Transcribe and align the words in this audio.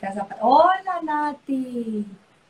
Zapata. 0.00 0.36
Hola, 0.40 1.00
Nati. 1.02 2.06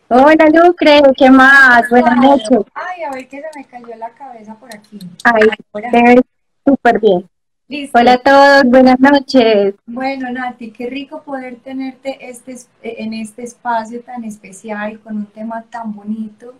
Hola, 0.08 0.46
Lucre, 0.52 1.02
¿qué 1.16 1.30
más? 1.30 1.88
Buenas 1.88 2.16
noches. 2.16 2.60
Ay, 2.74 3.02
a 3.02 3.10
ver 3.10 3.28
que 3.28 3.40
se 3.40 3.46
me 3.56 3.64
cayó 3.64 3.96
la 3.96 4.10
cabeza 4.10 4.54
por 4.54 4.74
aquí. 4.74 4.98
Ay, 5.24 5.42
te 5.90 6.22
súper 6.64 7.00
bien. 7.00 7.28
Listo. 7.66 7.98
Hola 7.98 8.12
a 8.12 8.18
todos, 8.18 8.64
buenas 8.64 9.00
noches. 9.00 9.74
Bueno, 9.86 10.30
Nati, 10.30 10.70
qué 10.70 10.90
rico 10.90 11.22
poder 11.22 11.56
tenerte 11.56 12.28
este, 12.28 12.56
en 12.82 13.14
este 13.14 13.42
espacio 13.42 14.02
tan 14.02 14.24
especial, 14.24 15.00
con 15.00 15.16
un 15.16 15.26
tema 15.26 15.62
tan 15.70 15.94
bonito 15.94 16.54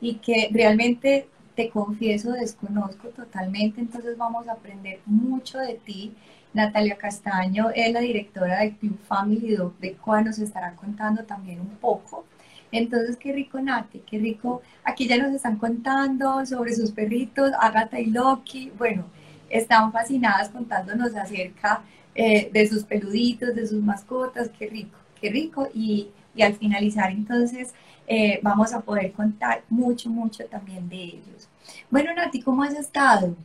y 0.00 0.14
que 0.16 0.48
realmente 0.52 1.28
te 1.56 1.70
confieso, 1.70 2.30
desconozco 2.30 3.08
totalmente, 3.08 3.80
entonces 3.80 4.16
vamos 4.16 4.46
a 4.46 4.52
aprender 4.52 5.00
mucho 5.06 5.58
de 5.58 5.74
ti. 5.74 6.14
Natalia 6.58 6.96
Castaño 6.96 7.70
es 7.72 7.92
la 7.92 8.00
directora 8.00 8.58
del 8.58 8.74
Club 8.76 8.98
Family 9.06 9.54
Dog, 9.54 9.78
de 9.78 9.92
cual 9.92 10.24
nos 10.24 10.40
estará 10.40 10.74
contando 10.74 11.22
también 11.22 11.60
un 11.60 11.76
poco. 11.76 12.24
Entonces, 12.72 13.16
qué 13.16 13.32
rico, 13.32 13.60
Nati, 13.60 14.00
qué 14.00 14.18
rico. 14.18 14.60
Aquí 14.82 15.06
ya 15.06 15.18
nos 15.18 15.32
están 15.32 15.56
contando 15.56 16.44
sobre 16.44 16.74
sus 16.74 16.90
perritos, 16.90 17.52
Agatha 17.60 18.00
y 18.00 18.06
Loki. 18.06 18.72
Bueno, 18.76 19.04
están 19.48 19.92
fascinadas 19.92 20.48
contándonos 20.48 21.14
acerca 21.14 21.82
eh, 22.12 22.50
de 22.52 22.66
sus 22.66 22.82
peluditos, 22.82 23.54
de 23.54 23.64
sus 23.64 23.80
mascotas. 23.80 24.50
Qué 24.58 24.66
rico, 24.66 24.98
qué 25.20 25.30
rico. 25.30 25.68
Y, 25.72 26.08
y 26.34 26.42
al 26.42 26.54
finalizar, 26.54 27.12
entonces, 27.12 27.72
eh, 28.08 28.40
vamos 28.42 28.72
a 28.72 28.80
poder 28.80 29.12
contar 29.12 29.62
mucho, 29.70 30.10
mucho 30.10 30.44
también 30.46 30.88
de 30.88 31.02
ellos. 31.04 31.48
Bueno, 31.88 32.12
Nati, 32.14 32.42
¿cómo 32.42 32.64
has 32.64 32.74
estado? 32.74 33.36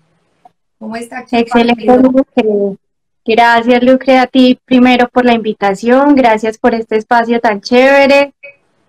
¿Cómo 0.79 0.95
está? 0.95 1.23
Excelente, 1.31 1.85
Lucre. 1.85 2.77
Gracias, 3.25 3.81
Lucre, 3.81 4.17
a 4.17 4.27
ti 4.27 4.59
primero 4.65 5.07
por 5.07 5.23
la 5.23 5.33
invitación, 5.33 6.13
gracias 6.13 6.57
por 6.57 6.75
este 6.75 6.97
espacio 6.97 7.39
tan 7.39 7.61
chévere. 7.61 8.33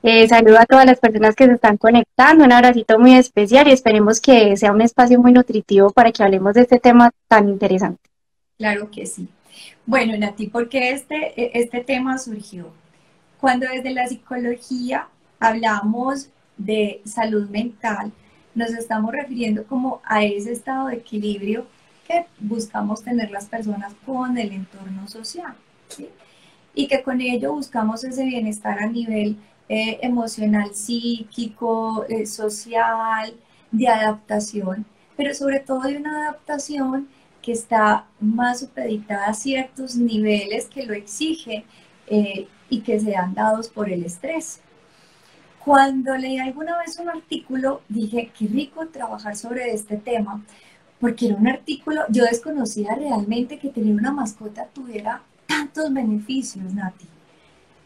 Eh, 0.03 0.27
saludo 0.27 0.59
a 0.59 0.67
todas 0.67 0.85
las 0.85 0.99
personas 0.99 1.37
que 1.37 1.47
se 1.47 1.53
están 1.53 1.77
conectando, 1.77 2.45
un 2.45 2.51
abracito 2.51 2.99
muy 2.99 3.15
especial 3.15 3.69
y 3.69 3.71
esperemos 3.71 4.21
que 4.21 4.57
sea 4.57 4.73
un 4.73 4.83
espacio 4.83 5.21
muy 5.21 5.33
nutritivo 5.33 5.91
para 5.91 6.11
que 6.11 6.25
hablemos 6.25 6.55
de 6.55 6.63
este 6.63 6.81
tema 6.81 7.13
tan 7.29 7.49
interesante. 7.49 8.03
Claro 8.59 8.91
que 8.91 9.07
sí. 9.07 9.29
Bueno, 9.87 10.17
Nati, 10.19 10.48
¿por 10.48 10.69
qué 10.69 10.91
este, 10.91 11.59
este 11.59 11.85
tema 11.85 12.19
surgió? 12.19 12.73
Cuando 13.41 13.67
desde 13.69 13.93
la 13.93 14.09
psicología 14.09 15.07
hablamos 15.39 16.29
de 16.57 17.03
salud 17.05 17.48
mental, 17.51 18.11
nos 18.55 18.71
estamos 18.71 19.13
refiriendo 19.13 19.65
como 19.65 20.03
a 20.05 20.25
ese 20.25 20.53
estado 20.53 20.89
de 20.89 20.97
equilibrio 20.97 21.67
que 22.07 22.27
buscamos 22.39 23.03
tener 23.03 23.31
las 23.31 23.47
personas 23.47 23.95
con 24.07 24.37
el 24.39 24.53
entorno 24.53 25.09
social. 25.09 25.55
Y 26.75 26.89
que 26.89 27.03
con 27.03 27.21
ello 27.21 27.53
buscamos 27.53 28.05
ese 28.05 28.25
bienestar 28.25 28.79
a 28.81 28.87
nivel 28.87 29.37
eh, 29.69 29.99
emocional, 30.03 30.75
psíquico, 30.75 32.05
eh, 32.09 32.27
social, 32.27 33.35
de 33.71 33.89
adaptación, 33.89 34.87
pero 35.17 35.35
sobre 35.35 35.61
todo 35.61 35.81
de 35.81 35.97
una 35.97 36.29
adaptación 36.29 37.09
que 37.43 37.53
está 37.53 38.07
más 38.21 38.61
supeditada 38.61 39.27
a 39.27 39.35
ciertos 39.35 39.97
niveles 39.97 40.67
que 40.67 40.87
lo 40.87 40.95
exigen 40.95 41.65
eh, 42.07 42.47
y 42.71 42.81
que 42.81 43.01
se 43.01 43.17
han 43.17 43.35
dados 43.35 43.69
por 43.69 43.91
el 43.91 44.05
estrés. 44.05 44.61
Cuando 45.65 46.17
leí 46.17 46.39
alguna 46.39 46.79
vez 46.79 46.99
un 46.99 47.09
artículo, 47.09 47.81
dije, 47.89 48.31
qué 48.39 48.47
rico 48.47 48.87
trabajar 48.89 49.37
sobre 49.37 49.73
este 49.73 49.97
tema, 49.97 50.43
porque 51.05 51.27
era 51.27 51.37
un 51.37 51.47
artículo, 51.47 52.01
yo 52.09 52.25
desconocía 52.25 52.95
realmente 52.95 53.59
que 53.59 53.69
tener 53.69 53.95
una 53.95 54.11
mascota 54.11 54.65
tuviera 54.73 55.21
tantos 55.47 55.93
beneficios, 55.93 56.73
Nati. 56.73 57.05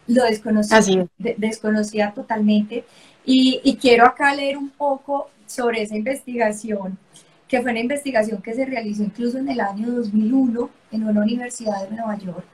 Lo 0.07 0.23
desconocía, 0.23 1.05
desconocía 1.19 2.13
totalmente. 2.15 2.85
Y, 3.25 3.61
y 3.65 3.75
quiero 3.75 4.07
acá 4.07 4.33
leer 4.33 4.57
un 4.57 4.71
poco 4.71 5.31
sobre 5.49 5.83
esa 5.83 5.97
investigación, 5.97 6.97
que 7.49 7.61
fue 7.61 7.73
una 7.73 7.81
investigación 7.81 8.41
que 8.41 8.55
se 8.55 8.65
realizó 8.65 9.03
incluso 9.03 9.39
en 9.39 9.49
el 9.49 9.59
año 9.59 9.91
2001 9.91 10.71
en 10.93 11.03
una 11.03 11.21
universidad 11.21 11.89
de 11.89 11.97
Nueva 11.97 12.17
York. 12.19 12.45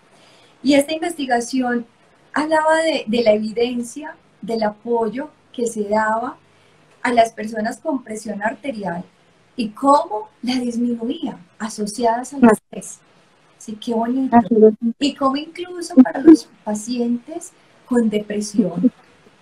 Y 0.62 0.76
esta 0.76 0.94
investigación 0.94 1.84
hablaba 2.32 2.78
de, 2.78 3.04
de 3.06 3.22
la 3.22 3.32
evidencia 3.32 4.16
del 4.40 4.62
apoyo 4.62 5.28
que 5.52 5.66
se 5.66 5.84
daba 5.90 6.38
a 7.02 7.12
las 7.12 7.32
personas 7.34 7.80
con 7.80 8.02
presión 8.02 8.42
arterial 8.42 9.04
y 9.56 9.68
cómo 9.70 10.28
la 10.42 10.56
disminuía 10.56 11.38
asociadas 11.58 12.34
al 12.34 12.44
estrés. 12.44 12.98
Así 13.58 13.74
que 13.74 13.94
bonito. 13.94 14.36
Y 14.98 15.14
cómo 15.14 15.36
incluso 15.36 15.94
para 15.96 16.20
los 16.20 16.48
pacientes 16.64 17.52
con 17.86 18.10
depresión, 18.10 18.92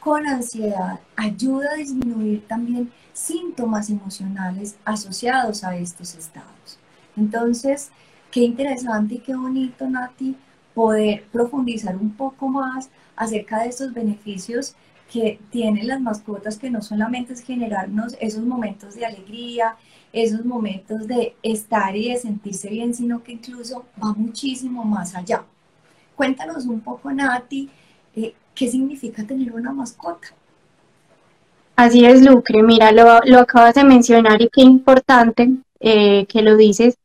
con 0.01 0.27
ansiedad, 0.27 1.01
ayuda 1.17 1.71
a 1.73 1.77
disminuir 1.77 2.47
también 2.47 2.93
síntomas 3.13 3.91
emocionales 3.91 4.77
asociados 4.85 5.65
a 5.65 5.77
estos 5.77 6.15
estados. 6.15 6.79
Entonces, 7.17 7.91
qué 8.31 8.41
interesante 8.41 9.17
y 9.17 9.19
qué 9.19 9.35
bonito, 9.35 9.89
Nati, 9.89 10.37
poder 10.75 11.25
profundizar 11.31 11.97
un 11.97 12.11
poco 12.11 12.49
más 12.49 12.91
acerca 13.17 13.61
de 13.63 13.69
estos 13.69 13.93
beneficios 13.93 14.75
que 15.13 15.39
tienen 15.51 15.89
las 15.89 16.01
mascotas, 16.01 16.59
que 16.59 16.71
no 16.71 16.81
solamente 16.81 17.35
es 17.35 17.43
generarnos 17.43 18.17
esos 18.19 18.45
momentos 18.45 18.95
de 18.95 19.05
alegría, 19.05 19.77
esos 20.13 20.45
momentos 20.45 21.07
de 21.07 21.35
estar 21.43 21.97
y 21.97 22.11
de 22.11 22.19
sentirse 22.19 22.69
bien, 22.69 22.95
sino 22.95 23.23
que 23.23 23.33
incluso 23.33 23.87
va 24.03 24.13
muchísimo 24.13 24.85
más 24.85 25.15
allá. 25.15 25.45
Cuéntanos 26.15 26.67
un 26.67 26.81
poco, 26.81 27.11
Nati, 27.11 27.71
eh, 28.15 28.35
qué 28.55 28.69
significa 28.69 29.25
tener 29.25 29.53
una 29.53 29.73
mascota. 29.73 30.29
Así 31.77 32.05
es, 32.05 32.23
Lucre. 32.23 32.63
Mira, 32.63 32.93
lo, 32.93 33.39
acabas 33.39 33.75
de 33.75 33.85
mencionar 33.85 34.41
y 34.43 34.49
qué 34.49 34.61
importante 34.61 35.51
eh, 35.81 36.27
que 36.27 36.43
lo 36.43 36.57
dices. 36.57 36.97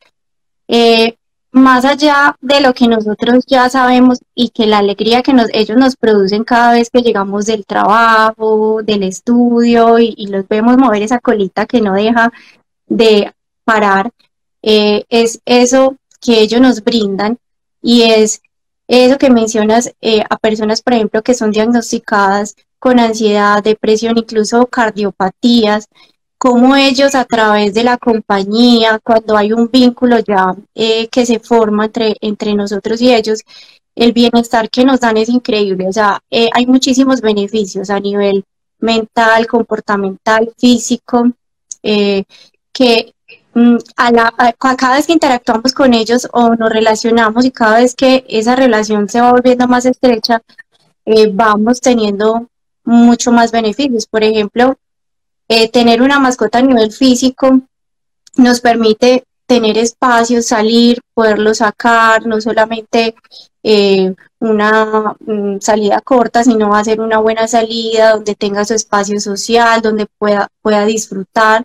Eh, 0.68 1.18
más 1.52 1.86
allá 1.86 2.36
de 2.42 2.62
lo 2.62 2.74
que 2.74 2.88
nosotros 2.88 3.46
ya 3.48 3.70
sabemos 3.70 4.20
y 4.36 4.50
que 4.50 4.68
la 4.68 4.80
alegría 4.80 5.24
que 5.24 5.34
nos, 5.34 5.48
ellos 5.54 5.78
nos 5.78 5.96
producen 5.96 6.44
cada 6.44 6.74
vez 6.74 6.90
que 6.90 7.02
llegamos 7.02 7.46
del 7.46 7.66
trabajo, 7.66 8.82
del 8.84 9.04
estudio 9.04 9.98
y, 10.00 10.28
los 10.28 10.48
vemos 10.48 10.78
mover 10.78 11.02
esa 11.02 11.20
colita 11.20 11.66
que 11.66 11.82
no 11.82 11.94
deja 11.94 12.32
de 12.88 13.34
parar, 13.64 14.12
eh, 14.62 15.06
es 15.10 15.40
eso 15.46 15.98
que 16.20 16.42
ellos 16.42 16.62
nos 16.62 16.84
brindan 16.84 17.38
y 17.82 18.04
es 18.04 18.42
eso 18.88 19.18
que 19.18 19.30
mencionas 19.30 19.94
eh, 20.02 20.24
a 20.30 20.38
personas, 20.38 20.82
por 20.82 20.94
ejemplo, 20.94 21.22
que 21.22 21.34
son 21.34 21.52
diagnosticadas 21.52 22.56
con 22.80 23.00
ansiedad, 23.00 23.64
depresión, 23.64 24.18
incluso 24.18 24.66
cardiopatías, 24.68 25.88
cómo 26.38 26.76
ellos 26.76 27.16
a 27.16 27.26
través 27.26 27.74
de 27.74 27.84
la 27.84 27.98
compañía, 27.98 29.00
cuando 29.04 29.36
hay 29.36 29.52
un 29.52 29.70
vínculo 29.70 30.20
ya 30.20 30.56
eh, 30.76 31.08
que 31.08 31.26
se 31.26 31.40
forma 31.40 31.86
entre, 31.86 32.16
entre 32.22 32.54
nosotros 32.54 33.02
y 33.02 33.14
ellos, 33.14 33.42
el 33.96 34.14
bienestar 34.14 34.70
que 34.70 34.86
nos 34.86 35.00
dan 35.00 35.18
es 35.18 35.30
increíble. 35.30 35.88
O 35.88 35.94
sea, 35.94 36.22
hay 36.30 36.66
muchísimos 36.68 37.20
beneficios 37.20 37.90
a 37.90 38.00
nivel 38.00 38.44
mental, 38.80 39.48
comportamental, 39.48 40.54
físico, 40.58 41.32
que 42.78 43.14
mm, 43.56 43.78
a 43.96 44.54
cada 44.76 44.96
vez 44.96 45.08
que 45.08 45.14
interactuamos 45.14 45.74
con 45.74 45.94
ellos 45.96 46.28
o 46.32 46.56
nos 46.56 46.70
relacionamos 46.70 47.44
y 47.46 47.52
cada 47.52 47.80
vez 47.80 47.96
que 47.96 48.24
esa 48.30 48.56
relación 48.56 49.10
se 49.10 49.20
va 49.20 49.32
volviendo 49.32 49.68
más 49.68 49.86
estrecha, 49.86 50.42
vamos 51.34 51.82
teniendo 51.82 52.48
mucho 52.84 53.32
más 53.32 53.52
beneficios. 53.52 54.06
Por 54.06 54.24
ejemplo, 54.24 54.76
eh, 55.48 55.70
tener 55.70 56.02
una 56.02 56.20
mascota 56.20 56.60
a 56.60 56.62
nivel 56.62 56.92
físico 56.92 57.62
nos 58.36 58.62
permite 58.62 59.24
tener 59.48 59.78
espacio, 59.78 60.42
salir, 60.44 61.00
poderlo 61.14 61.54
sacar, 61.56 62.28
no 62.28 62.40
solamente 62.42 63.16
eh, 63.64 64.14
una 64.40 65.16
mm, 65.20 65.60
salida 65.62 66.02
corta, 66.02 66.44
sino 66.44 66.84
ser 66.84 67.02
una 67.02 67.20
buena 67.20 67.48
salida 67.48 68.12
donde 68.12 68.36
tenga 68.36 68.66
su 68.66 68.74
espacio 68.76 69.20
social, 69.20 69.82
donde 69.82 70.06
pueda, 70.20 70.48
pueda 70.62 70.86
disfrutar. 70.86 71.64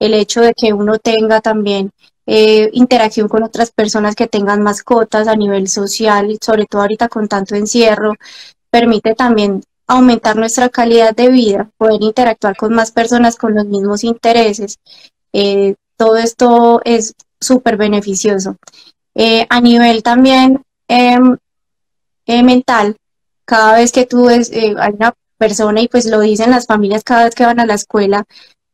El 0.00 0.14
hecho 0.14 0.40
de 0.40 0.52
que 0.54 0.72
uno 0.72 0.98
tenga 0.98 1.40
también 1.40 1.92
eh, 2.26 2.70
interacción 2.74 3.28
con 3.28 3.42
otras 3.42 3.72
personas 3.72 4.14
que 4.14 4.28
tengan 4.28 4.62
mascotas 4.62 5.26
a 5.26 5.34
nivel 5.34 5.68
social, 5.68 6.38
sobre 6.40 6.66
todo 6.66 6.82
ahorita 6.82 7.08
con 7.08 7.26
tanto 7.28 7.54
encierro, 7.54 8.14
permite 8.70 9.14
también 9.14 9.62
aumentar 9.86 10.36
nuestra 10.36 10.68
calidad 10.68 11.14
de 11.14 11.28
vida, 11.28 11.70
poder 11.76 12.00
interactuar 12.00 12.56
con 12.56 12.72
más 12.72 12.92
personas 12.92 13.36
con 13.36 13.54
los 13.54 13.66
mismos 13.66 14.04
intereses. 14.04 14.78
Eh, 15.32 15.74
todo 15.96 16.16
esto 16.16 16.80
es 16.84 17.14
súper 17.40 17.76
beneficioso. 17.76 18.56
Eh, 19.14 19.46
a 19.50 19.60
nivel 19.60 20.02
también 20.02 20.62
em, 20.86 21.36
mental, 22.26 22.96
cada 23.44 23.74
vez 23.74 23.90
que 23.90 24.06
tú 24.06 24.26
ves, 24.26 24.52
hay 24.52 24.92
una 24.92 25.14
persona 25.36 25.80
y 25.80 25.88
pues 25.88 26.06
lo 26.06 26.20
dicen 26.20 26.52
las 26.52 26.66
familias 26.66 27.02
cada 27.02 27.24
vez 27.24 27.34
que 27.34 27.44
van 27.44 27.58
a 27.58 27.66
la 27.66 27.74
escuela, 27.74 28.24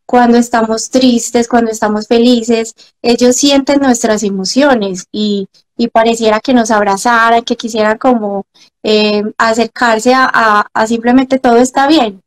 cuando 0.07 0.39
estamos 0.39 0.89
tristes, 0.89 1.49
cuando 1.49 1.71
estamos 1.71 2.07
felices, 2.07 2.75
ellos 3.03 3.37
sienten 3.37 3.81
nuestras 3.81 4.23
emociones 4.23 5.07
y, 5.13 5.49
pareciera 5.93 6.41
que 6.41 6.55
nos 6.55 6.71
abrazaran, 6.71 7.45
que 7.45 7.57
quisieran 7.57 7.99
como 7.99 8.47
eh, 8.83 9.23
acercarse 9.37 10.13
a, 10.15 10.67
simplemente 10.87 11.39
todo 11.39 11.57
está 11.59 11.87
bien, 11.87 12.23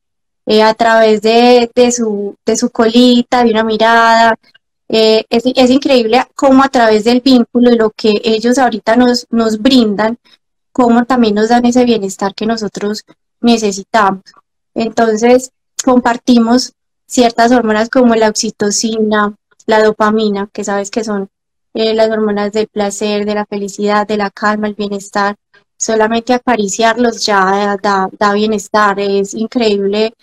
eh, 0.45 0.61
a 0.61 0.73
través 0.75 1.21
de, 1.21 1.69
su, 1.91 2.35
de 2.45 2.55
su 2.57 2.69
colita, 2.69 3.43
de 3.43 3.51
una 3.51 3.63
mirada. 3.63 4.35
Eh, 4.89 5.23
es, 5.29 5.43
es, 5.45 5.69
increíble 5.69 6.23
cómo 6.35 6.63
a 6.63 6.69
través 6.69 7.03
del 7.05 7.21
vínculo 7.21 7.71
y 7.71 7.77
lo 7.77 7.91
que 7.91 8.21
ellos 8.23 8.57
ahorita 8.57 8.95
nos, 8.95 9.25
nos 9.29 9.59
brindan, 9.59 10.17
cómo 10.71 11.05
también 11.05 11.35
nos 11.35 11.49
dan 11.49 11.65
ese 11.65 11.85
bienestar 11.85 12.35
que 12.35 12.45
nosotros 12.45 13.03
necesitamos. 13.41 14.23
Entonces, 14.73 15.51
compartimos 15.83 16.73
ciertas 17.09 17.51
hormonas 17.51 17.89
como 17.89 18.15
la 18.15 18.29
oxitocina, 18.29 19.35
la 19.65 19.83
dopamina, 19.83 20.47
que 20.53 20.63
sabes 20.63 20.91
que 20.91 21.03
son 21.03 21.29
eh, 21.73 21.93
las 21.93 22.09
hormonas 22.09 22.51
del 22.53 22.67
placer, 22.67 23.25
de 23.25 23.35
la 23.35 23.45
felicidad, 23.45 24.07
de 24.07 24.17
la 24.17 24.29
calma, 24.29 24.67
el 24.67 24.75
bienestar. 24.75 25.35
Solamente 25.77 26.33
acariciarlos 26.33 27.25
ya 27.25 27.77
da, 27.81 28.33
bienestar, 28.33 28.99
es 28.99 29.33
increíble 29.33 30.13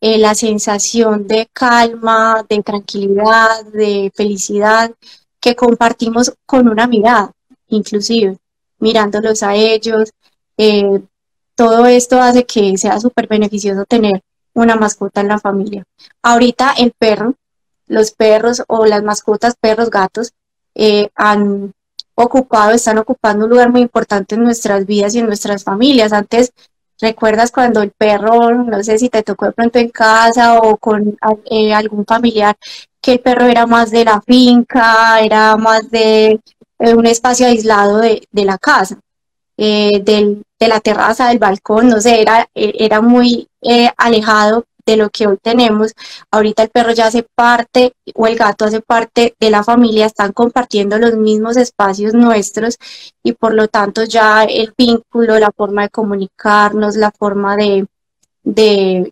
eh, 0.00 0.18
la 0.18 0.34
sensación 0.34 1.26
de 1.26 1.48
calma, 1.52 2.44
de 2.48 2.62
tranquilidad, 2.62 3.64
de 3.66 4.10
felicidad 4.14 4.92
que 5.40 5.54
compartimos 5.56 6.32
con 6.46 6.68
una 6.68 6.86
mirada, 6.86 7.32
inclusive 7.68 8.38
mirándolos 8.78 9.42
a 9.42 9.54
ellos. 9.54 10.10
Eh, 10.56 11.02
todo 11.54 11.86
esto 11.86 12.20
hace 12.20 12.44
que 12.46 12.78
sea 12.78 13.00
súper 13.00 13.26
beneficioso 13.28 13.84
tener 13.86 14.22
una 14.54 14.76
mascota 14.76 15.20
en 15.20 15.28
la 15.28 15.38
familia. 15.38 15.84
Ahorita 16.22 16.74
el 16.78 16.92
perro, 16.92 17.34
los 17.86 18.12
perros 18.12 18.62
o 18.68 18.86
las 18.86 19.02
mascotas, 19.02 19.56
perros, 19.60 19.90
gatos, 19.90 20.32
eh, 20.74 21.10
han 21.14 21.74
ocupado, 22.14 22.72
están 22.72 22.98
ocupando 22.98 23.44
un 23.44 23.50
lugar 23.50 23.70
muy 23.70 23.82
importante 23.82 24.34
en 24.34 24.44
nuestras 24.44 24.86
vidas 24.86 25.14
y 25.14 25.18
en 25.18 25.26
nuestras 25.26 25.64
familias. 25.64 26.12
Antes, 26.12 26.52
¿recuerdas 27.00 27.50
cuando 27.50 27.82
el 27.82 27.90
perro, 27.90 28.52
no 28.52 28.82
sé 28.82 28.98
si 28.98 29.08
te 29.08 29.22
tocó 29.22 29.46
de 29.46 29.52
pronto 29.52 29.78
en 29.78 29.88
casa 29.90 30.58
o 30.58 30.76
con 30.76 31.18
eh, 31.50 31.74
algún 31.74 32.04
familiar, 32.04 32.56
que 33.00 33.12
el 33.12 33.20
perro 33.20 33.46
era 33.46 33.66
más 33.66 33.90
de 33.90 34.04
la 34.04 34.20
finca, 34.22 35.20
era 35.20 35.56
más 35.56 35.90
de 35.90 36.40
eh, 36.78 36.94
un 36.94 37.06
espacio 37.06 37.46
aislado 37.46 37.98
de, 37.98 38.26
de 38.30 38.44
la 38.44 38.58
casa? 38.58 38.98
Del, 39.62 40.42
de 40.58 40.68
la 40.68 40.80
terraza, 40.80 41.28
del 41.28 41.38
balcón, 41.38 41.88
no 41.88 42.00
sé, 42.00 42.20
era, 42.20 42.48
era 42.54 43.00
muy 43.00 43.48
eh, 43.60 43.90
alejado 43.96 44.64
de 44.84 44.96
lo 44.96 45.10
que 45.10 45.26
hoy 45.26 45.38
tenemos. 45.40 45.92
Ahorita 46.30 46.64
el 46.64 46.70
perro 46.70 46.92
ya 46.92 47.06
hace 47.06 47.24
parte 47.34 47.92
o 48.14 48.26
el 48.26 48.36
gato 48.36 48.64
hace 48.64 48.80
parte 48.80 49.34
de 49.38 49.50
la 49.50 49.62
familia, 49.64 50.06
están 50.06 50.32
compartiendo 50.32 50.98
los 50.98 51.14
mismos 51.14 51.56
espacios 51.56 52.14
nuestros 52.14 52.78
y 53.22 53.32
por 53.32 53.54
lo 53.54 53.68
tanto 53.68 54.04
ya 54.04 54.44
el 54.44 54.74
vínculo, 54.76 55.38
la 55.38 55.52
forma 55.52 55.82
de 55.82 55.90
comunicarnos, 55.90 56.96
la 56.96 57.12
forma 57.12 57.56
de, 57.56 57.86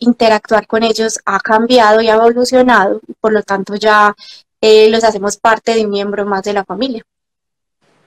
interactuar 0.00 0.66
con 0.66 0.82
ellos 0.82 1.20
ha 1.24 1.38
cambiado 1.38 2.00
y 2.00 2.08
ha 2.08 2.14
evolucionado, 2.14 3.00
por 3.20 3.32
lo 3.32 3.42
tanto 3.42 3.76
ya 3.76 4.14
eh, 4.60 4.90
los 4.90 5.04
hacemos 5.04 5.36
parte 5.36 5.74
de 5.74 5.84
un 5.84 5.90
miembro 5.90 6.26
más 6.26 6.42
de 6.42 6.52
la 6.52 6.64
familia. 6.64 7.04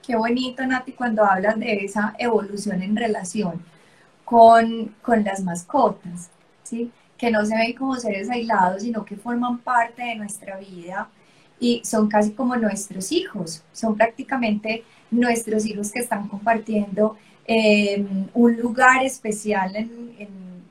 Qué 0.05 0.17
bonito, 0.17 0.65
Nati, 0.65 0.91
cuando 0.91 1.23
hablas 1.23 1.57
de 1.57 1.85
esa 1.85 2.13
evolución 2.19 2.83
en 2.83 2.95
relación 2.95 3.63
con, 4.25 4.93
con 5.01 5.23
las 5.23 5.41
mascotas, 5.41 6.29
¿sí? 6.61 6.91
que 7.17 7.31
no 7.31 7.45
se 7.45 7.55
ven 7.55 7.73
como 7.73 7.95
seres 7.95 8.29
aislados, 8.29 8.81
sino 8.81 9.05
que 9.05 9.15
forman 9.15 9.59
parte 9.59 10.03
de 10.03 10.15
nuestra 10.15 10.57
vida 10.57 11.07
y 11.57 11.81
son 11.85 12.09
casi 12.09 12.31
como 12.31 12.57
nuestros 12.57 13.13
hijos, 13.13 13.63
son 13.71 13.95
prácticamente 13.95 14.83
nuestros 15.09 15.65
hijos 15.65 15.89
que 15.91 15.99
están 15.99 16.27
compartiendo 16.27 17.15
em, 17.45 18.27
un 18.33 18.57
lugar 18.57 19.05
especial 19.05 19.73
en, 19.73 20.15
en, 20.19 20.29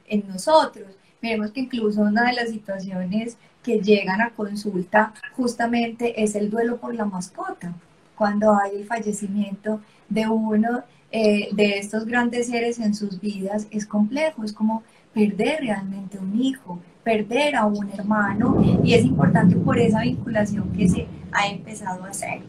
en 0.09 0.29
nosotros. 0.29 0.89
Vemos 1.23 1.53
que 1.53 1.61
incluso 1.61 2.03
una 2.03 2.27
de 2.27 2.35
las 2.35 2.51
situaciones 2.51 3.39
que 3.63 3.81
llegan 3.81 4.21
a 4.21 4.31
consulta 4.31 5.15
justamente 5.37 6.23
es 6.23 6.35
el 6.35 6.51
duelo 6.51 6.77
por 6.77 6.95
la 6.95 7.07
mascota, 7.07 7.73
cuando 8.17 8.55
hay 8.55 8.77
el 8.77 8.87
fallecimiento 8.87 9.81
de 10.09 10.29
uno 10.29 10.85
eh, 11.11 11.49
de 11.53 11.79
estos 11.79 12.07
grandes 12.07 12.47
seres 12.47 12.79
en 12.79 12.95
sus 12.95 13.21
vidas 13.21 13.67
es 13.71 13.87
complejo, 13.87 14.45
es 14.45 14.53
como 14.53 14.83
perder 15.13 15.61
realmente 15.61 16.19
un 16.19 16.41
hijo, 16.41 16.79
perder 17.05 17.57
a 17.57 17.67
un 17.67 17.91
hermano 17.91 18.81
y 18.83 18.95
es 18.95 19.05
importante 19.05 19.57
por 19.57 19.79
esa 19.79 20.03
vinculación 20.03 20.73
que 20.73 20.89
se 20.89 21.07
ha 21.33 21.49
empezado 21.49 22.05
a 22.05 22.09
hacer. 22.09 22.41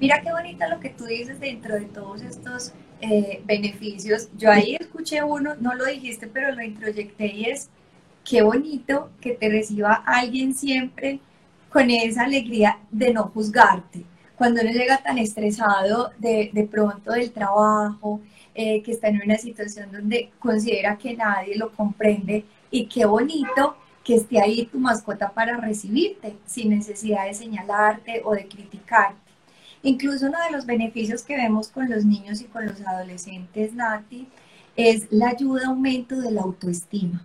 Mira 0.00 0.20
qué 0.20 0.32
bonita 0.32 0.68
lo 0.68 0.80
que 0.80 0.90
tú 0.90 1.04
dices 1.04 1.40
dentro 1.40 1.74
de 1.74 1.86
todos 1.86 2.22
estos 2.22 2.72
eh, 3.00 3.42
beneficios. 3.46 4.28
Yo 4.36 4.50
ahí 4.50 4.76
escuché 4.78 5.22
uno, 5.22 5.54
no 5.60 5.74
lo 5.74 5.86
dijiste, 5.86 6.26
pero 6.26 6.54
lo 6.54 6.62
introyecté 6.62 7.26
y 7.26 7.44
es 7.46 7.70
qué 8.24 8.42
bonito 8.42 9.10
que 9.20 9.32
te 9.32 9.48
reciba 9.48 9.94
alguien 9.94 10.54
siempre 10.54 11.20
con 11.70 11.90
esa 11.90 12.24
alegría 12.24 12.78
de 12.90 13.12
no 13.12 13.24
juzgarte, 13.24 14.04
cuando 14.42 14.60
uno 14.60 14.72
llega 14.72 14.96
tan 14.96 15.18
estresado 15.18 16.10
de, 16.18 16.50
de 16.52 16.64
pronto 16.64 17.12
del 17.12 17.30
trabajo, 17.30 18.20
eh, 18.56 18.82
que 18.82 18.90
está 18.90 19.06
en 19.06 19.22
una 19.22 19.38
situación 19.38 19.92
donde 19.92 20.32
considera 20.40 20.98
que 20.98 21.16
nadie 21.16 21.56
lo 21.56 21.70
comprende 21.70 22.44
y 22.68 22.86
qué 22.86 23.04
bonito 23.04 23.76
que 24.02 24.16
esté 24.16 24.40
ahí 24.40 24.66
tu 24.66 24.80
mascota 24.80 25.30
para 25.30 25.58
recibirte 25.58 26.34
sin 26.44 26.70
necesidad 26.70 27.26
de 27.26 27.34
señalarte 27.34 28.20
o 28.24 28.34
de 28.34 28.48
criticarte. 28.48 29.30
Incluso 29.84 30.26
uno 30.26 30.38
de 30.44 30.50
los 30.50 30.66
beneficios 30.66 31.22
que 31.22 31.36
vemos 31.36 31.68
con 31.68 31.88
los 31.88 32.04
niños 32.04 32.40
y 32.40 32.46
con 32.46 32.66
los 32.66 32.80
adolescentes, 32.80 33.72
Nati, 33.74 34.26
es 34.74 35.06
la 35.12 35.28
ayuda, 35.28 35.68
aumento 35.68 36.20
de 36.20 36.32
la 36.32 36.40
autoestima. 36.40 37.24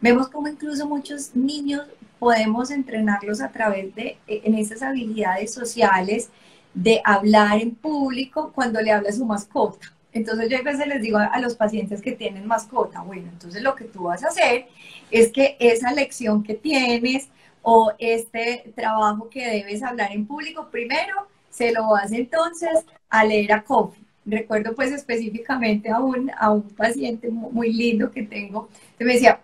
Vemos 0.00 0.28
como 0.28 0.48
incluso 0.48 0.88
muchos 0.88 1.36
niños 1.36 1.86
podemos 2.22 2.70
entrenarlos 2.70 3.40
a 3.40 3.50
través 3.50 3.92
de 3.96 4.16
e, 4.28 4.42
en 4.44 4.54
esas 4.54 4.80
habilidades 4.80 5.52
sociales 5.52 6.30
de 6.72 7.00
hablar 7.04 7.60
en 7.60 7.74
público 7.74 8.52
cuando 8.54 8.80
le 8.80 8.92
habla 8.92 9.10
su 9.10 9.24
mascota. 9.24 9.92
Entonces 10.12 10.48
yo 10.48 10.56
a 10.56 10.62
veces 10.62 10.86
les 10.86 11.02
digo 11.02 11.18
a 11.18 11.40
los 11.40 11.56
pacientes 11.56 12.00
que 12.00 12.12
tienen 12.12 12.46
mascota, 12.46 13.00
bueno, 13.00 13.28
entonces 13.32 13.60
lo 13.60 13.74
que 13.74 13.86
tú 13.86 14.04
vas 14.04 14.22
a 14.22 14.28
hacer 14.28 14.66
es 15.10 15.32
que 15.32 15.56
esa 15.58 15.90
lección 15.90 16.44
que 16.44 16.54
tienes 16.54 17.28
o 17.60 17.90
este 17.98 18.72
trabajo 18.76 19.28
que 19.28 19.44
debes 19.44 19.82
hablar 19.82 20.12
en 20.12 20.24
público, 20.24 20.68
primero 20.70 21.26
se 21.50 21.72
lo 21.72 21.88
vas 21.88 22.12
entonces 22.12 22.84
a 23.10 23.24
leer 23.24 23.52
a 23.52 23.64
Kofi. 23.64 24.00
Recuerdo 24.26 24.76
pues 24.76 24.92
específicamente 24.92 25.90
a 25.90 25.98
un, 25.98 26.30
a 26.38 26.52
un 26.52 26.70
paciente 26.70 27.30
muy 27.30 27.72
lindo 27.72 28.12
que 28.12 28.22
tengo, 28.22 28.68
que 28.96 29.04
me 29.04 29.14
decía, 29.14 29.40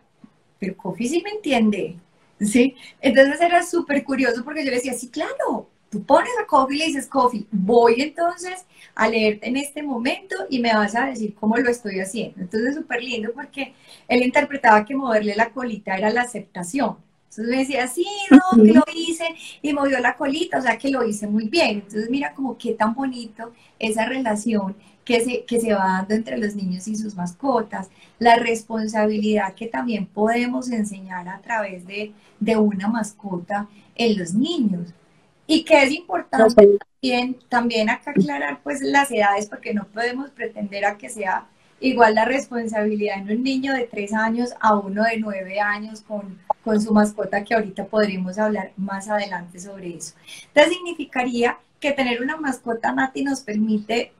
pero 0.60 0.76
Kofi 0.76 1.08
sí 1.08 1.22
me 1.24 1.30
entiende, 1.30 1.96
¿sí? 2.40 2.76
Entonces 3.00 3.40
era 3.40 3.62
súper 3.62 4.04
curioso 4.04 4.44
porque 4.44 4.64
yo 4.64 4.70
le 4.70 4.76
decía, 4.76 4.94
sí, 4.94 5.08
claro, 5.08 5.68
tú 5.90 6.02
pones 6.04 6.30
a 6.40 6.46
Coffee 6.46 6.76
y 6.76 6.78
le 6.80 6.86
dices, 6.86 7.06
Coffee, 7.06 7.46
voy 7.50 8.00
entonces 8.00 8.66
a 8.94 9.08
leerte 9.08 9.48
en 9.48 9.56
este 9.56 9.82
momento 9.82 10.34
y 10.50 10.60
me 10.60 10.74
vas 10.74 10.94
a 10.94 11.06
decir 11.06 11.34
cómo 11.34 11.56
lo 11.56 11.70
estoy 11.70 12.00
haciendo. 12.00 12.40
Entonces 12.40 12.74
súper 12.74 13.02
lindo 13.02 13.32
porque 13.32 13.74
él 14.06 14.22
interpretaba 14.22 14.84
que 14.84 14.94
moverle 14.94 15.34
la 15.34 15.50
colita 15.50 15.96
era 15.96 16.10
la 16.10 16.22
aceptación. 16.22 16.96
Entonces 17.30 17.46
me 17.54 17.58
decía, 17.58 17.86
sí, 17.86 18.06
no, 18.30 18.62
que 18.64 18.72
lo 18.72 18.82
hice 18.92 19.26
y 19.62 19.72
movió 19.72 20.00
la 20.00 20.16
colita, 20.16 20.58
o 20.58 20.62
sea 20.62 20.78
que 20.78 20.90
lo 20.90 21.04
hice 21.04 21.26
muy 21.26 21.48
bien. 21.48 21.82
Entonces 21.84 22.10
mira 22.10 22.34
como 22.34 22.56
qué 22.56 22.72
tan 22.72 22.94
bonito 22.94 23.52
esa 23.78 24.06
relación 24.06 24.74
que 25.08 25.22
se, 25.22 25.44
que 25.44 25.58
se 25.58 25.72
va 25.72 25.86
dando 25.86 26.14
entre 26.14 26.36
los 26.36 26.54
niños 26.54 26.86
y 26.86 26.94
sus 26.94 27.14
mascotas, 27.14 27.88
la 28.18 28.36
responsabilidad 28.36 29.54
que 29.54 29.66
también 29.66 30.04
podemos 30.04 30.70
enseñar 30.70 31.26
a 31.30 31.40
través 31.40 31.86
de, 31.86 32.12
una 32.58 32.88
mascota 32.88 33.66
en 33.94 34.18
los 34.18 34.34
niños. 34.34 34.92
Y 35.46 35.64
que 35.64 35.82
es 35.82 35.92
importante 35.92 36.78
también, 37.00 37.38
también 37.48 37.88
acá 37.88 38.10
aclarar 38.10 38.60
pues 38.62 38.82
las 38.82 39.10
edades, 39.10 39.46
porque 39.46 39.72
no 39.72 39.86
podemos 39.86 40.28
pretender 40.28 40.84
a 40.84 40.98
que 40.98 41.08
sea 41.08 41.46
igual 41.80 42.14
la 42.14 42.26
responsabilidad 42.26 43.16
en 43.16 43.30
un 43.34 43.42
niño 43.42 43.72
de 43.72 43.84
tres 43.84 44.12
años 44.12 44.50
a 44.60 44.76
uno 44.76 45.04
de 45.04 45.16
nueve 45.16 45.58
años 45.58 46.02
con, 46.02 46.38
con 46.62 46.82
su 46.82 46.92
mascota, 46.92 47.44
que 47.44 47.54
ahorita 47.54 47.86
podremos 47.86 48.36
hablar 48.36 48.72
más 48.76 49.08
adelante 49.08 49.58
sobre 49.58 49.96
eso. 49.96 50.12
Entonces 50.48 50.74
significaría 50.74 51.56
que 51.80 51.92
tener 51.92 52.20
una 52.20 52.36
mascota, 52.36 52.92
Nati, 52.92 53.22
nos 53.22 53.40
permite 53.40 54.12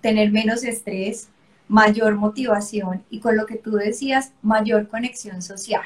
tener 0.00 0.30
menos 0.30 0.64
estrés, 0.64 1.28
mayor 1.68 2.16
motivación 2.16 3.04
y 3.10 3.20
con 3.20 3.36
lo 3.36 3.46
que 3.46 3.56
tú 3.56 3.72
decías, 3.72 4.32
mayor 4.42 4.88
conexión 4.88 5.42
social. 5.42 5.84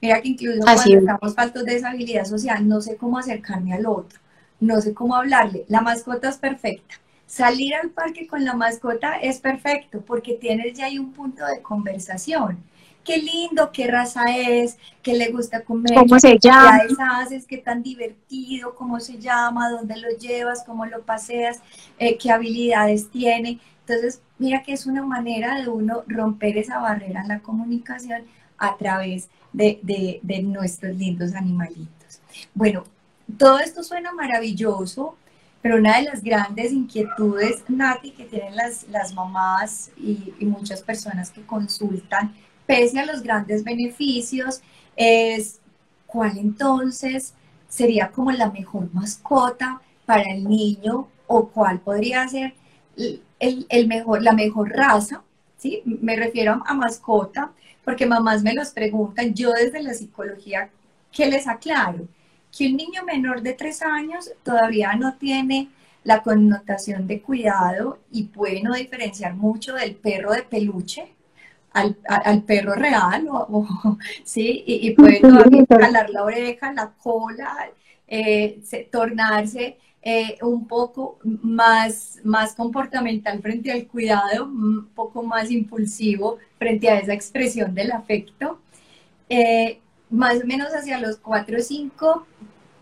Mira 0.00 0.20
que 0.20 0.28
incluso 0.28 0.60
cuando 0.60 0.98
estamos 0.98 1.34
faltos 1.34 1.64
de 1.64 1.76
esa 1.76 1.90
habilidad 1.90 2.24
social, 2.24 2.68
no 2.68 2.80
sé 2.80 2.96
cómo 2.96 3.18
acercarme 3.18 3.72
al 3.72 3.86
otro, 3.86 4.18
no 4.60 4.80
sé 4.80 4.92
cómo 4.92 5.14
hablarle. 5.14 5.64
La 5.68 5.80
mascota 5.80 6.28
es 6.28 6.36
perfecta. 6.36 6.96
Salir 7.26 7.74
al 7.74 7.90
parque 7.90 8.26
con 8.26 8.44
la 8.44 8.54
mascota 8.54 9.16
es 9.16 9.38
perfecto 9.38 10.02
porque 10.02 10.34
tienes 10.34 10.76
ya 10.76 10.86
ahí 10.86 10.98
un 10.98 11.12
punto 11.12 11.44
de 11.46 11.62
conversación. 11.62 12.58
Qué 13.04 13.18
lindo, 13.18 13.70
qué 13.72 13.86
raza 13.86 14.22
es, 14.36 14.76
qué 15.02 15.14
le 15.14 15.30
gusta 15.30 15.62
comer, 15.62 15.94
¿Cómo 15.94 16.18
se 16.18 16.38
llama? 16.38 16.80
haces, 17.20 17.46
qué 17.46 17.58
tan 17.58 17.82
divertido, 17.82 18.74
cómo 18.74 19.00
se 19.00 19.18
llama, 19.18 19.70
dónde 19.70 19.96
lo 19.98 20.10
llevas, 20.18 20.64
cómo 20.64 20.86
lo 20.86 21.02
paseas, 21.02 21.60
eh, 21.98 22.16
qué 22.18 22.30
habilidades 22.30 23.10
tiene. 23.10 23.60
Entonces, 23.86 24.22
mira 24.38 24.62
que 24.62 24.72
es 24.72 24.86
una 24.86 25.02
manera 25.02 25.60
de 25.60 25.68
uno 25.68 26.02
romper 26.08 26.58
esa 26.58 26.78
barrera 26.78 27.20
en 27.20 27.28
la 27.28 27.40
comunicación 27.40 28.22
a 28.58 28.76
través 28.76 29.28
de, 29.52 29.78
de 30.22 30.42
nuestros 30.42 30.96
lindos 30.96 31.34
animalitos. 31.34 32.20
Bueno, 32.54 32.84
todo 33.38 33.58
esto 33.58 33.82
suena 33.82 34.12
maravilloso, 34.12 35.16
pero 35.64 35.76
una 35.76 35.96
de 35.96 36.02
las 36.02 36.22
grandes 36.22 36.72
inquietudes, 36.72 37.64
Nati, 37.68 38.10
que 38.10 38.24
tienen 38.24 38.54
las, 38.54 38.86
las 38.88 39.14
mamás 39.14 39.90
y, 39.96 40.34
muchas 40.40 40.82
personas 40.82 41.30
que 41.30 41.40
consultan, 41.40 42.34
pese 42.66 43.00
a 43.00 43.06
los 43.06 43.22
grandes 43.22 43.64
beneficios, 43.64 44.60
es 44.96 45.60
cuál 46.06 46.38
entonces 46.38 47.34
sería 47.68 48.10
como 48.10 48.30
la 48.32 48.50
mejor 48.50 48.88
mascota 48.92 49.80
para 50.06 50.30
el 50.32 50.44
niño 50.44 51.08
o 51.26 51.48
cuál 51.48 51.80
podría 51.80 52.26
ser 52.28 52.54
el, 52.96 53.66
el 53.68 53.86
mejor, 53.88 54.22
la 54.22 54.32
mejor 54.32 54.70
raza, 54.70 55.22
¿sí? 55.58 55.82
Me 55.84 56.16
refiero 56.16 56.62
a 56.66 56.74
mascota, 56.74 57.52
porque 57.84 58.06
mamás 58.06 58.42
me 58.42 58.54
los 58.54 58.70
preguntan, 58.70 59.34
yo 59.34 59.50
desde 59.52 59.82
la 59.82 59.94
psicología, 59.94 60.70
¿qué 61.12 61.26
les 61.26 61.46
aclaro? 61.48 62.06
que 62.56 62.68
un 62.68 62.76
niño 62.76 63.02
menor 63.04 63.42
de 63.42 63.54
tres 63.54 63.82
años 63.82 64.30
todavía 64.42 64.94
no 64.94 65.16
tiene 65.16 65.68
la 66.04 66.22
connotación 66.22 67.06
de 67.06 67.20
cuidado 67.20 67.98
y 68.12 68.24
puede 68.24 68.62
no 68.62 68.74
diferenciar 68.74 69.34
mucho 69.34 69.74
del 69.74 69.96
perro 69.96 70.32
de 70.32 70.42
peluche 70.42 71.12
al, 71.74 72.42
perro 72.44 72.74
real, 72.74 73.28
¿sí? 74.24 74.64
Y, 74.66 74.90
puede 74.92 75.20
todavía 75.20 75.64
jalar 75.68 76.10
la 76.10 76.24
oreja, 76.24 76.72
la 76.72 76.92
cola, 77.02 77.68
eh, 78.06 78.62
tornarse 78.90 79.76
eh, 80.06 80.36
un 80.42 80.66
poco 80.68 81.18
más, 81.22 82.18
más 82.24 82.54
comportamental 82.54 83.40
frente 83.40 83.72
al 83.72 83.86
cuidado, 83.86 84.44
un 84.44 84.88
poco 84.94 85.22
más 85.22 85.50
impulsivo 85.50 86.36
frente 86.58 86.90
a 86.90 86.98
esa 86.98 87.14
expresión 87.14 87.74
del 87.74 87.90
afecto. 87.90 88.60
Eh, 89.30 89.80
más 90.10 90.42
o 90.42 90.46
menos 90.46 90.68
hacia 90.74 90.98
los 90.98 91.16
4 91.16 91.56
o 91.58 91.60
5 91.62 92.26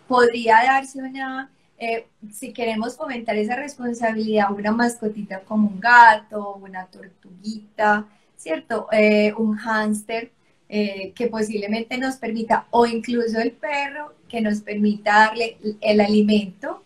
podría 0.08 0.56
darse 0.64 0.98
una, 1.00 1.50
eh, 1.78 2.08
si 2.32 2.52
queremos 2.52 2.96
fomentar 2.96 3.36
esa 3.36 3.54
responsabilidad, 3.54 4.50
una 4.52 4.72
mascotita 4.72 5.40
como 5.40 5.68
un 5.68 5.80
gato, 5.80 6.56
una 6.56 6.86
tortuguita, 6.86 8.06
¿cierto? 8.42 8.88
Eh, 8.92 9.32
un 9.36 9.56
hámster 9.56 10.32
eh, 10.68 11.12
que 11.14 11.26
posiblemente 11.28 11.98
nos 11.98 12.16
permita, 12.16 12.66
o 12.70 12.86
incluso 12.86 13.40
el 13.40 13.52
perro 13.52 14.14
que 14.28 14.40
nos 14.40 14.60
permita 14.60 15.26
darle 15.26 15.58
el 15.80 16.00
alimento, 16.00 16.82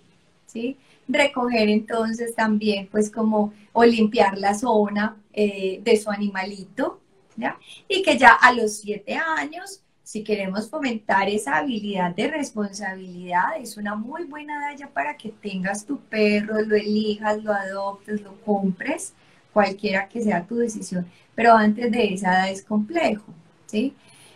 ¿sí? 0.46 0.76
Recoger 1.08 1.68
entonces 1.68 2.34
también, 2.34 2.88
pues 2.88 3.10
como, 3.10 3.52
o 3.72 3.84
limpiar 3.84 4.38
la 4.38 4.54
zona 4.54 5.16
de 5.32 6.00
su 6.02 6.10
animalito, 6.10 6.98
¿ya? 7.36 7.58
Y 7.88 8.02
que 8.02 8.16
ya 8.16 8.30
a 8.30 8.52
los 8.52 8.78
siete 8.78 9.14
años 9.14 9.82
si 10.06 10.22
queremos 10.22 10.70
fomentar 10.70 11.28
esa 11.28 11.56
habilidad 11.56 12.14
de 12.14 12.28
responsabilidad, 12.28 13.58
es 13.58 13.76
una 13.76 13.96
muy 13.96 14.22
buena 14.22 14.72
edad 14.72 14.88
para 14.90 15.16
que 15.16 15.30
tengas 15.30 15.84
tu 15.84 15.98
perro, 15.98 16.60
lo 16.60 16.76
elijas, 16.76 17.42
lo 17.42 17.52
adoptes, 17.52 18.20
lo 18.20 18.40
compres, 18.42 19.14
cualquiera 19.56 20.06
que 20.06 20.20
sea 20.20 20.46
tu 20.46 20.56
decisión. 20.56 21.06
Pero 21.34 21.54
antes 21.54 21.90
de 21.90 22.12
esa 22.12 22.34
edad 22.34 22.50
es 22.50 22.62
complejo, 22.62 23.24
¿sí? 23.64 23.94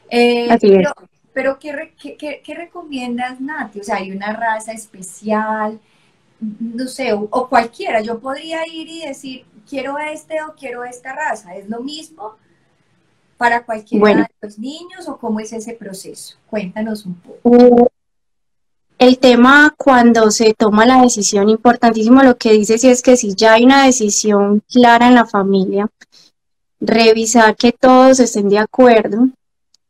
Eh, 0.09 0.49
pero, 1.35 1.59
¿qué, 1.59 2.41
qué, 2.43 2.55
recomiendas, 2.55 3.39
Nati? 3.39 3.81
O 3.81 3.85
sea, 3.85 3.97
hay 3.97 4.13
una 4.13 4.33
raza 4.33 4.73
especial, 4.73 5.79
no 6.41 6.87
sé, 6.87 7.13
o, 7.13 7.29
o 7.31 7.49
cualquiera. 7.51 8.01
Yo 8.01 8.19
podría 8.19 8.67
ir 8.67 8.89
y 8.89 9.07
decir, 9.07 9.45
quiero 9.69 9.99
este 9.99 10.43
o 10.43 10.55
quiero 10.59 10.85
esta 10.85 11.13
raza. 11.13 11.55
¿Es 11.55 11.69
lo 11.69 11.83
mismo? 11.83 12.37
para 13.37 13.65
cualquiera 13.65 14.07
de 14.17 14.27
los 14.43 14.59
niños 14.59 15.07
o 15.09 15.17
cómo 15.17 15.41
es 15.41 15.53
ese 15.55 15.73
proceso? 15.73 16.37
Cuéntanos 16.51 17.07
un 17.07 17.15
poco. 17.15 17.91
El 19.01 19.19
tema 19.19 19.75
cuando 19.79 20.31
se 20.31 20.53
toma 20.53 20.85
la 20.85 21.01
decisión, 21.01 21.49
importantísimo 21.49 22.23
lo 22.23 22.37
que 22.37 22.53
dice, 22.53 22.77
si 22.77 22.89
es 22.89 23.01
que 23.01 23.17
si 23.17 23.35
ya 23.35 23.55
hay 23.55 23.65
una 23.65 23.87
decisión 23.87 24.63
clara 24.71 25.09
en 25.09 25.15
la 25.15 25.25
familia, 25.25 25.89
revisar 26.81 27.57
que 27.57 27.73
todos 27.73 28.21
estén 28.21 28.51
de 28.51 28.59
acuerdo, 28.59 29.31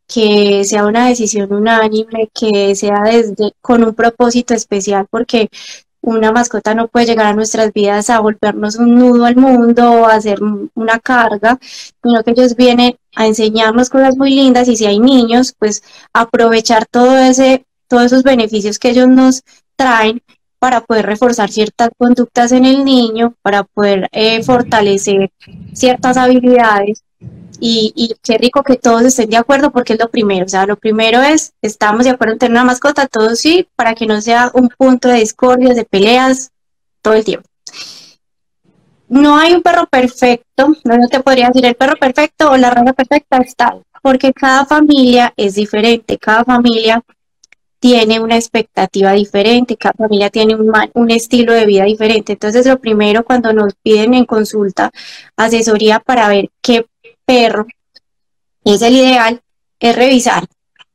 que 0.06 0.62
sea 0.64 0.86
una 0.86 1.08
decisión 1.08 1.52
unánime, 1.52 2.30
que 2.32 2.76
sea 2.76 3.02
desde 3.02 3.52
con 3.60 3.82
un 3.82 3.94
propósito 3.94 4.54
especial, 4.54 5.08
porque 5.10 5.48
una 6.02 6.30
mascota 6.30 6.76
no 6.76 6.86
puede 6.86 7.06
llegar 7.06 7.26
a 7.26 7.34
nuestras 7.34 7.72
vidas 7.72 8.10
a 8.10 8.20
volvernos 8.20 8.76
un 8.76 8.94
nudo 8.94 9.24
al 9.24 9.34
mundo 9.34 9.90
o 9.90 10.06
a 10.06 10.14
hacer 10.14 10.38
una 10.74 11.00
carga, 11.00 11.58
sino 12.00 12.22
que 12.22 12.30
ellos 12.30 12.54
vienen 12.54 12.96
a 13.16 13.26
enseñarnos 13.26 13.90
cosas 13.90 14.16
muy 14.16 14.30
lindas 14.30 14.68
y 14.68 14.76
si 14.76 14.86
hay 14.86 15.00
niños, 15.00 15.52
pues 15.58 15.82
aprovechar 16.12 16.86
todo 16.86 17.18
ese, 17.18 17.66
todos 17.90 18.04
esos 18.04 18.22
beneficios 18.22 18.78
que 18.78 18.90
ellos 18.90 19.08
nos 19.08 19.42
traen 19.74 20.22
para 20.60 20.80
poder 20.82 21.06
reforzar 21.06 21.50
ciertas 21.50 21.90
conductas 21.98 22.52
en 22.52 22.64
el 22.64 22.84
niño, 22.84 23.34
para 23.42 23.64
poder 23.64 24.08
eh, 24.12 24.42
fortalecer 24.44 25.30
ciertas 25.72 26.16
habilidades 26.16 27.02
y, 27.58 27.92
y, 27.96 28.14
qué 28.22 28.38
rico 28.38 28.62
que 28.62 28.76
todos 28.76 29.02
estén 29.02 29.28
de 29.28 29.36
acuerdo 29.36 29.72
porque 29.72 29.94
es 29.94 29.98
lo 29.98 30.08
primero. 30.08 30.46
O 30.46 30.48
sea, 30.48 30.66
lo 30.66 30.76
primero 30.76 31.20
es, 31.20 31.52
estamos 31.62 32.04
de 32.04 32.10
acuerdo 32.10 32.34
en 32.34 32.38
tener 32.38 32.52
una 32.52 32.64
mascota, 32.64 33.08
todos 33.08 33.40
sí, 33.40 33.68
para 33.74 33.94
que 33.94 34.06
no 34.06 34.20
sea 34.20 34.50
un 34.54 34.68
punto 34.68 35.08
de 35.08 35.20
discordia, 35.20 35.74
de 35.74 35.84
peleas 35.84 36.52
todo 37.02 37.14
el 37.14 37.24
tiempo. 37.24 37.48
No 39.08 39.36
hay 39.36 39.52
un 39.54 39.62
perro 39.62 39.86
perfecto, 39.86 40.74
no, 40.84 41.08
te 41.08 41.20
podría 41.20 41.48
decir 41.48 41.66
el 41.66 41.74
perro 41.74 41.96
perfecto 41.96 42.52
o 42.52 42.56
la 42.56 42.70
raza 42.70 42.92
perfecta 42.92 43.38
está, 43.38 43.76
porque 44.02 44.32
cada 44.32 44.64
familia 44.66 45.32
es 45.36 45.56
diferente, 45.56 46.16
cada 46.16 46.44
familia 46.44 47.02
tiene 47.80 48.20
una 48.20 48.36
expectativa 48.36 49.12
diferente, 49.12 49.76
cada 49.76 49.94
familia 49.94 50.28
tiene 50.28 50.54
un, 50.54 51.10
estilo 51.10 51.54
de 51.54 51.64
vida 51.64 51.84
diferente. 51.84 52.34
Entonces, 52.34 52.66
lo 52.66 52.78
primero 52.78 53.24
cuando 53.24 53.52
nos 53.54 53.74
piden 53.82 54.12
en 54.14 54.26
consulta 54.26 54.90
asesoría 55.34 55.98
para 55.98 56.28
ver 56.28 56.50
qué 56.60 56.86
perro 57.24 57.66
es 58.64 58.82
el 58.82 58.96
ideal, 58.96 59.40
es 59.80 59.96
revisar 59.96 60.44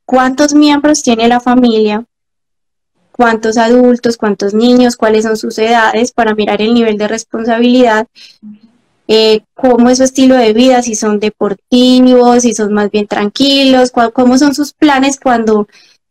cuántos 0.04 0.54
miembros 0.54 1.02
tiene 1.02 1.26
la 1.26 1.40
familia, 1.40 2.04
cuántos 3.10 3.58
adultos, 3.58 4.16
cuántos 4.16 4.54
niños, 4.54 4.96
cuáles 4.96 5.24
son 5.24 5.36
sus 5.36 5.58
edades, 5.58 6.12
para 6.12 6.36
mirar 6.36 6.62
el 6.62 6.72
nivel 6.72 6.98
de 6.98 7.08
responsabilidad, 7.08 8.06
eh, 9.08 9.40
cómo 9.54 9.90
es 9.90 9.98
su 9.98 10.04
estilo 10.04 10.36
de 10.36 10.52
vida, 10.52 10.82
si 10.82 10.94
son 10.94 11.18
deportivos, 11.18 12.42
si 12.42 12.54
son 12.54 12.72
más 12.72 12.92
bien 12.92 13.08
tranquilos, 13.08 13.90
cómo 13.90 14.38
son 14.38 14.54
sus 14.54 14.72
planes 14.72 15.18
cuando, 15.18 15.66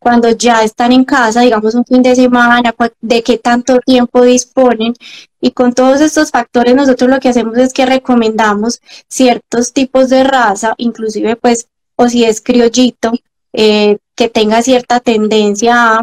cuando 0.05 0.29
ya 0.29 0.61
están 0.61 0.91
en 0.91 1.03
casa, 1.03 1.41
digamos 1.41 1.73
un 1.73 1.83
fin 1.83 2.03
de 2.03 2.15
semana, 2.15 2.75
de 3.01 3.23
qué 3.23 3.39
tanto 3.39 3.79
tiempo 3.79 4.21
disponen 4.21 4.93
y 5.41 5.49
con 5.49 5.73
todos 5.73 5.99
estos 5.99 6.29
factores 6.29 6.75
nosotros 6.75 7.09
lo 7.09 7.19
que 7.19 7.29
hacemos 7.29 7.57
es 7.57 7.73
que 7.73 7.87
recomendamos 7.87 8.81
ciertos 9.07 9.73
tipos 9.73 10.09
de 10.09 10.23
raza, 10.23 10.75
inclusive 10.77 11.37
pues, 11.37 11.69
o 11.95 12.07
si 12.07 12.23
es 12.23 12.39
criollito, 12.39 13.13
eh, 13.51 13.97
que 14.13 14.29
tenga 14.29 14.61
cierta 14.61 14.99
tendencia 14.99 16.01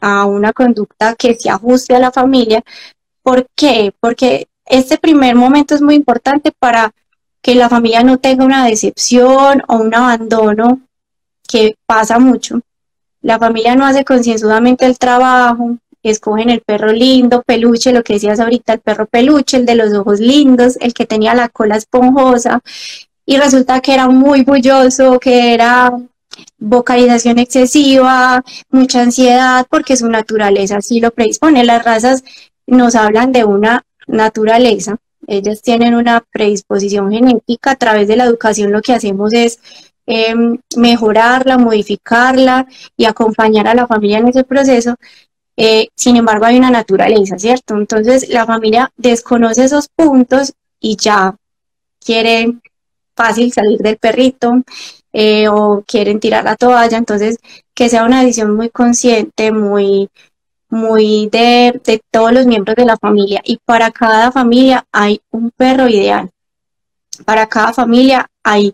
a, 0.00 0.26
una 0.26 0.52
conducta 0.52 1.16
que 1.16 1.34
se 1.34 1.50
ajuste 1.50 1.96
a 1.96 1.98
la 1.98 2.12
familia. 2.12 2.62
¿Por 3.20 3.48
qué? 3.56 3.92
Porque 3.98 4.46
este 4.64 4.96
primer 4.96 5.34
momento 5.34 5.74
es 5.74 5.82
muy 5.82 5.96
importante 5.96 6.52
para 6.56 6.92
que 7.42 7.56
la 7.56 7.68
familia 7.68 8.04
no 8.04 8.18
tenga 8.18 8.44
una 8.44 8.64
decepción 8.64 9.64
o 9.66 9.78
un 9.78 9.92
abandono 9.92 10.82
que 11.48 11.74
pasa 11.84 12.20
mucho. 12.20 12.60
La 13.22 13.38
familia 13.38 13.74
no 13.74 13.84
hace 13.84 14.04
concienzudamente 14.04 14.86
el 14.86 14.98
trabajo, 14.98 15.76
escogen 16.02 16.50
el 16.50 16.62
perro 16.62 16.92
lindo, 16.92 17.42
peluche, 17.42 17.92
lo 17.92 18.02
que 18.02 18.14
decías 18.14 18.40
ahorita, 18.40 18.74
el 18.74 18.80
perro 18.80 19.06
peluche, 19.06 19.58
el 19.58 19.66
de 19.66 19.74
los 19.74 19.92
ojos 19.92 20.20
lindos, 20.20 20.76
el 20.80 20.94
que 20.94 21.06
tenía 21.06 21.34
la 21.34 21.48
cola 21.48 21.76
esponjosa, 21.76 22.60
y 23.26 23.36
resulta 23.36 23.80
que 23.80 23.94
era 23.94 24.08
muy 24.08 24.42
bulloso, 24.42 25.20
que 25.20 25.54
era 25.54 25.92
vocalización 26.58 27.38
excesiva, 27.38 28.42
mucha 28.70 29.02
ansiedad, 29.02 29.66
porque 29.68 29.96
su 29.96 30.08
naturaleza 30.08 30.78
así 30.78 31.00
lo 31.00 31.10
predispone. 31.10 31.64
Las 31.64 31.84
razas 31.84 32.24
nos 32.66 32.94
hablan 32.94 33.32
de 33.32 33.44
una 33.44 33.82
naturaleza, 34.06 34.96
ellas 35.26 35.60
tienen 35.62 35.94
una 35.94 36.24
predisposición 36.32 37.12
genética, 37.12 37.72
a 37.72 37.76
través 37.76 38.08
de 38.08 38.16
la 38.16 38.24
educación 38.24 38.72
lo 38.72 38.80
que 38.80 38.94
hacemos 38.94 39.32
es 39.32 39.60
em, 40.10 40.58
mejorarla, 40.76 41.58
modificarla 41.58 42.66
y 42.96 43.04
acompañar 43.04 43.68
a 43.68 43.74
la 43.74 43.86
familia 43.86 44.18
en 44.18 44.28
ese 44.28 44.44
proceso, 44.44 44.96
eh, 45.56 45.88
sin 45.94 46.16
embargo, 46.16 46.46
hay 46.46 46.58
una 46.58 46.70
naturaleza, 46.70 47.38
¿cierto? 47.38 47.76
Entonces, 47.76 48.28
la 48.28 48.46
familia 48.46 48.90
desconoce 48.96 49.64
esos 49.64 49.88
puntos 49.88 50.52
y 50.80 50.96
ya 50.96 51.36
quiere 52.04 52.54
fácil 53.14 53.52
salir 53.52 53.78
del 53.78 53.98
perrito, 53.98 54.62
eh, 55.12 55.48
o 55.48 55.82
quieren 55.86 56.20
tirar 56.20 56.44
la 56.44 56.56
toalla, 56.56 56.96
entonces 56.96 57.38
que 57.74 57.88
sea 57.88 58.04
una 58.04 58.20
decisión 58.20 58.54
muy 58.56 58.70
consciente, 58.70 59.52
muy, 59.52 60.08
muy 60.68 61.28
de, 61.30 61.80
de 61.84 62.00
todos 62.10 62.32
los 62.32 62.46
miembros 62.46 62.76
de 62.76 62.84
la 62.84 62.96
familia 62.96 63.40
y 63.44 63.58
para 63.64 63.90
cada 63.90 64.30
familia 64.32 64.86
hay 64.92 65.20
un 65.30 65.50
perro 65.50 65.88
ideal. 65.88 66.30
Para 67.24 67.46
cada 67.48 67.72
familia 67.72 68.26
hay, 68.44 68.72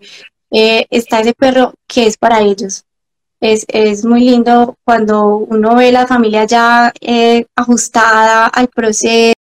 eh, 0.51 0.87
está 0.91 1.21
ese 1.21 1.35
perro 1.35 1.75
que 1.87 2.07
es 2.07 2.17
para 2.17 2.41
ellos. 2.41 2.85
Es, 3.41 3.65
es, 3.69 4.05
muy 4.05 4.21
lindo 4.21 4.77
cuando 4.85 5.37
uno 5.37 5.77
ve 5.77 5.93
la 5.93 6.07
familia 6.07 6.45
ya 6.45 6.93
eh, 7.01 7.47
ajustada 7.55 8.47
al 8.47 8.69
proceso 8.69 9.37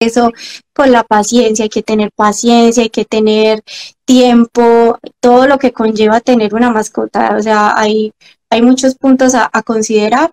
eso 0.00 0.32
con 0.72 0.92
la 0.92 1.02
paciencia, 1.04 1.64
hay 1.64 1.68
que 1.68 1.82
tener 1.82 2.10
paciencia, 2.14 2.82
hay 2.82 2.90
que 2.90 3.04
tener 3.04 3.62
tiempo, 4.04 4.98
todo 5.20 5.46
lo 5.46 5.58
que 5.58 5.72
conlleva 5.72 6.20
tener 6.20 6.54
una 6.54 6.70
mascota, 6.70 7.36
o 7.36 7.42
sea, 7.42 7.76
hay, 7.76 8.12
hay 8.50 8.62
muchos 8.62 8.94
puntos 8.94 9.34
a, 9.34 9.50
considerar. 9.62 10.30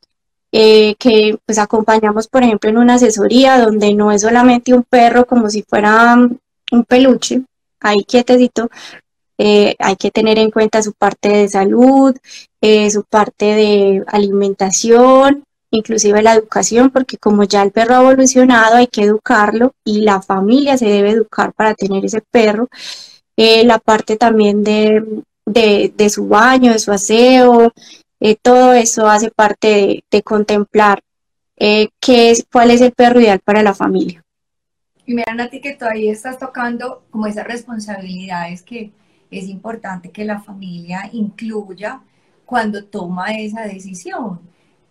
Eh, 0.58 0.96
que 0.98 1.38
pues 1.46 1.58
acompañamos, 1.58 2.30
por 2.30 2.42
ejemplo, 2.44 2.70
en 2.70 2.78
una 2.78 2.94
asesoría 2.94 3.60
donde 3.60 3.94
no 3.94 4.14
es 4.14 4.22
solamente 4.22 4.74
un 4.74 4.84
perro 4.84 5.25
como 5.25 5.50
si 5.50 5.64
fuera 5.64 6.16
un 6.16 6.84
peluche, 6.86 7.42
ahí 7.86 8.04
quietecito, 8.04 8.70
eh, 9.38 9.75
hay 9.80 9.96
que 9.98 10.12
tener 10.12 10.39
en 10.39 10.51
cuenta 10.51 10.82
su 10.82 10.94
parte 10.94 11.30
de 11.30 11.50
salud, 11.50 12.15
eh, 12.62 12.89
su 12.89 13.04
parte 13.04 13.46
de 13.46 14.04
alimentación, 14.08 15.44
inclusive 15.72 16.22
la 16.22 16.34
educación, 16.34 16.89
porque 16.89 17.18
como 17.18 17.44
ya 17.44 17.62
el 17.63 17.72
perro 17.72 17.96
ha 17.96 18.01
evolucionado, 18.01 18.77
hay 18.77 18.88
que 18.88 19.04
educarlo 19.04 19.74
y 19.84 20.01
la 20.01 20.22
familia 20.22 20.77
se 20.77 20.86
debe 20.86 21.12
educar 21.12 21.54
para 21.54 21.74
tener 21.74 22.06
ese 22.06 22.22
perro. 22.22 22.70
Eh, 23.38 23.65
la 23.65 23.80
parte 23.80 24.15
también 24.15 24.63
de, 24.63 25.04
de, 25.46 26.10
su 26.10 26.27
baño, 26.27 26.72
de 26.72 26.80
su 26.80 26.92
aseo, 26.92 27.74
todo 28.42 28.74
eso 28.74 29.08
hace 29.08 29.30
parte 29.30 30.04
de, 30.10 30.24
contemplar 30.24 31.01
eh, 31.58 31.89
qué 32.00 32.32
es, 32.32 32.46
cuál 32.51 32.72
es 32.72 32.82
el 32.82 32.92
perro 32.92 33.20
ideal 33.20 33.39
para 33.39 33.62
la 33.63 33.74
familia. 33.74 34.25
Y 35.06 35.14
mira, 35.14 35.34
Nati, 35.34 35.62
que 35.62 35.74
todavía 35.76 36.12
estás 36.12 36.40
tocando 36.40 37.04
como 37.12 37.28
esas 37.28 37.46
responsabilidades 37.46 38.64
que 38.64 38.92
es 39.30 39.48
importante 39.48 40.12
que 40.12 40.26
la 40.26 40.42
familia 40.42 41.10
incluya 41.12 42.02
cuando 42.46 42.86
toma 42.86 43.32
esa 43.34 43.62
decisión. 43.62 44.40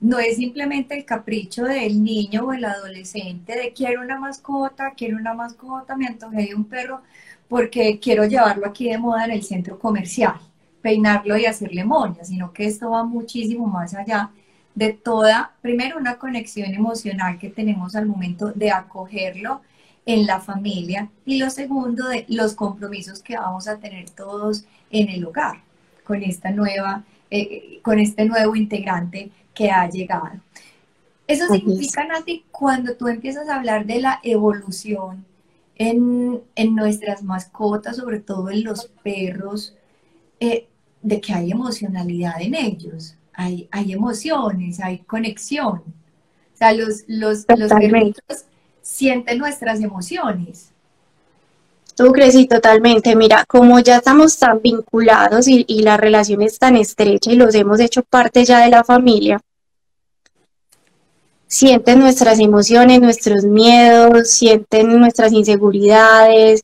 No 0.01 0.19
es 0.19 0.37
simplemente 0.37 0.97
el 0.97 1.05
capricho 1.05 1.65
del 1.65 2.03
niño 2.03 2.45
o 2.45 2.53
el 2.53 2.65
adolescente 2.65 3.57
de 3.57 3.73
quiero 3.73 4.03
una 4.03 4.19
mascota, 4.19 4.93
quiero 4.97 5.17
una 5.17 5.35
mascota, 5.35 5.97
me 5.97 6.07
antojé 6.07 6.49
de 6.49 6.55
un 6.55 6.65
perro 6.65 7.01
porque 7.49 7.99
quiero 8.01 8.25
llevarlo 8.25 8.67
aquí 8.67 8.89
de 8.89 8.99
moda 8.99 9.25
en 9.25 9.33
el 9.33 9.43
centro 9.43 9.79
comercial, 9.79 10.35
peinarlo 10.83 11.37
y 11.37 11.47
hacerle 11.47 11.85
moña, 11.85 12.25
sino 12.25 12.53
que 12.53 12.67
esto 12.67 12.91
va 12.91 13.05
muchísimo 13.05 13.67
más 13.67 13.95
allá 13.95 14.31
de 14.75 14.93
toda, 14.93 15.53
primero 15.63 15.97
una 15.99 16.19
conexión 16.19 16.73
emocional 16.75 17.39
que 17.39 17.49
tenemos 17.49 17.95
al 17.95 18.07
momento 18.07 18.53
de 18.53 18.71
acogerlo 18.73 19.63
en 20.07 20.27
la 20.27 20.41
familia 20.41 21.11
y 21.25 21.39
lo 21.39 21.51
segundo 21.51 22.09
de 22.09 22.27
los 22.29 22.55
compromisos 22.55 23.23
que 23.23 23.37
vamos 23.37 23.69
a 23.69 23.79
tener 23.79 24.11
todos 24.11 24.65
en 24.91 25.09
el 25.09 25.25
hogar 25.25 25.63
con 26.05 26.23
esta 26.23 26.51
nueva, 26.51 27.05
eh, 27.31 27.81
con 27.83 27.99
este 27.99 28.25
nuevo 28.27 28.55
integrante 28.55 29.31
que 29.55 29.71
ha 29.71 29.89
llegado. 29.89 30.41
Eso 31.27 31.47
significa, 31.49 32.05
Nati, 32.05 32.45
cuando 32.51 32.97
tú 32.97 33.09
empiezas 33.09 33.49
a 33.49 33.57
hablar 33.57 33.87
de 33.87 34.01
la 34.01 34.21
evolución 34.23 35.25
en, 35.77 36.43
nuestras 36.75 37.23
mascotas, 37.23 37.97
sobre 37.97 38.21
todo 38.21 38.51
en 38.51 38.63
los 38.63 38.87
perros, 39.03 39.75
eh, 40.39 40.69
de 41.01 41.21
que 41.21 41.33
hay 41.33 41.51
emocionalidad 41.51 42.41
en 42.41 42.55
ellos, 42.55 43.17
hay, 43.33 43.69
hay 43.71 43.93
emociones, 43.93 44.81
hay 44.81 44.99
conexión. 44.99 45.79
O 45.79 46.57
sea, 46.57 46.73
los, 46.73 47.05
los, 47.09 47.47
los 47.57 47.71
perritos 47.71 48.45
sienten 48.85 49.39
nuestras 49.39 49.81
emociones. 49.81 50.71
Tú 51.97 52.13
crees, 52.13 52.35
sí, 52.35 52.47
totalmente. 52.47 53.17
Mira, 53.17 53.45
como 53.47 53.79
ya 53.81 53.97
estamos 53.97 54.37
tan 54.37 54.61
vinculados 54.61 55.49
y, 55.49 55.65
y, 55.67 55.83
la 55.83 55.97
relación 55.97 56.43
es 56.43 56.59
tan 56.59 56.77
estrecha 56.77 57.33
y 57.33 57.37
los 57.37 57.55
hemos 57.55 57.81
hecho 57.81 58.03
parte 58.03 58.45
ya 58.45 58.61
de 58.61 58.69
la 58.69 58.85
familia, 58.85 59.41
sienten 61.47 62.01
nuestras 62.01 62.41
emociones, 62.41 63.01
nuestros 63.01 63.45
miedos, 63.45 64.31
sienten 64.31 64.99
nuestras 64.99 65.33
inseguridades, 65.33 66.63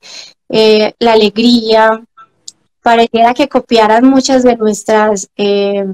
eh, 0.48 0.92
la 0.98 1.12
alegría. 1.12 2.02
Pareciera 2.82 3.32
que 3.34 3.48
copiaran 3.48 4.04
muchas 4.04 4.42
de 4.42 4.56
nuestras 4.56 5.28
eh, 5.36 5.86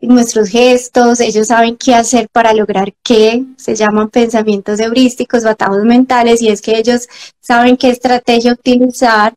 nuestros 0.00 0.48
gestos, 0.48 1.20
ellos 1.20 1.48
saben 1.48 1.76
qué 1.76 1.94
hacer 1.94 2.28
para 2.30 2.52
lograr 2.52 2.92
qué, 3.02 3.44
se 3.56 3.74
llaman 3.74 4.10
pensamientos 4.10 4.78
heurísticos 4.80 5.44
o 5.44 5.84
mentales, 5.84 6.42
y 6.42 6.48
es 6.48 6.60
que 6.60 6.78
ellos 6.78 7.08
saben 7.40 7.76
qué 7.76 7.90
estrategia 7.90 8.52
utilizar 8.52 9.34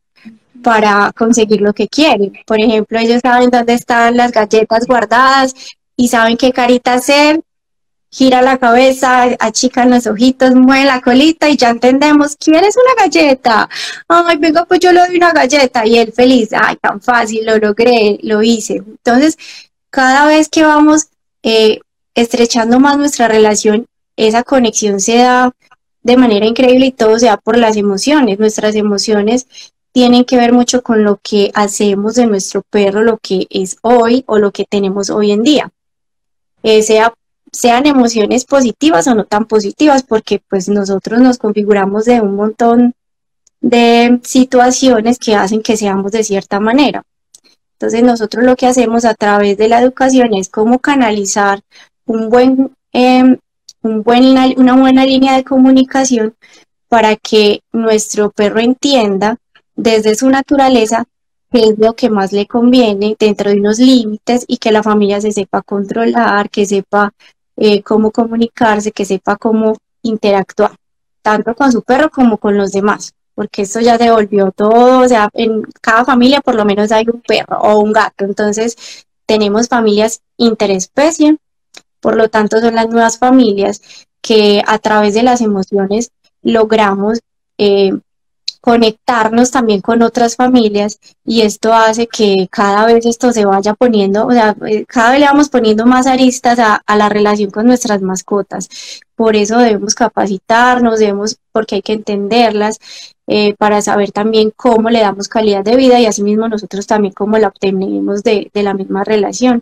para 0.62 1.12
conseguir 1.18 1.62
lo 1.62 1.74
que 1.74 1.88
quieren. 1.88 2.34
Por 2.46 2.60
ejemplo, 2.62 3.00
ellos 3.00 3.22
saben 3.24 3.50
dónde 3.50 3.74
están 3.74 4.18
las 4.18 4.32
galletas 4.32 4.86
guardadas 4.86 5.54
y 5.96 6.10
saben 6.10 6.38
qué 6.38 6.52
carita 6.52 6.94
hacer, 6.94 7.42
gira 8.12 8.42
la 8.42 8.58
cabeza, 8.58 9.24
achican 9.40 9.90
los 9.90 10.08
ojitos, 10.08 10.56
mueve 10.56 10.86
la 10.86 11.02
colita 11.02 11.48
y 11.50 11.58
ya 11.58 11.70
entendemos, 11.70 12.36
¿quieres 12.36 12.76
una 12.76 13.06
galleta? 13.06 13.70
Ay, 14.08 14.38
venga, 14.38 14.66
pues 14.66 14.80
yo 14.80 14.92
le 14.92 15.00
doy 15.00 15.18
una 15.18 15.32
galleta 15.32 15.86
y 15.86 15.98
él 15.98 16.12
feliz, 16.12 16.50
ay, 16.54 16.76
tan 16.82 17.02
fácil, 17.02 17.46
lo 17.46 17.58
logré, 17.58 18.20
lo 18.24 18.42
hice. 18.42 18.76
Entonces, 18.76 19.38
cada 19.90 20.26
vez 20.28 20.50
que 20.50 20.64
vamos 20.64 21.08
eh, 21.44 21.80
estrechando 22.16 22.80
más 22.80 22.98
nuestra 22.98 23.28
relación, 23.28 23.88
esa 24.16 24.44
conexión 24.44 25.00
se 25.00 25.18
da 25.18 25.54
de 26.04 26.18
manera 26.18 26.46
increíble 26.46 26.88
y 26.88 26.92
todo 26.92 27.20
se 27.20 27.28
da 27.28 27.38
por 27.38 27.58
las 27.58 27.78
emociones. 27.78 28.40
Nuestras 28.40 28.76
emociones 28.76 29.48
tienen 29.92 30.26
que 30.26 30.38
ver 30.38 30.54
mucho 30.54 30.84
con 30.84 31.04
lo 31.04 31.20
que 31.22 31.52
hacemos 31.54 32.16
de 32.16 32.28
nuestro 32.28 32.62
perro, 32.70 33.02
lo 33.02 33.18
que 33.18 33.48
es 33.50 33.78
hoy 33.82 34.24
o 34.28 34.38
lo 34.38 34.52
que 34.52 34.66
tenemos 34.66 35.10
hoy 35.10 35.32
en 35.32 35.44
día. 35.44 35.72
Eh, 36.64 36.84
sea, 36.84 37.14
sean 37.52 37.86
emociones 37.88 38.46
positivas 38.46 39.08
o 39.08 39.16
no 39.16 39.26
tan 39.26 39.46
positivas, 39.46 40.04
porque 40.04 40.42
pues 40.48 40.70
nosotros 40.70 41.20
nos 41.20 41.38
configuramos 41.38 42.06
de 42.06 42.22
un 42.22 42.36
montón 42.36 42.94
de 43.62 44.20
situaciones 44.24 45.18
que 45.18 45.36
hacen 45.36 45.62
que 45.62 45.78
seamos 45.78 46.12
de 46.12 46.24
cierta 46.24 46.60
manera. 46.60 47.04
Entonces 47.80 48.04
nosotros 48.04 48.44
lo 48.44 48.58
que 48.58 48.68
hacemos 48.68 49.06
a 49.06 49.14
través 49.14 49.58
de 49.58 49.70
la 49.70 49.80
educación 49.82 50.34
es 50.34 50.50
cómo 50.50 50.80
canalizar 50.80 51.62
un 52.06 52.30
buen, 52.30 52.76
em, 52.92 53.38
un 53.82 54.04
buen, 54.04 54.36
una 54.58 54.76
buena 54.76 55.06
línea 55.06 55.38
de 55.38 55.46
comunicación 55.46 56.36
para 56.90 57.16
que 57.16 57.62
nuestro 57.72 58.32
perro 58.32 58.60
entienda 58.60 59.38
desde 59.78 60.16
su 60.16 60.30
naturaleza 60.30 61.06
qué 61.50 61.70
es 61.70 61.80
lo 61.80 61.96
que 61.96 62.10
más 62.10 62.34
le 62.34 62.48
conviene 62.48 63.16
dentro 63.18 63.50
de 63.50 63.62
unos 63.62 63.80
límites 63.80 64.44
y 64.46 64.58
que 64.58 64.74
la 64.74 64.84
familia 64.84 65.22
se 65.22 65.32
sepa 65.32 65.62
controlar, 65.62 66.50
que 66.50 66.66
sepa 66.66 67.14
eh, 67.56 67.82
cómo 67.82 68.12
comunicarse, 68.12 68.92
que 68.92 69.06
sepa 69.06 69.38
cómo 69.38 69.78
interactuar, 70.02 70.76
tanto 71.22 71.56
con 71.56 71.72
su 71.72 71.82
perro 71.82 72.10
como 72.10 72.38
con 72.40 72.58
los 72.58 72.74
demás 72.74 73.14
porque 73.40 73.62
esto 73.62 73.80
ya 73.80 73.98
se 73.98 74.12
volvió 74.12 74.52
todo, 74.52 75.00
o 75.00 75.08
sea, 75.08 75.30
en 75.32 75.62
cada 75.80 76.04
familia 76.04 76.42
por 76.42 76.56
lo 76.56 76.66
menos 76.66 76.92
hay 76.92 77.06
un 77.08 77.22
perro 77.22 77.58
o 77.62 77.80
un 77.80 77.94
gato, 77.94 78.26
entonces 78.26 78.76
tenemos 79.26 79.70
familias 79.70 80.20
interespecie, 80.36 81.38
por 82.02 82.18
lo 82.18 82.28
tanto 82.28 82.60
son 82.60 82.76
las 82.76 82.90
nuevas 82.90 83.18
familias 83.18 83.82
que 84.20 84.62
a 84.68 84.78
través 84.78 85.14
de 85.14 85.24
las 85.24 85.40
emociones 85.40 86.12
logramos 86.42 87.22
eh, 87.58 87.94
conectarnos 88.62 89.52
también 89.52 89.82
con 89.82 90.02
otras 90.02 90.36
familias 90.36 91.00
y 91.24 91.42
esto 91.42 91.74
hace 91.74 92.08
que 92.08 92.48
cada 92.52 92.86
vez 92.86 93.06
esto 93.06 93.32
se 93.32 93.46
vaya 93.46 93.74
poniendo, 93.74 94.28
o 94.28 94.32
sea, 94.32 94.56
eh, 94.68 94.86
cada 94.86 95.12
vez 95.12 95.22
le 95.22 95.28
vamos 95.28 95.50
poniendo 95.50 95.86
más 95.86 96.08
aristas 96.08 96.60
a, 96.60 96.82
la 96.96 97.08
relación 97.08 97.52
con 97.52 97.66
nuestras 97.68 98.02
mascotas. 98.02 98.68
Por 99.16 99.36
eso 99.36 99.58
debemos 99.58 99.96
capacitarnos, 99.96 101.00
debemos, 101.00 101.38
porque 101.52 101.76
hay 101.76 101.82
que 101.82 101.94
entenderlas, 101.94 102.80
eh, 103.32 103.54
para 103.54 103.80
saber 103.80 104.12
también 104.12 104.52
cómo 104.56 104.90
le 104.90 105.02
damos 105.02 105.28
calidad 105.28 105.64
de 105.64 105.76
vida 105.76 106.00
y 106.00 106.08
asimismo 106.08 106.48
nosotros 106.48 106.88
también 106.88 107.14
cómo 107.14 107.38
la 107.38 107.50
obtenemos 107.50 108.24
de, 108.24 108.50
la 108.56 108.74
misma 108.74 109.04
relación. 109.04 109.62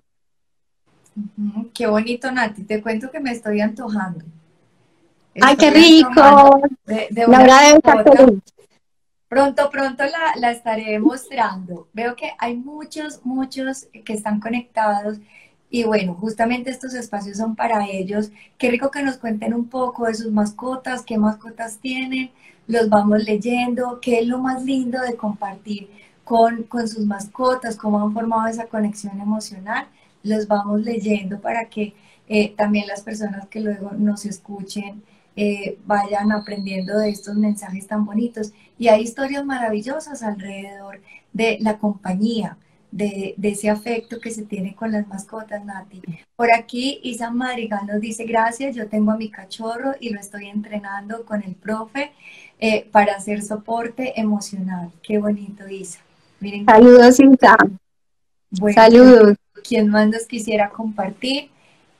Qué 1.73 1.85
bonito, 1.85 2.31
Nati. 2.31 2.63
Te 2.63 2.81
cuento 2.81 3.11
que 3.11 3.19
me 3.19 3.31
estoy 3.31 3.59
antojando. 3.59 4.23
¡Ay, 5.41 5.57
qué 5.57 5.69
rico! 5.69 6.61
De, 6.85 7.07
de 7.11 8.41
Pronto, 9.27 9.69
pronto 9.69 10.05
la, 10.05 10.39
la, 10.39 10.51
estaré 10.51 10.97
mostrando. 10.99 11.89
Veo 11.91 12.15
que 12.15 12.31
hay 12.39 12.55
muchos, 12.55 13.19
muchos 13.25 13.87
que 14.05 14.13
están 14.13 14.39
conectados 14.39 15.17
y 15.69 15.83
bueno, 15.83 16.13
justamente 16.13 16.69
estos 16.71 16.93
espacios 16.93 17.37
son 17.37 17.55
para 17.55 17.87
ellos. 17.87 18.31
Qué 18.57 18.71
rico 18.71 18.89
que 18.91 19.03
nos 19.03 19.17
cuenten 19.17 19.53
un 19.53 19.65
poco 19.67 20.05
de 20.05 20.13
sus 20.15 20.31
mascotas, 20.31 21.03
qué 21.03 21.17
mascotas 21.17 21.77
tienen, 21.79 22.31
los 22.67 22.89
vamos 22.89 23.23
leyendo, 23.23 23.99
qué 24.01 24.19
es 24.19 24.27
lo 24.27 24.39
más 24.39 24.63
lindo 24.63 25.01
de 25.01 25.15
compartir 25.15 25.89
con, 26.23 26.63
con 26.63 26.87
sus 26.87 27.05
mascotas, 27.05 27.77
cómo 27.77 28.01
han 28.01 28.13
formado 28.13 28.47
esa 28.47 28.67
conexión 28.67 29.19
emocional. 29.19 29.87
Los 30.23 30.47
vamos 30.47 30.81
leyendo 30.81 31.39
para 31.39 31.65
que 31.69 31.93
eh, 32.27 32.53
también 32.57 32.87
las 32.87 33.01
personas 33.01 33.47
que 33.47 33.61
luego 33.61 33.91
nos 33.91 34.25
escuchen 34.25 35.03
eh, 35.35 35.77
vayan 35.85 36.31
aprendiendo 36.31 36.97
de 36.97 37.09
estos 37.09 37.35
mensajes 37.35 37.87
tan 37.87 38.05
bonitos. 38.05 38.53
Y 38.79 38.87
hay 38.87 39.03
historias 39.03 39.45
maravillosas 39.45 40.23
alrededor 40.23 41.01
de 41.31 41.57
la 41.61 41.77
compañía, 41.77 42.57
de, 42.91 43.35
ese 43.41 43.69
afecto 43.69 44.19
que 44.19 44.31
se 44.31 44.43
tiene 44.43 44.75
con 44.75 44.91
las 44.91 45.07
mascotas, 45.07 45.63
Nati. 45.65 46.01
Por 46.35 46.53
aquí, 46.53 46.99
Isa 47.03 47.31
Madrigal 47.31 47.85
nos 47.85 47.99
dice, 47.99 48.25
gracias, 48.25 48.75
yo 48.75 48.87
tengo 48.87 49.11
a 49.11 49.17
mi 49.17 49.29
cachorro 49.29 49.93
y 49.99 50.09
lo 50.09 50.19
estoy 50.19 50.47
entrenando 50.47 51.25
con 51.25 51.43
el 51.43 51.55
profe 51.55 52.11
eh, 52.59 52.87
para 52.91 53.15
hacer 53.15 53.41
soporte 53.41 54.19
emocional. 54.19 54.91
Qué 55.03 55.19
bonito, 55.19 55.67
Isa. 55.67 55.99
Miren, 56.39 56.65
Saludos, 56.65 57.19
Isa. 57.19 57.57
Saludos. 58.73 59.37
Quien 59.67 59.89
más 59.89 60.07
nos 60.07 60.25
quisiera 60.25 60.69
compartir. 60.69 61.49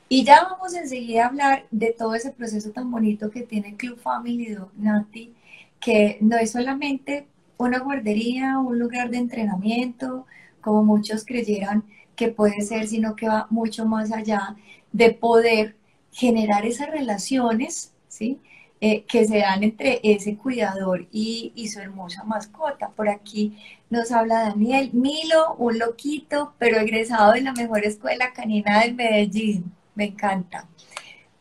Y 0.08 0.24
ya 0.24 0.42
vamos 0.44 0.74
enseguida 0.74 1.24
a 1.24 1.28
hablar 1.28 1.66
de 1.70 1.94
todo 1.96 2.14
ese 2.14 2.30
proceso 2.30 2.70
tan 2.70 2.90
bonito 2.90 3.30
que 3.30 3.42
tiene 3.42 3.76
Club 3.76 3.98
Family 3.98 4.54
Dog 4.54 4.70
Nati, 4.76 5.34
que 5.80 6.16
no 6.22 6.38
es 6.38 6.52
solamente 6.52 7.26
una 7.58 7.80
guardería, 7.80 8.58
un 8.58 8.78
lugar 8.78 9.10
de 9.10 9.18
entrenamiento, 9.18 10.26
como 10.68 10.84
muchos 10.84 11.24
creyeran 11.24 11.82
que 12.14 12.28
puede 12.28 12.60
ser, 12.60 12.86
sino 12.86 13.16
que 13.16 13.26
va 13.26 13.46
mucho 13.48 13.86
más 13.86 14.12
allá 14.12 14.54
de 14.92 15.12
poder 15.12 15.76
generar 16.12 16.66
esas 16.66 16.90
relaciones, 16.90 17.94
¿sí? 18.08 18.38
Eh, 18.80 19.04
que 19.04 19.24
se 19.24 19.38
dan 19.38 19.64
entre 19.64 20.00
ese 20.04 20.36
cuidador 20.36 21.08
y, 21.10 21.52
y, 21.56 21.68
su 21.68 21.80
hermosa 21.80 22.22
mascota. 22.24 22.90
Por 22.90 23.08
aquí 23.08 23.56
nos 23.90 24.12
habla 24.12 24.40
Daniel 24.42 24.90
Milo, 24.92 25.54
un 25.56 25.78
loquito, 25.78 26.54
pero 26.58 26.78
egresado 26.78 27.32
de 27.32 27.40
la 27.40 27.52
mejor 27.54 27.84
escuela 27.84 28.32
canina 28.32 28.80
del 28.82 28.94
Medellín. 28.94 29.72
Me 29.94 30.04
encanta. 30.04 30.68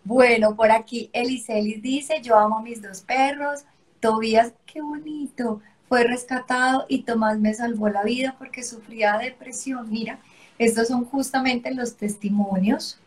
Bueno, 0.03 0.55
por 0.55 0.71
aquí 0.71 1.09
Eliselis 1.13 1.81
dice, 1.81 2.21
yo 2.21 2.37
amo 2.37 2.59
a 2.59 2.61
mis 2.63 2.81
dos 2.81 3.01
perros. 3.01 3.65
Tobías, 3.99 4.53
qué 4.65 4.81
bonito, 4.81 5.61
fue 5.88 6.04
rescatado 6.04 6.86
y 6.89 7.04
Tomás 7.04 7.39
me 7.39 7.54
salvó 7.54 7.89
la 7.89 8.04
vida 8.04 8.36
porque 8.38 8.63
sufría 8.63 9.17
depresión. 9.17 9.89
Mira, 9.89 10.19
estos 10.58 10.88
son 10.88 11.06
justamente 11.06 11.73
los 11.73 11.95
testimonios 11.95 13.00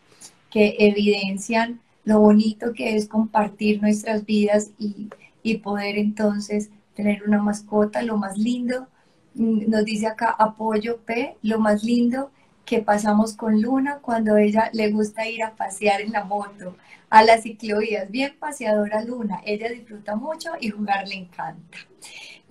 que 0.49 0.75
evidencian 0.79 1.79
lo 2.03 2.19
bonito 2.19 2.73
que 2.73 2.95
es 2.95 3.07
compartir 3.07 3.81
nuestras 3.81 4.25
vidas 4.25 4.71
y, 4.79 5.09
y 5.43 5.57
poder 5.57 5.97
entonces 5.97 6.69
tener 6.95 7.23
una 7.23 7.41
mascota, 7.41 8.01
lo 8.01 8.17
más 8.17 8.37
lindo, 8.37 8.87
mm, 9.35 9.69
nos 9.69 9.85
dice 9.85 10.07
acá 10.07 10.29
apoyo 10.37 10.97
P, 11.01 11.37
lo 11.41 11.59
más 11.59 11.83
lindo 11.83 12.31
que 12.65 12.81
pasamos 12.81 13.33
con 13.35 13.61
Luna 13.61 13.99
cuando 14.01 14.37
ella 14.37 14.69
le 14.73 14.91
gusta 14.91 15.27
ir 15.27 15.43
a 15.43 15.55
pasear 15.55 16.01
en 16.01 16.11
la 16.11 16.23
moto, 16.23 16.77
a 17.09 17.23
las 17.23 17.43
ciclovías. 17.43 18.09
Bien 18.09 18.35
paseadora 18.39 19.03
Luna, 19.03 19.41
ella 19.45 19.69
disfruta 19.69 20.15
mucho 20.15 20.51
y 20.59 20.69
jugar 20.69 21.07
le 21.07 21.15
encanta. 21.15 21.77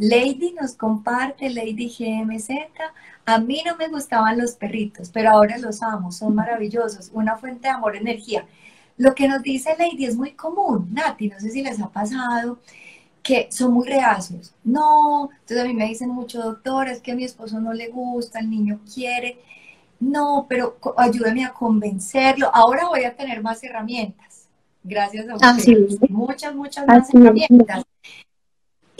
Lady 0.00 0.52
nos 0.60 0.74
comparte, 0.74 1.50
Lady 1.50 1.88
GMZ, 1.88 2.50
a 3.26 3.38
mí 3.38 3.62
no 3.64 3.76
me 3.76 3.88
gustaban 3.88 4.38
los 4.38 4.52
perritos, 4.52 5.10
pero 5.10 5.30
ahora 5.30 5.58
los 5.58 5.82
amo, 5.82 6.10
son 6.10 6.34
maravillosos, 6.34 7.10
una 7.12 7.36
fuente 7.36 7.68
de 7.68 7.74
amor, 7.74 7.96
energía. 7.96 8.46
Lo 8.96 9.14
que 9.14 9.28
nos 9.28 9.42
dice 9.42 9.76
Lady 9.78 10.06
es 10.06 10.16
muy 10.16 10.32
común, 10.32 10.88
Nati, 10.92 11.28
no 11.28 11.38
sé 11.38 11.50
si 11.50 11.62
les 11.62 11.80
ha 11.80 11.88
pasado, 11.88 12.58
que 13.22 13.48
son 13.50 13.72
muy 13.72 13.86
reacios. 13.86 14.54
No, 14.64 15.30
entonces 15.32 15.64
a 15.64 15.68
mí 15.68 15.74
me 15.74 15.86
dicen 15.86 16.08
mucho, 16.08 16.42
doctora, 16.42 16.90
es 16.90 17.00
que 17.00 17.12
a 17.12 17.14
mi 17.14 17.24
esposo 17.24 17.60
no 17.60 17.72
le 17.72 17.88
gusta, 17.88 18.40
el 18.40 18.50
niño 18.50 18.80
quiere 18.92 19.38
no, 20.00 20.46
pero 20.48 20.78
ayúdame 20.96 21.44
a 21.44 21.52
convencerlo. 21.52 22.50
Ahora 22.52 22.88
voy 22.88 23.04
a 23.04 23.14
tener 23.14 23.42
más 23.42 23.62
herramientas. 23.62 24.48
Gracias 24.82 25.28
a 25.28 25.34
ustedes. 25.34 25.98
Muchas, 26.08 26.54
muchas 26.54 26.86
más 26.86 27.14
herramientas. 27.14 27.84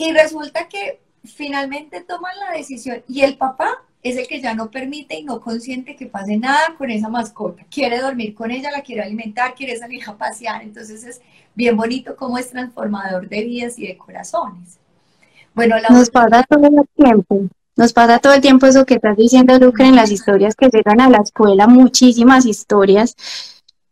Y 0.01 0.13
resulta 0.13 0.67
que 0.67 0.99
finalmente 1.23 2.01
toman 2.01 2.33
la 2.39 2.57
decisión 2.57 3.03
y 3.07 3.21
el 3.21 3.37
papá 3.37 3.83
es 4.01 4.17
el 4.17 4.25
que 4.25 4.41
ya 4.41 4.55
no 4.55 4.71
permite 4.71 5.19
y 5.19 5.23
no 5.23 5.39
consiente 5.39 5.95
que 5.95 6.07
pase 6.07 6.37
nada 6.37 6.73
con 6.75 6.89
esa 6.89 7.07
mascota. 7.07 7.63
Quiere 7.69 7.99
dormir 7.99 8.33
con 8.33 8.49
ella, 8.49 8.71
la 8.71 8.81
quiere 8.81 9.03
alimentar, 9.03 9.53
quiere 9.53 9.77
salir 9.77 10.01
a 10.07 10.17
pasear. 10.17 10.63
Entonces 10.63 11.03
es 11.03 11.21
bien 11.53 11.77
bonito 11.77 12.15
cómo 12.15 12.39
es 12.39 12.49
transformador 12.49 13.29
de 13.29 13.43
vidas 13.43 13.77
y 13.77 13.85
de 13.85 13.95
corazones. 13.95 14.79
Bueno, 15.53 15.77
la 15.77 15.89
Nos 15.89 16.09
pasa 16.09 16.43
todo 16.49 16.65
el 16.65 16.89
tiempo. 16.95 17.41
Nos 17.75 17.93
pasa 17.93 18.17
todo 18.17 18.33
el 18.33 18.41
tiempo 18.41 18.65
eso 18.65 18.87
que 18.87 18.95
estás 18.95 19.15
diciendo, 19.15 19.59
Lucre, 19.59 19.85
en 19.85 19.95
las 19.95 20.09
historias 20.09 20.55
que 20.55 20.69
llegan 20.69 20.99
a 20.99 21.11
la 21.11 21.19
escuela, 21.19 21.67
muchísimas 21.67 22.47
historias. 22.47 23.15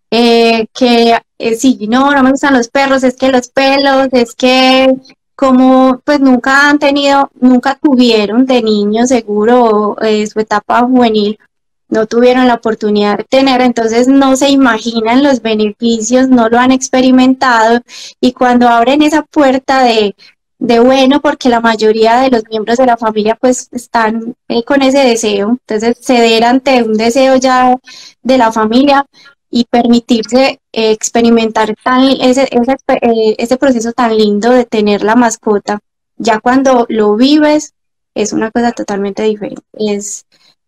Eh, 0.10 0.66
que 0.74 1.20
eh, 1.38 1.54
sí, 1.54 1.88
no, 1.88 2.12
no 2.12 2.24
me 2.24 2.32
gustan 2.32 2.56
los 2.56 2.70
perros, 2.70 3.04
es 3.04 3.16
que 3.16 3.30
los 3.30 3.50
pelos, 3.50 4.10
es 4.12 4.34
que 4.34 4.92
como 5.40 6.02
pues 6.04 6.20
nunca 6.20 6.70
han 6.70 6.80
tenido, 6.80 7.32
nunca 7.40 7.80
tuvieron 7.82 8.46
de 8.46 8.62
niño 8.62 9.08
seguro 9.08 9.96
eh, 10.02 10.28
su 10.28 10.38
etapa 10.42 10.82
juvenil, 10.82 11.40
no 11.88 12.08
tuvieron 12.08 12.46
la 12.46 12.56
oportunidad 12.56 13.20
de 13.20 13.24
tener, 13.24 13.62
entonces 13.62 14.10
no 14.10 14.36
se 14.36 14.50
imaginan 14.50 15.24
los 15.24 15.42
beneficios, 15.42 16.28
no 16.28 16.50
lo 16.50 16.60
han 16.60 16.74
experimentado 16.74 17.80
y 18.20 18.34
cuando 18.34 18.68
abren 18.68 19.02
esa 19.02 19.22
puerta 19.22 19.82
de 19.84 20.14
de 20.60 20.82
bueno 20.82 21.22
porque 21.22 21.48
la 21.48 21.62
mayoría 21.62 22.20
de 22.20 22.32
los 22.32 22.44
miembros 22.50 22.78
de 22.78 22.86
la 22.86 22.98
familia 22.98 23.38
pues 23.40 23.70
están 23.72 24.36
eh, 24.50 24.66
con 24.66 24.82
ese 24.82 25.00
deseo, 25.00 25.52
entonces 25.52 25.98
ceder 26.02 26.44
ante 26.44 26.84
un 26.84 26.96
deseo 26.98 27.38
ya 27.38 27.78
de 28.24 28.38
la 28.38 28.52
familia 28.52 29.06
y 29.50 29.66
permitirse 29.66 30.60
eh, 30.72 30.92
experimentar 30.92 31.76
tan, 31.84 32.04
ese, 32.04 32.48
ese, 32.52 32.78
eh, 33.02 33.36
ese, 33.38 33.58
proceso 33.58 33.92
tan 33.94 34.16
lindo 34.16 34.52
de 34.52 34.66
tener 34.66 35.04
la 35.04 35.16
mascota, 35.16 35.80
ya 36.18 36.40
cuando 36.40 36.86
lo 36.90 37.16
vives 37.16 37.74
es 38.14 38.34
una 38.34 38.52
cosa 38.52 38.72
totalmente 38.72 39.24
diferente, 39.24 39.64
es, 39.74 40.26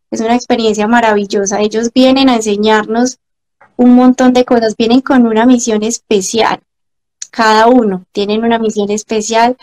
es 0.10 0.22
una 0.22 0.36
experiencia 0.36 0.88
maravillosa, 0.88 1.62
ellos 1.62 1.91
vienen 1.94 2.30
a 2.30 2.36
enseñarnos 2.36 3.20
un 3.78 3.96
montón 3.96 4.34
de 4.34 4.46
cosas, 4.46 4.76
vienen 4.78 5.02
con 5.02 5.28
una 5.28 5.46
misión 5.46 5.84
especial, 5.84 6.62
cada 7.32 7.67
uno 7.67 8.06
tienen 8.12 8.44
una 8.44 8.60
misión 8.60 8.91
especial. 8.91 9.58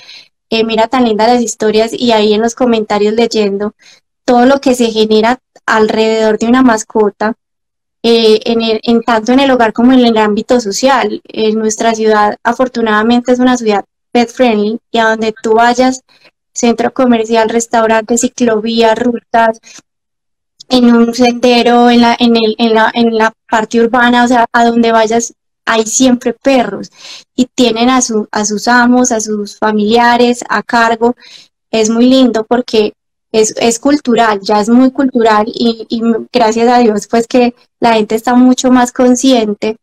Eh, 0.51 0.65
mira 0.65 0.89
tan 0.89 1.05
lindas 1.05 1.29
las 1.29 1.43
historias 1.43 1.93
y 1.93 2.11
ahí 2.13 2.33
en 2.33 2.41
los 2.41 2.55
comentarios 2.55 3.13
leyendo 3.13 3.75
todo 4.25 4.47
lo 4.47 4.61
que 4.61 4.75
se 4.75 4.91
genera 4.91 5.39
alrededor 5.67 6.39
de 6.39 6.47
una 6.47 6.63
mascota, 6.63 7.35
eh, 8.03 8.41
en, 8.45 8.61
en 8.83 9.03
tanto 9.03 9.33
en 9.33 9.41
el 9.41 9.51
hogar 9.51 9.73
como 9.73 9.93
en 9.93 10.01
el 10.01 10.17
ámbito 10.17 10.61
social. 10.61 11.21
En 11.25 11.59
nuestra 11.59 11.95
ciudad, 11.95 12.37
afortunadamente, 12.43 13.33
es 13.33 13.39
una 13.39 13.57
ciudad 13.57 13.85
pet 14.13 14.31
friendly 14.31 14.79
y 14.91 14.99
a 14.99 15.11
donde 15.11 15.35
tú 15.43 15.55
vayas, 15.55 16.03
centro 16.53 16.93
comercial, 16.93 17.49
restaurante, 17.49 18.19
ciclovía, 18.19 18.95
rutas, 18.95 19.61
en 20.69 20.95
un 20.95 21.15
sendero, 21.15 21.91
en 21.91 22.03
la, 22.03 22.17
en, 22.19 22.37
el, 22.37 22.55
en, 22.59 22.75
la, 22.75 22.91
en 22.95 23.17
la 23.17 23.33
parte 23.49 23.81
urbana, 23.81 24.25
o 24.25 24.29
sea, 24.29 24.47
a 24.53 24.65
donde 24.65 24.93
vayas, 24.93 25.35
hay 25.65 25.87
siempre 25.87 26.33
perros 26.33 26.91
y 27.35 27.47
tienen 27.47 27.91
a, 27.91 28.01
su, 28.01 28.27
a 28.31 28.45
sus 28.45 28.69
amos, 28.69 29.13
a 29.13 29.21
sus 29.21 29.59
familiares 29.59 30.45
a 30.49 30.63
cargo. 30.63 31.15
Es 31.71 31.91
muy 31.91 32.07
lindo 32.07 32.45
porque 32.45 32.95
es, 33.33 33.55
es 33.61 33.79
cultural, 33.79 34.41
ya 34.43 34.61
es 34.61 34.69
muy 34.69 34.91
cultural 34.91 35.47
y, 35.47 35.87
y, 35.89 36.03
gracias 36.33 36.69
a 36.69 36.79
Dios 36.79 37.07
pues 37.09 37.27
que 37.27 37.55
la 37.81 37.95
gente 37.95 38.15
está 38.15 38.35
mucho 38.35 38.71
más 38.71 38.93
consciente, 38.93 39.77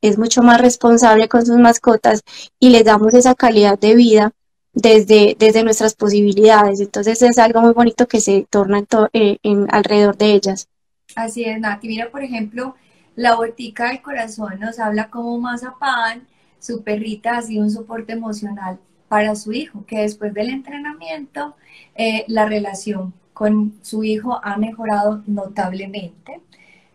es 0.00 0.18
mucho 0.18 0.42
más 0.42 0.60
responsable 0.60 1.28
con 1.28 1.44
sus 1.46 1.58
mascotas 1.58 2.22
y 2.58 2.70
les 2.70 2.84
damos 2.84 3.14
esa 3.14 3.34
calidad 3.34 3.78
de 3.78 3.94
vida 3.94 4.32
desde, 4.72 5.36
desde 5.38 5.64
nuestras 5.64 5.94
posibilidades. 5.94 6.80
Entonces 6.80 7.20
es 7.22 7.38
algo 7.38 7.60
muy 7.60 7.72
bonito 7.72 8.06
que 8.06 8.20
se 8.20 8.46
torna 8.50 8.78
en, 8.78 8.86
eh, 9.12 9.38
en 9.42 9.66
alrededor 9.70 10.16
de 10.16 10.32
ellas. 10.32 10.68
Así 11.14 11.44
es, 11.44 11.58
Nati. 11.58 11.88
Mira, 11.88 12.10
por 12.10 12.22
ejemplo, 12.22 12.74
la 13.16 13.34
botica 13.34 13.88
del 13.88 14.02
corazón 14.02 14.60
nos 14.60 14.78
habla 14.78 15.10
como 15.10 15.38
Mazapán, 15.38 16.26
su 16.60 16.82
perrita 16.82 17.38
ha 17.38 17.42
sido 17.42 17.62
un 17.62 17.70
soporte 17.70 18.12
emocional 18.12 18.78
para 19.08 19.34
su 19.34 19.52
hijo, 19.52 19.84
que 19.86 20.00
después 20.00 20.34
del 20.34 20.50
entrenamiento 20.50 21.56
eh, 21.94 22.24
la 22.28 22.46
relación 22.46 23.14
con 23.32 23.74
su 23.82 24.04
hijo 24.04 24.40
ha 24.42 24.56
mejorado 24.56 25.22
notablemente. 25.26 26.40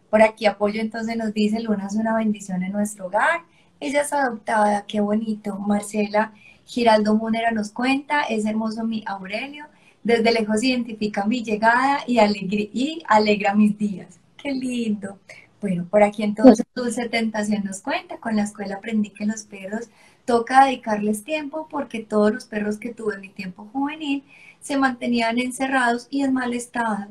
Por 0.09 0.21
aquí 0.21 0.45
apoyo 0.45 0.81
entonces 0.81 1.17
nos 1.17 1.33
dice, 1.33 1.59
Luna 1.59 1.87
es 1.87 1.95
una 1.95 2.15
bendición 2.15 2.63
en 2.63 2.71
nuestro 2.71 3.07
hogar, 3.07 3.41
ella 3.79 4.01
es 4.01 4.13
adoptada, 4.13 4.85
qué 4.87 5.01
bonito. 5.01 5.57
Marcela 5.57 6.33
Giraldo 6.65 7.15
Munera 7.15 7.51
nos 7.51 7.71
cuenta, 7.71 8.23
es 8.23 8.45
hermoso 8.45 8.83
mi 8.83 9.03
Aurelio, 9.05 9.65
desde 10.03 10.31
lejos 10.31 10.63
identifica 10.63 11.25
mi 11.25 11.43
llegada 11.43 12.03
y, 12.05 12.19
y 12.19 13.03
alegra 13.07 13.55
mis 13.55 13.77
días. 13.77 14.19
Qué 14.37 14.51
lindo. 14.51 15.19
Bueno, 15.61 15.85
por 15.89 16.03
aquí 16.03 16.23
entonces 16.23 16.65
Dulce 16.75 17.07
Tentación 17.07 17.63
nos 17.63 17.81
cuenta, 17.81 18.17
con 18.17 18.35
la 18.35 18.43
escuela 18.43 18.75
aprendí 18.75 19.11
que 19.11 19.25
los 19.25 19.43
perros 19.43 19.89
toca 20.25 20.65
dedicarles 20.65 21.23
tiempo 21.23 21.67
porque 21.69 21.99
todos 21.99 22.33
los 22.33 22.45
perros 22.45 22.77
que 22.77 22.93
tuve 22.93 23.15
en 23.15 23.21
mi 23.21 23.29
tiempo 23.29 23.69
juvenil 23.71 24.23
se 24.61 24.77
mantenían 24.77 25.39
encerrados 25.39 26.07
y 26.09 26.23
en 26.23 26.33
mal 26.33 26.53
estado. 26.53 27.07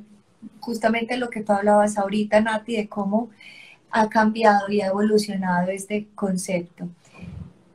Justamente 0.60 1.16
lo 1.16 1.30
que 1.30 1.42
tú 1.42 1.52
hablabas 1.52 1.98
ahorita, 1.98 2.40
Nati, 2.40 2.76
de 2.76 2.88
cómo 2.88 3.30
ha 3.90 4.08
cambiado 4.08 4.70
y 4.70 4.80
ha 4.80 4.86
evolucionado 4.86 5.70
este 5.70 6.08
concepto. 6.14 6.88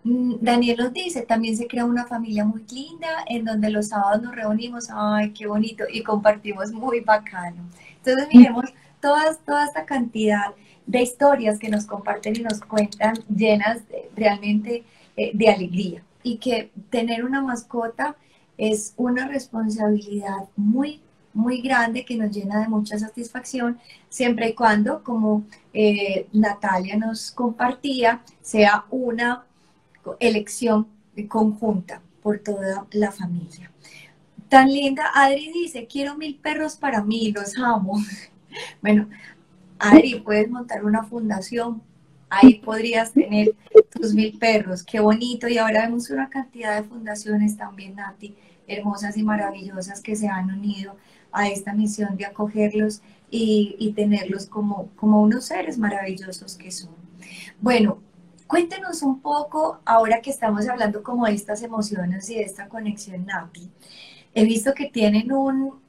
Mm, 0.03 0.35
Daniel 0.41 0.77
nos 0.77 0.93
dice, 0.93 1.21
también 1.21 1.55
se 1.55 1.67
crea 1.67 1.85
una 1.85 2.07
familia 2.07 2.43
muy 2.43 2.63
linda 2.71 3.09
en 3.27 3.45
donde 3.45 3.69
los 3.69 3.89
sábados 3.89 4.21
nos 4.23 4.35
reunimos, 4.35 4.87
ay, 4.91 5.31
qué 5.31 5.45
bonito, 5.45 5.83
y 5.91 6.01
compartimos 6.01 6.71
muy 6.71 7.01
bacano. 7.01 7.69
Entonces 7.97 8.27
miremos 8.33 8.65
todas, 8.99 9.39
toda 9.45 9.65
esta 9.65 9.85
cantidad 9.85 10.53
de 10.87 11.01
historias 11.01 11.59
que 11.59 11.69
nos 11.69 11.85
comparten 11.85 12.35
y 12.37 12.39
nos 12.39 12.61
cuentan 12.61 13.15
llenas 13.27 13.81
realmente 14.15 14.85
eh, 15.17 15.31
de 15.33 15.49
alegría. 15.49 16.03
Y 16.23 16.37
que 16.37 16.71
tener 16.89 17.25
una 17.25 17.41
mascota 17.41 18.15
es 18.57 18.93
una 18.97 19.27
responsabilidad 19.27 20.47
muy, 20.55 21.01
muy 21.33 21.61
grande 21.61 22.05
que 22.05 22.15
nos 22.15 22.31
llena 22.31 22.61
de 22.61 22.67
mucha 22.67 22.97
satisfacción, 22.97 23.79
siempre 24.09 24.49
y 24.49 24.53
cuando, 24.53 25.03
como 25.03 25.43
eh, 25.73 26.27
Natalia 26.33 26.97
nos 26.97 27.31
compartía, 27.31 28.21
sea 28.41 28.85
una 28.89 29.43
elección 30.19 30.87
conjunta 31.27 32.01
por 32.21 32.39
toda 32.39 32.85
la 32.91 33.11
familia. 33.11 33.71
Tan 34.49 34.71
linda, 34.71 35.11
Adri 35.13 35.51
dice, 35.51 35.87
quiero 35.87 36.15
mil 36.15 36.35
perros 36.35 36.75
para 36.75 37.03
mí, 37.03 37.31
los 37.31 37.57
amo. 37.57 37.99
Bueno, 38.81 39.07
Adri, 39.77 40.19
puedes 40.21 40.49
montar 40.49 40.83
una 40.83 41.03
fundación, 41.03 41.81
ahí 42.29 42.55
podrías 42.55 43.11
tener 43.11 43.53
tus 43.97 44.13
mil 44.13 44.37
perros, 44.37 44.83
qué 44.83 44.99
bonito. 44.99 45.47
Y 45.47 45.57
ahora 45.57 45.81
vemos 45.81 46.09
una 46.09 46.29
cantidad 46.29 46.75
de 46.75 46.87
fundaciones 46.87 47.57
también, 47.57 47.95
Nati, 47.95 48.35
hermosas 48.67 49.17
y 49.17 49.23
maravillosas 49.23 50.01
que 50.01 50.15
se 50.15 50.27
han 50.27 50.51
unido 50.51 50.95
a 51.31 51.49
esta 51.49 51.73
misión 51.73 52.17
de 52.17 52.25
acogerlos 52.25 53.01
y, 53.29 53.75
y 53.79 53.93
tenerlos 53.93 54.45
como, 54.45 54.89
unos 55.01 55.45
seres 55.45 55.77
maravillosos 55.77 56.55
que 56.55 56.71
son. 56.71 56.95
Bueno, 57.59 57.99
Cuéntenos 58.47 59.01
un 59.01 59.19
poco, 59.19 59.81
ahora 59.83 60.21
que 60.21 60.29
estamos 60.29 60.69
hablando 60.69 61.03
como 61.03 61.25
de 61.25 61.33
estas 61.33 61.61
emociones 61.63 62.29
y 62.29 62.35
de 62.35 62.43
esta 62.43 62.69
conexión 62.69 63.25
Nati. 63.25 63.69
He 64.33 64.45
visto 64.45 64.73
que 64.73 64.85
tienen 64.85 65.33
un, 65.33 65.81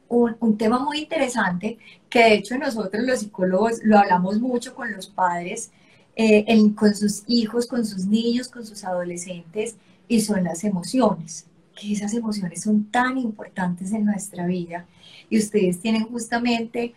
tema 0.58 0.80
muy 0.80 0.98
interesante, 0.98 1.78
que 2.10 2.18
de 2.18 2.34
hecho 2.34 2.58
nosotros 2.58 3.04
los 3.04 3.20
psicólogos 3.20 3.80
lo 3.84 3.96
hablamos 3.96 4.40
mucho 4.40 4.74
con 4.74 4.90
los 4.90 5.06
padres, 5.06 5.70
eh, 6.20 6.74
con 6.74 6.96
sus 6.96 7.22
hijos, 7.28 7.68
con 7.68 7.86
sus 7.86 8.06
niños, 8.06 8.48
con 8.48 8.66
sus 8.66 8.82
adolescentes, 8.82 9.76
y 10.08 10.20
son 10.20 10.42
las 10.42 10.64
emociones, 10.64 11.46
que 11.76 11.92
esas 11.92 12.12
emociones 12.12 12.62
son 12.62 12.90
tan 12.90 13.18
importantes 13.18 13.92
en 13.92 14.04
nuestra 14.04 14.44
vida. 14.46 14.84
Y 15.30 15.38
ustedes 15.38 15.78
tienen 15.78 16.06
justamente 16.06 16.92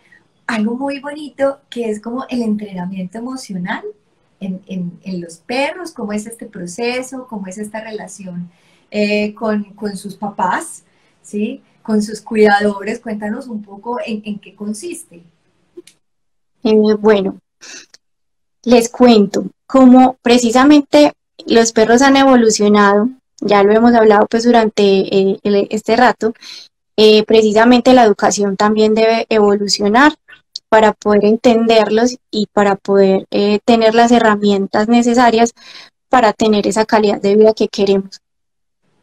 algo 0.48 0.74
muy 0.76 0.98
bonito 0.98 1.60
que 1.70 1.88
es 1.88 2.00
como 2.00 2.26
el 2.28 2.42
entrenamiento 2.42 3.18
emocional 3.18 3.84
en, 4.40 5.20
los 5.20 5.36
perros, 5.36 5.92
cómo 5.92 6.12
es 6.12 6.26
este 6.26 6.46
proceso, 6.46 7.28
cómo 7.28 7.46
es 7.46 7.58
esta 7.58 7.80
relación 7.80 8.50
eh, 8.90 9.34
con, 9.34 9.64
sus 9.96 10.16
papás, 10.16 10.82
¿sí? 11.22 11.62
con 11.84 12.02
sus 12.02 12.20
cuidadores. 12.20 12.98
Cuéntanos 12.98 13.46
un 13.46 13.62
poco 13.62 13.98
en, 14.04 14.40
qué 14.40 14.56
consiste. 14.56 15.22
Eh, 16.64 16.94
bueno, 16.98 17.38
les 18.64 18.88
cuento 18.88 19.44
cómo 19.66 20.16
precisamente 20.22 21.12
los 21.46 21.72
perros 21.72 22.02
han 22.02 22.16
evolucionado, 22.16 23.08
ya 23.40 23.62
lo 23.62 23.72
hemos 23.72 23.94
hablado 23.94 24.26
pues 24.30 24.44
durante 24.44 24.82
eh, 24.82 25.38
este 25.70 25.96
rato, 25.96 26.34
precisamente 27.26 27.94
la 27.94 28.04
educación 28.04 28.56
también 28.56 28.94
debe 28.94 29.26
evolucionar 29.28 30.12
para 30.72 30.94
poder 30.94 31.26
entenderlos 31.26 32.16
y 32.30 32.46
para 32.46 32.76
poder 32.76 33.26
eh, 33.30 33.58
tener 33.62 33.94
las 33.94 34.10
herramientas 34.10 34.88
necesarias 34.88 35.52
para 36.08 36.32
tener 36.32 36.66
esa 36.66 36.86
calidad 36.86 37.20
de 37.20 37.36
vida 37.36 37.52
que 37.52 37.68
queremos. 37.68 38.22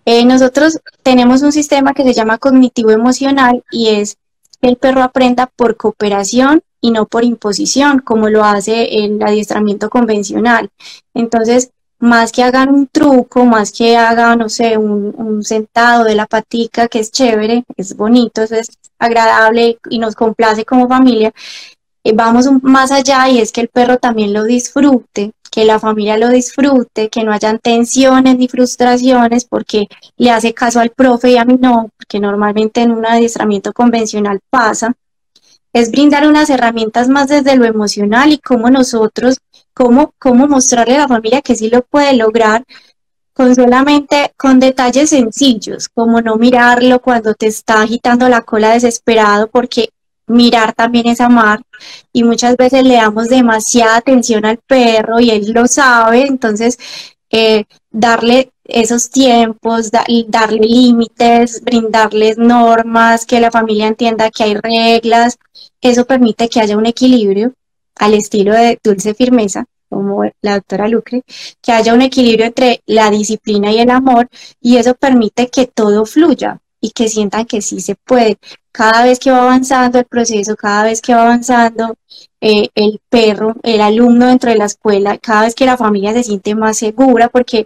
Eh, 0.03 0.25
nosotros 0.25 0.79
tenemos 1.03 1.43
un 1.43 1.51
sistema 1.51 1.93
que 1.93 2.01
se 2.01 2.15
llama 2.15 2.39
cognitivo 2.39 2.89
emocional 2.89 3.63
y 3.69 3.89
es 3.89 4.17
que 4.59 4.67
el 4.67 4.77
perro 4.77 5.03
aprenda 5.03 5.45
por 5.45 5.77
cooperación 5.77 6.63
y 6.81 6.91
no 6.91 7.05
por 7.05 7.23
imposición, 7.23 7.99
como 7.99 8.29
lo 8.29 8.43
hace 8.43 9.03
el 9.03 9.21
adiestramiento 9.21 9.89
convencional. 9.89 10.69
Entonces, 11.13 11.71
más 11.99 12.31
que 12.31 12.43
hagan 12.43 12.73
un 12.73 12.87
truco, 12.87 13.45
más 13.45 13.71
que 13.71 13.97
hagan, 13.97 14.39
no 14.39 14.49
sé, 14.49 14.77
un, 14.77 15.43
sentado 15.43 16.03
de 16.03 16.15
la 16.15 16.27
patica, 16.27 16.87
que 16.87 16.99
es 16.99 17.11
chévere, 17.11 17.65
es 17.77 17.95
bonito, 17.95 18.41
es 18.43 18.69
agradable 18.97 19.77
y 19.89 19.99
nos 19.99 20.15
complace 20.15 20.65
como 20.65 20.87
familia, 20.87 21.31
eh, 22.03 22.13
vamos 22.13 22.47
más 22.61 22.91
allá 22.91 23.29
y 23.29 23.39
es 23.39 23.51
que 23.51 23.61
el 23.61 23.69
perro 23.69 23.97
también 23.97 24.33
lo 24.33 24.43
disfrute, 24.43 25.31
que 25.51 25.65
la 25.65 25.79
familia 25.79 26.17
lo 26.17 26.29
disfrute, 26.29 27.09
que 27.09 27.23
no 27.23 27.33
hayan 27.33 27.59
tensiones 27.59 28.37
ni 28.37 28.47
frustraciones 28.47 29.45
porque 29.45 29.87
le 30.17 30.31
hace 30.31 30.53
caso 30.53 30.79
al 30.79 30.91
profe 30.91 31.31
y 31.31 31.37
a 31.37 31.45
mí 31.45 31.57
no, 31.59 31.89
porque 31.97 32.19
normalmente 32.19 32.81
en 32.81 32.91
un 32.91 33.05
adiestramiento 33.05 33.73
convencional 33.73 34.39
pasa 34.49 34.93
es 35.73 35.91
brindar 35.91 36.27
unas 36.27 36.49
herramientas 36.49 37.09
más 37.09 37.27
desde 37.27 37.55
lo 37.55 37.65
emocional 37.65 38.31
y 38.31 38.39
cómo 38.39 38.69
nosotros, 38.69 39.37
cómo, 39.73 40.13
cómo 40.19 40.47
mostrarle 40.47 40.95
a 40.95 40.99
la 40.99 41.07
familia 41.07 41.41
que 41.41 41.55
sí 41.55 41.69
lo 41.69 41.81
puede 41.83 42.13
lograr 42.13 42.63
con 43.33 43.55
solamente 43.55 44.33
con 44.35 44.59
detalles 44.59 45.11
sencillos, 45.11 45.87
como 45.87 46.21
no 46.21 46.35
mirarlo 46.35 46.99
cuando 46.99 47.33
te 47.35 47.47
está 47.47 47.81
agitando 47.83 48.27
la 48.27 48.41
cola 48.41 48.71
desesperado, 48.71 49.47
porque 49.47 49.89
mirar 50.27 50.73
también 50.73 51.07
es 51.07 51.21
amar. 51.21 51.61
Y 52.11 52.23
muchas 52.23 52.57
veces 52.57 52.83
le 52.83 52.95
damos 52.95 53.29
demasiada 53.29 53.95
atención 53.95 54.45
al 54.45 54.57
perro 54.57 55.21
y 55.21 55.29
él 55.31 55.51
lo 55.53 55.67
sabe, 55.67 56.27
entonces 56.27 56.77
eh, 57.29 57.63
darle 57.89 58.51
esos 58.69 59.09
tiempos, 59.09 59.91
darle 59.91 60.59
límites, 60.59 61.61
brindarles 61.61 62.37
normas, 62.37 63.25
que 63.25 63.39
la 63.39 63.51
familia 63.51 63.87
entienda 63.87 64.31
que 64.31 64.43
hay 64.43 64.55
reglas, 64.55 65.37
eso 65.81 66.05
permite 66.05 66.49
que 66.49 66.59
haya 66.59 66.77
un 66.77 66.85
equilibrio 66.85 67.53
al 67.95 68.13
estilo 68.13 68.53
de 68.53 68.79
dulce 68.83 69.13
firmeza, 69.13 69.65
como 69.89 70.23
la 70.41 70.55
doctora 70.55 70.87
Lucre, 70.87 71.23
que 71.61 71.71
haya 71.71 71.93
un 71.93 72.01
equilibrio 72.01 72.45
entre 72.45 72.81
la 72.85 73.09
disciplina 73.09 73.71
y 73.71 73.79
el 73.79 73.89
amor 73.89 74.29
y 74.61 74.77
eso 74.77 74.93
permite 74.95 75.49
que 75.49 75.67
todo 75.67 76.05
fluya 76.05 76.59
y 76.81 76.91
que 76.91 77.09
sientan 77.09 77.45
que 77.45 77.61
sí 77.61 77.81
se 77.81 77.95
puede. 77.95 78.37
Cada 78.71 79.03
vez 79.03 79.19
que 79.19 79.31
va 79.31 79.41
avanzando 79.41 79.99
el 79.99 80.05
proceso, 80.05 80.55
cada 80.55 80.83
vez 80.83 81.01
que 81.01 81.13
va 81.13 81.23
avanzando 81.23 81.95
eh, 82.39 82.69
el 82.75 83.01
perro, 83.09 83.55
el 83.63 83.81
alumno 83.81 84.27
dentro 84.27 84.51
de 84.51 84.57
la 84.57 84.65
escuela, 84.65 85.17
cada 85.17 85.43
vez 85.43 85.55
que 85.55 85.65
la 85.65 85.77
familia 85.77 86.13
se 86.13 86.23
siente 86.23 86.55
más 86.55 86.77
segura, 86.77 87.29
porque 87.29 87.65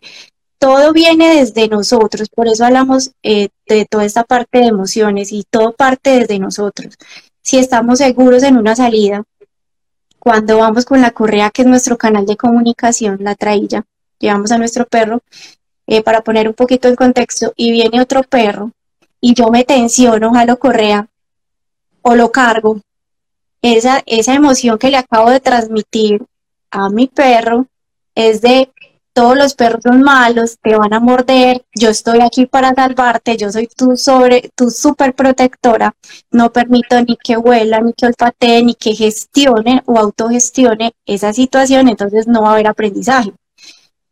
todo 0.63 0.93
viene 0.93 1.36
desde 1.36 1.67
nosotros, 1.67 2.30
por 2.30 2.47
eso 2.47 2.63
hablamos 2.63 3.12
eh, 3.21 3.49
de 3.67 3.84
toda 3.84 4.06
esta 4.06 4.23
parte 4.23 4.60
de 4.60 4.67
emociones 4.67 5.34
y 5.34 5.43
todo 5.43 5.73
parte 5.73 6.19
desde 6.19 6.39
nosotros. 6.39 6.95
Si 7.41 7.58
estamos 7.58 7.97
seguros 7.97 8.43
en 8.43 8.56
una 8.56 8.73
salida, 8.73 9.23
cuando 10.19 10.60
vamos 10.60 10.86
con 10.86 11.02
la 11.02 11.12
correa, 11.12 11.49
que 11.49 11.63
es 11.63 11.67
nuestro 11.67 11.97
canal 11.97 12.26
de 12.26 12.38
comunicación, 12.38 13.17
la 13.19 13.36
trailla, 13.36 13.84
llevamos 14.19 14.54
a 14.54 14.58
nuestro 14.58 14.86
perro, 14.86 15.19
eh, 15.86 16.02
para 16.02 16.21
poner 16.21 16.47
un 16.47 16.54
poquito 16.54 16.88
en 16.88 16.95
contexto, 16.95 17.52
y 17.58 17.73
viene 17.73 17.99
otro 17.99 18.23
perro, 18.23 18.71
y 19.19 19.34
yo 19.34 19.49
me 19.49 19.65
tensiono, 19.65 20.32
jalo 20.32 20.58
correa, 20.60 21.10
o 22.04 22.15
lo 22.15 22.32
cargo, 22.32 22.80
esa, 23.62 24.02
esa 24.06 24.34
emoción 24.34 24.78
que 24.78 24.91
le 24.91 24.95
acabo 24.95 25.30
de 25.30 25.41
transmitir 25.41 26.23
a 26.71 26.88
mi 26.88 27.08
perro 27.08 27.67
es 28.15 28.39
de 28.39 28.71
todos 29.13 29.38
los 29.38 29.54
perros 29.54 29.84
malos, 29.86 30.58
te 30.62 30.76
van 30.76 30.93
a 30.93 30.99
morder, 30.99 31.63
yo 31.76 31.89
estoy 31.89 32.19
aquí 32.21 32.45
para 32.47 32.73
salvarte, 32.73 33.38
yo 33.38 33.52
soy 33.52 33.67
tu 33.67 33.95
sobre, 33.95 34.49
tu 34.56 34.71
super 34.71 35.13
protectora, 35.13 35.93
no 36.32 36.52
permito 36.52 36.99
ni 37.02 37.15
que 37.23 37.38
huela, 37.38 37.80
ni 37.80 37.93
que 37.93 38.08
olfatee, 38.08 38.63
ni 38.63 38.76
que 38.76 38.95
gestione 38.95 39.84
o 39.86 39.97
autogestione 39.99 40.93
esa 41.06 41.34
situación, 41.34 41.88
entonces 41.88 42.28
no 42.28 42.41
va 42.41 42.49
a 42.49 42.54
haber 42.54 42.67
aprendizaje. 42.67 43.34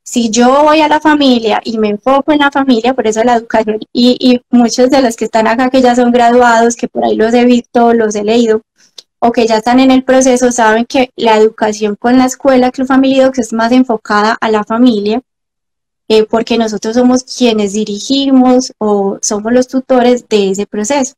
Si 0.03 0.29
yo 0.29 0.63
voy 0.63 0.81
a 0.81 0.87
la 0.87 0.99
familia 0.99 1.61
y 1.63 1.77
me 1.77 1.89
enfoco 1.89 2.31
en 2.31 2.39
la 2.39 2.51
familia, 2.51 2.93
por 2.93 3.07
eso 3.07 3.23
la 3.23 3.35
educación, 3.35 3.79
y 3.93 4.41
muchos 4.49 4.89
de 4.89 5.01
los 5.01 5.15
que 5.15 5.25
están 5.25 5.47
acá 5.47 5.69
que 5.69 5.81
ya 5.81 5.95
son 5.95 6.11
graduados, 6.11 6.75
que 6.75 6.87
por 6.87 7.05
ahí 7.05 7.15
los 7.15 7.33
he 7.33 7.45
visto, 7.45 7.93
los 7.93 8.15
he 8.15 8.23
leído, 8.23 8.61
o 9.23 9.31
que 9.31 9.45
ya 9.45 9.57
están 9.57 9.79
en 9.79 9.91
el 9.91 10.03
proceso 10.03 10.51
saben 10.51 10.85
que 10.85 11.11
la 11.15 11.37
educación 11.37 11.95
con 11.95 12.17
la 12.17 12.25
escuela 12.25 12.71
Club 12.71 12.87
Family 12.87 13.19
Docs 13.19 13.39
es 13.39 13.53
más 13.53 13.71
enfocada 13.71 14.35
a 14.41 14.49
la 14.49 14.63
familia, 14.63 15.21
eh, 16.07 16.25
porque 16.25 16.57
nosotros 16.57 16.95
somos 16.95 17.23
quienes 17.23 17.73
dirigimos 17.73 18.73
o 18.79 19.19
somos 19.21 19.53
los 19.53 19.67
tutores 19.67 20.27
de 20.27 20.49
ese 20.49 20.65
proceso. 20.65 21.13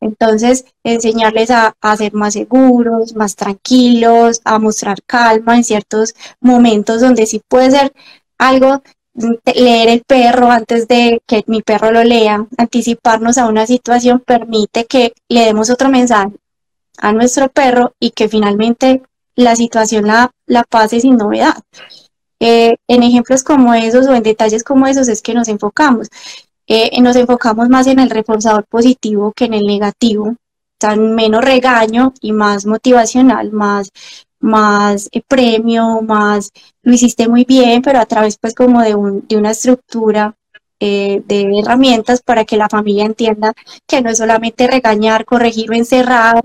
Entonces, 0.00 0.66
enseñarles 0.84 1.50
a, 1.50 1.74
a, 1.80 1.96
ser 1.96 2.12
más 2.12 2.34
seguros, 2.34 3.16
más 3.16 3.34
tranquilos, 3.34 4.42
a 4.44 4.58
mostrar 4.58 4.98
calma 5.06 5.56
en 5.56 5.64
ciertos 5.64 6.14
momentos 6.40 7.00
donde 7.00 7.26
sí 7.26 7.40
puede 7.48 7.70
ser 7.70 7.92
algo 8.36 8.82
leer 9.54 9.88
el 9.88 10.02
perro 10.06 10.50
antes 10.50 10.86
de 10.86 11.22
que 11.26 11.44
mi 11.46 11.62
perro 11.62 11.90
lo 11.90 12.04
lea, 12.04 12.46
anticiparnos 12.58 13.38
a 13.38 13.48
una 13.48 13.66
situación 13.66 14.20
permite 14.20 14.84
que 14.84 15.14
le 15.28 15.46
demos 15.46 15.70
otro 15.70 15.88
mensaje 15.88 16.36
a 16.98 17.12
nuestro 17.12 17.48
perro 17.48 17.94
y 17.98 18.10
que 18.10 18.28
finalmente 18.28 19.02
la 19.36 19.54
situación 19.54 20.06
la, 20.06 20.30
la 20.46 20.64
pase 20.64 21.00
sin 21.00 21.16
novedad. 21.16 21.56
Eh, 22.40 22.76
en 22.86 23.02
ejemplos 23.02 23.42
como 23.42 23.74
esos 23.74 24.06
o 24.06 24.14
en 24.14 24.22
detalles 24.22 24.62
como 24.62 24.86
esos 24.86 25.08
es 25.08 25.22
que 25.22 25.34
nos 25.34 25.48
enfocamos. 25.48 26.08
Eh, 26.66 27.00
nos 27.00 27.16
enfocamos 27.16 27.68
más 27.68 27.86
en 27.86 27.98
el 27.98 28.10
reforzador 28.10 28.64
positivo 28.66 29.32
que 29.34 29.46
en 29.46 29.54
el 29.54 29.64
negativo, 29.64 30.34
tan 30.78 31.14
menos 31.14 31.44
regaño 31.44 32.12
y 32.20 32.32
más 32.32 32.66
motivacional, 32.66 33.52
más, 33.52 33.90
más 34.40 35.08
eh, 35.12 35.22
premio, 35.26 36.02
más 36.02 36.50
lo 36.82 36.92
hiciste 36.92 37.28
muy 37.28 37.44
bien, 37.44 37.82
pero 37.82 38.00
a 38.00 38.06
través 38.06 38.38
pues 38.38 38.54
como 38.54 38.82
de, 38.82 38.94
un, 38.94 39.26
de 39.26 39.36
una 39.36 39.50
estructura 39.52 40.34
de 40.80 41.24
herramientas 41.58 42.22
para 42.22 42.44
que 42.44 42.56
la 42.56 42.68
familia 42.68 43.04
entienda 43.04 43.52
que 43.84 44.00
no 44.00 44.10
es 44.10 44.18
solamente 44.18 44.68
regañar, 44.68 45.24
corregir 45.24 45.72
o 45.72 45.74
encerrar, 45.74 46.40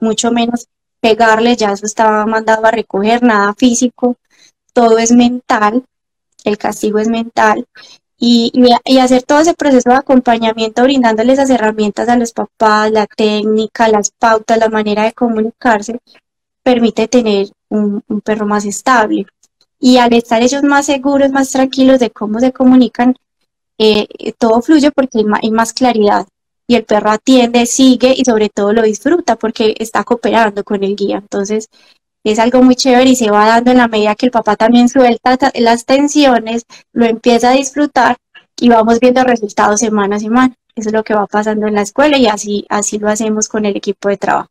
mucho 0.00 0.30
menos 0.32 0.66
pegarle, 1.00 1.56
ya 1.56 1.72
eso 1.72 1.86
estaba 1.86 2.26
mandado 2.26 2.66
a 2.66 2.70
recoger, 2.70 3.22
nada 3.22 3.54
físico, 3.54 4.16
todo 4.72 4.98
es 4.98 5.12
mental, 5.12 5.84
el 6.44 6.58
castigo 6.58 6.98
es 6.98 7.08
mental, 7.08 7.66
y, 8.18 8.52
y, 8.84 8.98
hacer 8.98 9.22
todo 9.22 9.40
ese 9.40 9.54
proceso 9.54 9.88
de 9.88 9.96
acompañamiento 9.96 10.82
brindándoles 10.82 11.38
las 11.38 11.48
herramientas 11.48 12.06
a 12.08 12.16
los 12.16 12.32
papás, 12.32 12.90
la 12.92 13.06
técnica, 13.06 13.88
las 13.88 14.10
pautas, 14.10 14.58
la 14.58 14.68
manera 14.68 15.04
de 15.04 15.14
comunicarse, 15.14 16.00
permite 16.62 17.08
tener 17.08 17.48
un, 17.70 18.02
perro 18.22 18.46
más 18.46 18.66
estable. 18.66 19.26
Y 19.78 19.96
al 19.96 20.12
estar 20.12 20.42
ellos 20.42 20.62
más 20.62 20.86
seguros, 20.86 21.30
más 21.30 21.50
tranquilos 21.50 21.98
de 21.98 22.10
cómo 22.10 22.40
se 22.40 22.52
comunican, 22.52 23.16
eh, 23.78 24.06
todo 24.38 24.60
fluye 24.60 24.90
porque 24.90 25.24
hay 25.42 25.50
más 25.50 25.72
claridad 25.72 26.26
y 26.70 26.76
el 26.76 26.84
perro 26.84 27.10
atiende, 27.10 27.66
sigue 27.66 28.14
y 28.16 28.24
sobre 28.24 28.48
todo 28.48 28.72
lo 28.72 28.82
disfruta 28.82 29.34
porque 29.34 29.74
está 29.80 30.04
cooperando 30.04 30.62
con 30.62 30.84
el 30.84 30.94
guía. 30.94 31.16
Entonces 31.16 31.68
es 32.22 32.38
algo 32.38 32.62
muy 32.62 32.76
chévere 32.76 33.10
y 33.10 33.16
se 33.16 33.28
va 33.28 33.44
dando 33.44 33.72
en 33.72 33.78
la 33.78 33.88
medida 33.88 34.14
que 34.14 34.26
el 34.26 34.30
papá 34.30 34.54
también 34.54 34.88
suelta 34.88 35.36
las 35.56 35.84
tensiones, 35.84 36.66
lo 36.92 37.06
empieza 37.06 37.50
a 37.50 37.54
disfrutar 37.54 38.18
y 38.56 38.68
vamos 38.68 39.00
viendo 39.00 39.24
resultados 39.24 39.80
semana 39.80 40.14
a 40.14 40.20
semana. 40.20 40.54
Eso 40.76 40.90
es 40.90 40.92
lo 40.92 41.02
que 41.02 41.12
va 41.12 41.26
pasando 41.26 41.66
en 41.66 41.74
la 41.74 41.82
escuela 41.82 42.16
y 42.18 42.28
así, 42.28 42.66
así 42.68 43.00
lo 43.00 43.08
hacemos 43.08 43.48
con 43.48 43.66
el 43.66 43.76
equipo 43.76 44.08
de 44.08 44.16
trabajo. 44.16 44.50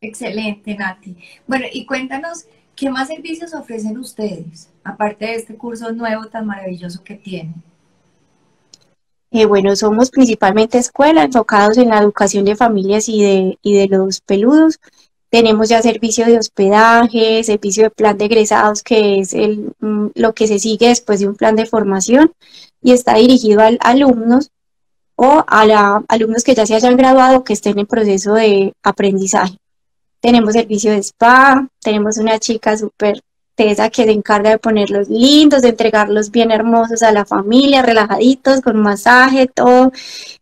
Excelente, 0.00 0.74
Nati. 0.74 1.16
Bueno, 1.46 1.66
y 1.72 1.86
cuéntanos, 1.86 2.46
¿qué 2.74 2.90
más 2.90 3.06
servicios 3.06 3.54
ofrecen 3.54 3.96
ustedes, 3.96 4.70
aparte 4.82 5.26
de 5.26 5.36
este 5.36 5.54
curso 5.54 5.92
nuevo 5.92 6.26
tan 6.26 6.46
maravilloso 6.46 7.04
que 7.04 7.14
tienen? 7.14 7.62
Bueno, 9.42 9.74
somos 9.74 10.12
principalmente 10.12 10.78
escuela 10.78 11.24
enfocados 11.24 11.76
en 11.76 11.88
la 11.88 11.98
educación 11.98 12.44
de 12.44 12.54
familias 12.54 13.08
y 13.08 13.20
de, 13.20 13.58
y 13.62 13.74
de 13.74 13.88
los 13.88 14.20
peludos. 14.20 14.78
Tenemos 15.28 15.68
ya 15.68 15.82
servicio 15.82 16.24
de 16.24 16.38
hospedaje, 16.38 17.42
servicio 17.42 17.82
de 17.84 17.90
plan 17.90 18.16
de 18.16 18.26
egresados, 18.26 18.84
que 18.84 19.18
es 19.18 19.34
el, 19.34 19.72
mm, 19.80 20.10
lo 20.14 20.34
que 20.34 20.46
se 20.46 20.60
sigue 20.60 20.86
después 20.86 21.18
de 21.18 21.26
un 21.26 21.34
plan 21.34 21.56
de 21.56 21.66
formación 21.66 22.32
y 22.80 22.92
está 22.92 23.16
dirigido 23.16 23.60
a, 23.60 23.70
alumnos 23.80 24.50
o 25.16 25.42
a 25.48 26.02
alumnos 26.08 26.44
que 26.44 26.54
ya 26.54 26.64
se 26.64 26.76
hayan 26.76 26.96
graduado 26.96 27.42
que 27.42 27.54
estén 27.54 27.80
en 27.80 27.86
proceso 27.86 28.34
de 28.34 28.72
aprendizaje. 28.84 29.56
Tenemos 30.20 30.52
servicio 30.52 30.92
de 30.92 30.98
spa, 30.98 31.66
tenemos 31.80 32.18
una 32.18 32.38
chica 32.38 32.76
súper 32.76 33.20
Tesa 33.54 33.90
que 33.90 34.04
se 34.04 34.10
encarga 34.10 34.50
de 34.50 34.58
ponerlos 34.58 35.08
lindos, 35.08 35.62
de 35.62 35.68
entregarlos 35.68 36.30
bien 36.30 36.50
hermosos 36.50 37.02
a 37.02 37.12
la 37.12 37.24
familia, 37.24 37.82
relajaditos, 37.82 38.60
con 38.60 38.80
masaje, 38.80 39.46
todo, 39.46 39.92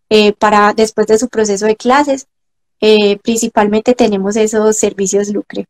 eh, 0.08 0.32
para 0.32 0.72
después 0.72 1.06
de 1.06 1.18
su 1.18 1.28
proceso 1.28 1.66
de 1.66 1.76
clases. 1.76 2.26
Eh, 2.80 3.18
principalmente 3.18 3.94
tenemos 3.94 4.36
esos 4.36 4.76
servicios 4.76 5.28
Lucre. 5.28 5.66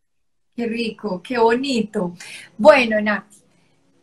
Qué 0.57 0.67
rico, 0.67 1.21
qué 1.23 1.39
bonito. 1.39 2.15
Bueno, 2.59 3.01
Nati, 3.01 3.37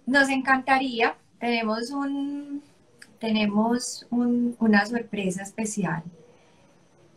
nos 0.06 0.30
encantaría, 0.30 1.16
tenemos 1.40 1.92
un, 1.92 2.62
tenemos 3.20 4.06
una 4.10 4.86
sorpresa 4.86 5.44
especial. 5.44 6.04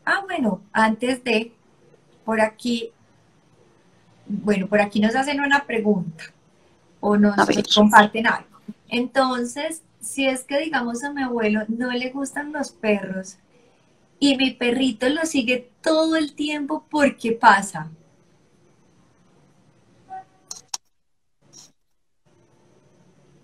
Ah, 0.04 0.22
bueno, 0.26 0.62
antes 0.72 1.22
de, 1.24 1.52
por 2.24 2.40
aquí 2.40 2.90
bueno, 4.26 4.66
por 4.66 4.80
aquí 4.80 5.00
nos 5.00 5.14
hacen 5.14 5.40
una 5.40 5.64
pregunta 5.64 6.24
o 7.00 7.16
nos, 7.16 7.34
comparten 7.74 8.26
algo. 8.26 8.48
Entonces, 8.88 9.82
si 10.00 10.26
es 10.26 10.44
que 10.44 10.58
digamos 10.58 11.04
a 11.04 11.12
mi 11.12 11.22
abuelo 11.22 11.62
no 11.68 11.90
le 11.92 12.10
gustan 12.10 12.52
los 12.52 12.70
perros 12.70 13.38
y 14.18 14.36
mi 14.36 14.50
perrito 14.52 15.08
lo 15.08 15.26
sigue 15.26 15.70
todo 15.80 16.16
el 16.16 16.34
tiempo, 16.34 16.84
¿por 16.88 17.16
qué 17.16 17.32
pasa? 17.32 17.90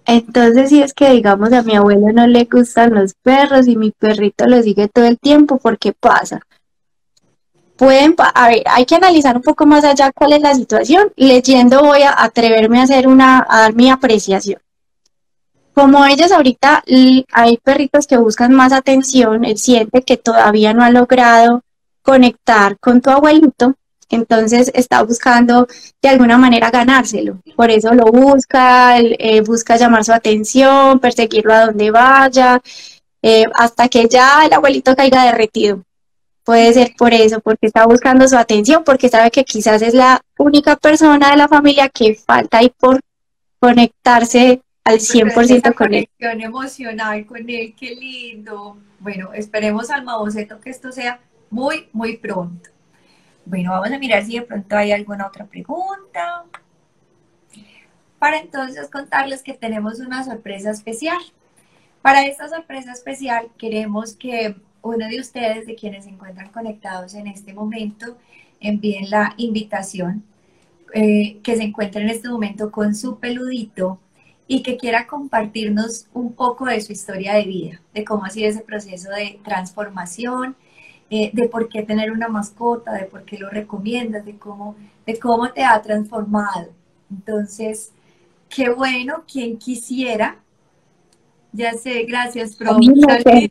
Entonces, 0.07 0.71
si 0.71 0.81
es 0.81 0.95
que 0.95 1.11
digamos 1.11 1.53
a 1.53 1.63
mi 1.63 1.77
abuelo 1.77 2.13
no 2.13 2.27
le 2.27 2.45
gustan 2.45 2.95
los 2.95 3.13
perros 3.13 3.69
y 3.69 3.77
mi 3.77 3.91
perrito 3.91 4.47
lo 4.47 4.63
sigue 4.63 4.89
todo 4.89 5.05
el 5.05 5.19
tiempo, 5.19 5.59
¿por 5.59 5.79
qué 5.79 5.93
pasa? 5.93 6.41
Pueden, 7.79 8.15
a 8.19 8.49
ver, 8.49 8.65
hay 8.67 8.85
que 8.85 8.97
analizar 8.97 9.37
un 9.37 9.43
poco 9.43 9.65
más 9.65 9.85
allá 9.85 10.13
cuál 10.13 10.35
es 10.35 10.43
la 10.43 10.55
situación. 10.55 11.13
Leyendo 11.17 11.81
voy 11.83 12.03
a 12.03 12.23
atreverme 12.23 12.81
a 12.81 12.83
hacer 12.83 13.09
una, 13.09 13.47
a 13.49 13.61
dar 13.61 13.75
mi 13.75 13.89
apreciación. 13.89 14.61
Como 15.75 16.05
ellos 16.05 16.33
ahorita, 16.33 16.83
hay 17.33 17.57
perritos 17.59 18.09
que 18.09 18.17
buscan 18.17 18.53
más 18.53 18.73
atención, 18.73 19.45
él 19.45 19.59
siente 19.59 20.03
que 20.03 20.17
todavía 20.17 20.75
no 20.75 20.83
ha 20.83 20.91
logrado 20.91 21.63
conectar 22.03 22.77
con 22.81 23.01
tu 23.01 23.11
abuelito, 23.11 23.75
entonces 24.11 24.73
está 24.75 25.03
buscando 25.05 25.69
de 26.03 26.09
alguna 26.09 26.37
manera 26.37 26.71
ganárselo. 26.71 27.39
Por 27.55 27.71
eso 27.71 27.95
lo 27.95 28.07
busca, 28.07 28.99
eh, 28.99 29.41
busca 29.43 29.77
llamar 29.77 30.05
su 30.05 30.13
atención, 30.13 30.99
perseguirlo 30.99 31.55
a 31.55 31.67
donde 31.67 31.93
vaya, 31.93 32.61
eh, 33.23 33.45
hasta 33.55 33.89
que 33.89 34.09
ya 34.09 34.47
el 34.47 34.53
abuelito 34.55 34.97
caiga 34.97 35.27
derretido. 35.27 35.85
Puede 36.49 36.73
ser 36.73 36.95
por 36.97 37.13
eso, 37.13 37.41
porque 37.41 37.67
está 37.67 37.85
buscando 37.85 38.27
su 38.27 38.35
atención, 38.35 38.83
porque 38.83 39.11
sabe 39.11 39.31
que 39.31 39.45
quizás 39.45 39.83
es 39.83 39.93
la 39.93 40.19
única 40.39 40.77
persona 40.77 41.31
de 41.31 41.37
la 41.37 41.47
familia 41.47 41.91
que 41.91 42.15
falta 42.15 42.57
ahí 42.57 42.71
por 42.71 42.99
conectarse 43.61 44.63
al 44.83 44.99
100% 44.99 45.75
con 45.75 45.93
él. 45.93 46.09
Conexión 46.19 46.41
emocional 46.41 47.27
con 47.27 47.51
él, 47.51 47.75
qué 47.79 47.95
lindo. 47.95 48.79
Bueno, 48.99 49.35
esperemos 49.35 49.91
al 49.91 50.05
Maboceto 50.05 50.59
que 50.59 50.71
esto 50.71 50.91
sea 50.91 51.21
muy, 51.51 51.91
muy 51.93 52.17
pronto. 52.17 52.71
Bueno, 53.45 53.73
vamos 53.73 53.93
a 53.93 53.99
mirar 53.99 54.25
si 54.25 54.39
de 54.39 54.41
pronto 54.47 54.75
hay 54.75 54.93
alguna 54.93 55.27
otra 55.27 55.45
pregunta. 55.45 56.45
Para 58.19 58.39
entonces 58.39 58.89
contarles 58.89 59.43
que 59.43 59.53
tenemos 59.53 60.01
una 60.01 60.25
sorpresa 60.25 60.71
especial. 60.71 61.19
Para 62.01 62.25
esta 62.25 62.49
sorpresa 62.49 62.93
especial 62.93 63.51
queremos 63.59 64.17
que 64.17 64.57
uno 64.83 65.09
de 65.09 65.21
ustedes, 65.21 65.67
de 65.67 65.75
quienes 65.75 66.05
se 66.05 66.11
encuentran 66.11 66.51
conectados 66.51 67.15
en 67.15 67.27
este 67.27 67.53
momento, 67.53 68.17
envíen 68.61 69.11
la 69.11 69.35
invitación, 69.37 70.25
eh, 70.95 71.39
que 71.43 71.57
se 71.57 71.65
encuentre 71.65 72.03
en 72.03 72.11
este 72.11 72.29
momento 72.29 72.71
con 72.71 72.95
su 72.95 73.19
peludito 73.19 73.99
y 74.47 74.63
que 74.63 74.79
quiera 74.79 75.07
compartirnos 75.07 76.07
un 76.15 76.33
poco 76.33 76.65
de 76.67 76.81
su 76.81 76.93
historia 76.93 77.35
de 77.35 77.45
vida, 77.45 77.81
de 77.93 78.05
cómo 78.05 78.25
ha 78.25 78.31
sido 78.31 78.49
ese 78.49 78.63
proceso 78.63 79.11
de 79.11 79.39
transformación, 79.45 80.57
eh, 81.11 81.31
de 81.35 81.49
por 81.49 81.69
qué 81.69 81.83
tener 81.83 82.11
una 82.11 82.29
mascota, 82.29 82.93
de 82.93 83.05
por 83.05 83.25
qué 83.25 83.39
lo 83.39 83.51
recomiendas, 83.51 84.25
de 84.25 84.37
cómo, 84.39 84.77
de 85.07 85.19
cómo 85.19 85.53
te 85.53 85.65
ha 85.65 85.81
transformado. 85.83 86.71
Entonces, 87.11 87.93
qué 88.49 88.71
bueno, 88.71 89.25
quien 89.31 89.59
quisiera 89.59 90.39
ya 91.53 91.73
sé, 91.75 92.05
gracias, 92.05 92.57
profe. 92.57 93.49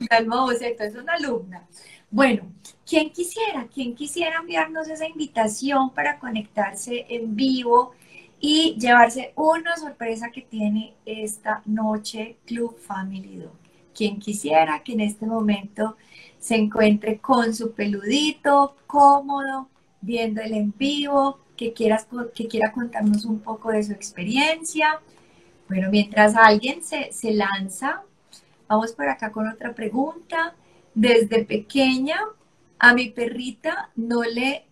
es 0.85 0.95
una 0.95 1.13
alumna. 1.13 1.67
Bueno, 2.09 2.43
¿quién 2.85 3.11
quisiera? 3.11 3.67
¿Quién 3.73 3.95
quisiera 3.95 4.37
enviarnos 4.39 4.87
esa 4.87 5.07
invitación 5.07 5.89
para 5.91 6.19
conectarse 6.19 7.05
en 7.09 7.35
vivo 7.35 7.91
y 8.39 8.75
llevarse 8.79 9.33
una 9.35 9.75
sorpresa 9.75 10.31
que 10.31 10.41
tiene 10.41 10.93
esta 11.05 11.61
noche 11.65 12.37
Club 12.45 12.77
Family 12.77 13.37
Dog? 13.37 13.57
Quien 13.93 14.19
quisiera 14.19 14.83
que 14.83 14.93
en 14.93 15.01
este 15.01 15.25
momento 15.25 15.97
se 16.39 16.55
encuentre 16.55 17.17
con 17.17 17.53
su 17.53 17.73
peludito, 17.73 18.75
cómodo, 18.85 19.69
viendo 20.01 20.41
el 20.41 20.53
en 20.53 20.73
vivo, 20.77 21.39
que, 21.57 21.73
quieras, 21.73 22.07
que 22.33 22.47
quiera 22.47 22.71
contarnos 22.71 23.25
un 23.25 23.39
poco 23.39 23.71
de 23.71 23.83
su 23.83 23.91
experiencia 23.91 25.01
bueno, 25.67 25.89
mientras 25.91 26.35
alguien 26.35 26.81
se, 26.83 27.33
lanza, 27.33 28.03
vamos 28.67 28.93
por 28.93 29.09
acá 29.09 29.31
con 29.31 29.47
otra 29.47 29.73
pregunta. 29.73 30.55
Desde 30.93 31.45
pequeña 31.45 32.17
a 32.79 32.93
mi 32.93 33.09
perrita 33.09 33.89
no 33.95 34.23
le, 34.23 34.65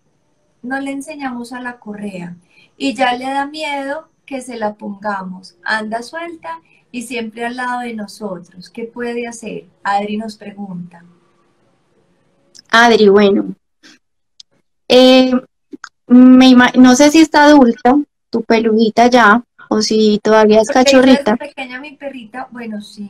no 0.63 0.79
le 0.79 0.91
enseñamos 0.91 1.53
a 1.53 1.61
la 1.61 1.77
correa 1.77 2.35
y 2.77 2.95
ya 2.95 3.13
le 3.13 3.25
da 3.25 3.45
miedo 3.45 4.09
que 4.25 4.41
se 4.41 4.57
la 4.57 4.73
pongamos. 4.73 5.55
Anda 5.63 6.01
suelta 6.01 6.61
y 6.91 7.03
siempre 7.03 7.45
al 7.45 7.57
lado 7.57 7.81
de 7.81 7.93
nosotros. 7.93 8.69
¿Qué 8.69 8.85
puede 8.85 9.27
hacer? 9.27 9.65
Adri 9.83 10.17
nos 10.17 10.37
pregunta. 10.37 11.03
Adri, 12.71 13.07
bueno. 13.09 13.53
Eh, 14.87 15.31
no 16.07 16.95
sé 16.95 17.11
si 17.11 17.19
está 17.19 17.45
adulta, 17.45 17.97
tu 18.29 18.43
peludita 18.43 19.07
ya, 19.07 19.43
o 19.69 19.81
si 19.81 20.19
todavía 20.21 20.61
es 20.61 20.69
cachorrita. 20.69 21.33
Es 21.33 21.49
pequeña 21.49 21.79
mi 21.79 21.91
perrita, 21.95 22.47
bueno, 22.51 22.81
sí. 22.81 23.09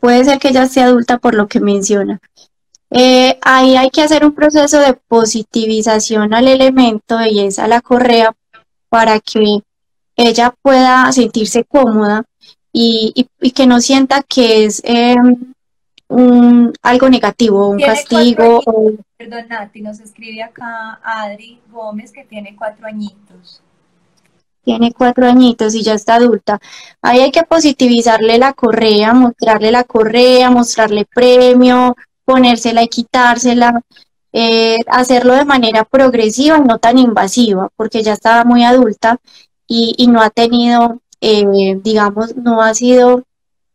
Puede 0.00 0.24
ser 0.24 0.38
que 0.38 0.52
ya 0.52 0.66
sea 0.66 0.86
adulta 0.86 1.18
por 1.18 1.34
lo 1.34 1.46
que 1.46 1.60
menciona. 1.60 2.20
Eh, 2.90 3.38
ahí 3.42 3.76
hay 3.76 3.90
que 3.90 4.02
hacer 4.02 4.24
un 4.24 4.34
proceso 4.34 4.80
de 4.80 4.94
positivización 4.94 6.34
al 6.34 6.48
elemento 6.48 7.20
y 7.24 7.40
es 7.40 7.58
a 7.58 7.68
la 7.68 7.80
correa 7.80 8.34
para 8.88 9.20
que 9.20 9.60
ella 10.16 10.54
pueda 10.62 11.10
sentirse 11.12 11.64
cómoda 11.64 12.24
y, 12.72 13.26
que 13.54 13.66
no 13.66 13.80
sienta 13.80 14.22
que 14.22 14.64
es 14.64 14.82
em, 14.84 15.52
un, 16.08 16.72
algo 16.82 17.08
negativo, 17.08 17.68
un 17.68 17.80
castigo. 17.80 18.60
Perdón, 19.16 19.48
Nati, 19.48 19.82
nos 19.82 20.00
escribe 20.00 20.42
acá 20.42 21.00
Adri 21.02 21.60
Gómez 21.70 22.10
que 22.12 22.24
tiene 22.24 22.56
cuatro 22.56 22.86
añitos. 22.86 23.62
Tiene 24.62 24.92
cuatro 24.92 25.26
añitos 25.26 25.74
y 25.74 25.82
ya 25.82 25.94
está 25.94 26.16
adulta. 26.16 26.58
Ahí 27.02 27.20
hay 27.20 27.30
que 27.30 27.42
positivizarle 27.44 28.38
la 28.38 28.52
correa, 28.52 29.14
mostrarle 29.14 29.70
la 29.70 29.84
correa, 29.84 30.50
mostrarle 30.50 31.06
premio, 31.06 31.96
ponérsela 32.24 32.82
y 32.82 32.88
quitársela, 32.88 33.80
eh, 34.32 34.76
hacerlo 34.86 35.34
de 35.34 35.44
manera 35.44 35.84
progresiva, 35.84 36.58
no 36.58 36.78
tan 36.78 36.98
invasiva, 36.98 37.68
porque 37.76 38.02
ya 38.02 38.12
estaba 38.12 38.44
muy 38.44 38.64
adulta 38.64 39.18
y, 39.66 40.06
no 40.08 40.20
ha 40.20 40.30
tenido, 40.30 41.00
eh, 41.20 41.78
digamos, 41.82 42.36
no 42.36 42.62
ha 42.62 42.74
sido, 42.74 43.24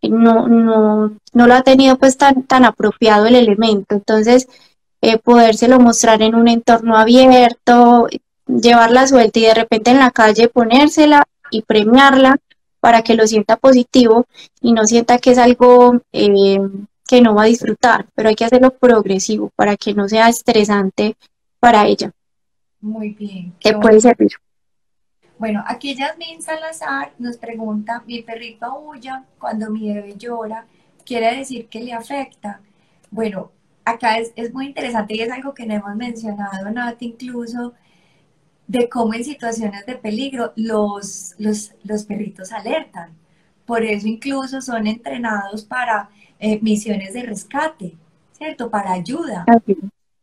no, 0.02 0.48
no, 0.48 1.18
no 1.34 1.48
lo 1.48 1.54
ha 1.54 1.64
tenido 1.64 1.98
pues 1.98 2.18
tan, 2.18 2.44
tan 2.44 2.66
apropiado 2.66 3.26
el 3.28 3.36
elemento. 3.36 3.96
Entonces, 3.96 4.48
eh, 5.02 5.18
podérselo 5.18 5.80
mostrar 5.80 6.22
en 6.22 6.36
un 6.36 6.48
entorno 6.48 6.98
abierto, 6.98 8.08
llevarla 8.48 9.08
suelta 9.08 9.40
y 9.40 9.44
de 9.44 9.54
repente 9.54 9.92
en 9.92 10.00
la 10.00 10.12
calle 10.12 10.48
ponérsela 10.48 11.24
y 11.52 11.62
premiarla 11.62 12.38
para 12.80 13.02
que 13.02 13.16
lo 13.16 13.26
sienta 13.28 13.58
positivo 13.58 14.26
y 14.62 14.74
no 14.74 14.86
sienta 14.86 15.18
que 15.18 15.32
es 15.32 15.38
algo 15.38 16.02
eh, 16.12 16.60
que 17.08 17.22
no 17.22 17.36
va 17.36 17.44
a 17.44 17.48
disfrutar, 17.48 18.06
pero 18.16 18.30
hay 18.30 18.36
que 18.36 18.46
hacerlo 18.46 18.72
progresivo 18.72 19.52
para 19.56 19.78
que 19.78 19.94
no 19.94 20.08
sea 20.08 20.30
estresante 20.30 21.16
para 21.60 21.86
ella. 21.88 22.12
Muy 22.82 23.10
bien. 23.10 23.54
¿Qué 23.60 23.74
puede 23.74 24.00
servir? 24.02 24.32
Bueno, 25.38 25.64
aquí 25.68 25.96
Yasmin 25.96 26.42
Salazar 26.42 27.12
nos 27.20 27.38
pregunta, 27.38 28.04
mi 28.06 28.22
perrito 28.22 28.66
aúlla 28.66 29.26
cuando 29.40 29.70
mi 29.70 29.94
bebé 29.94 30.16
llora, 30.18 30.66
¿quiere 31.06 31.38
decir 31.38 31.68
que 31.68 31.82
le 31.82 31.94
afecta? 31.94 32.62
Bueno, 33.12 33.52
acá 33.84 34.18
es, 34.18 34.54
muy 34.54 34.68
interesante 34.68 35.16
y 35.16 35.22
es 35.22 35.32
algo 35.32 35.54
que 35.54 35.66
no 35.66 35.74
hemos 35.74 35.96
mencionado, 35.96 36.72
Nati, 36.72 37.08
incluso, 37.08 37.74
de 38.68 38.90
cómo 38.90 39.14
en 39.14 39.24
situaciones 39.24 39.86
de 39.86 39.96
peligro 39.96 40.54
los, 40.56 41.36
los, 41.38 41.74
los 41.84 42.04
perritos 42.04 42.52
alertan. 42.52 43.12
Por 43.66 43.84
eso 43.84 44.08
incluso 44.08 44.62
son 44.62 44.88
entrenados 44.88 45.64
para 45.64 46.10
eh, 46.40 46.60
misiones 46.62 47.14
de 47.14 47.24
rescate, 47.24 47.96
¿cierto? 48.34 48.70
Para 48.70 48.92
ayuda, 48.92 49.46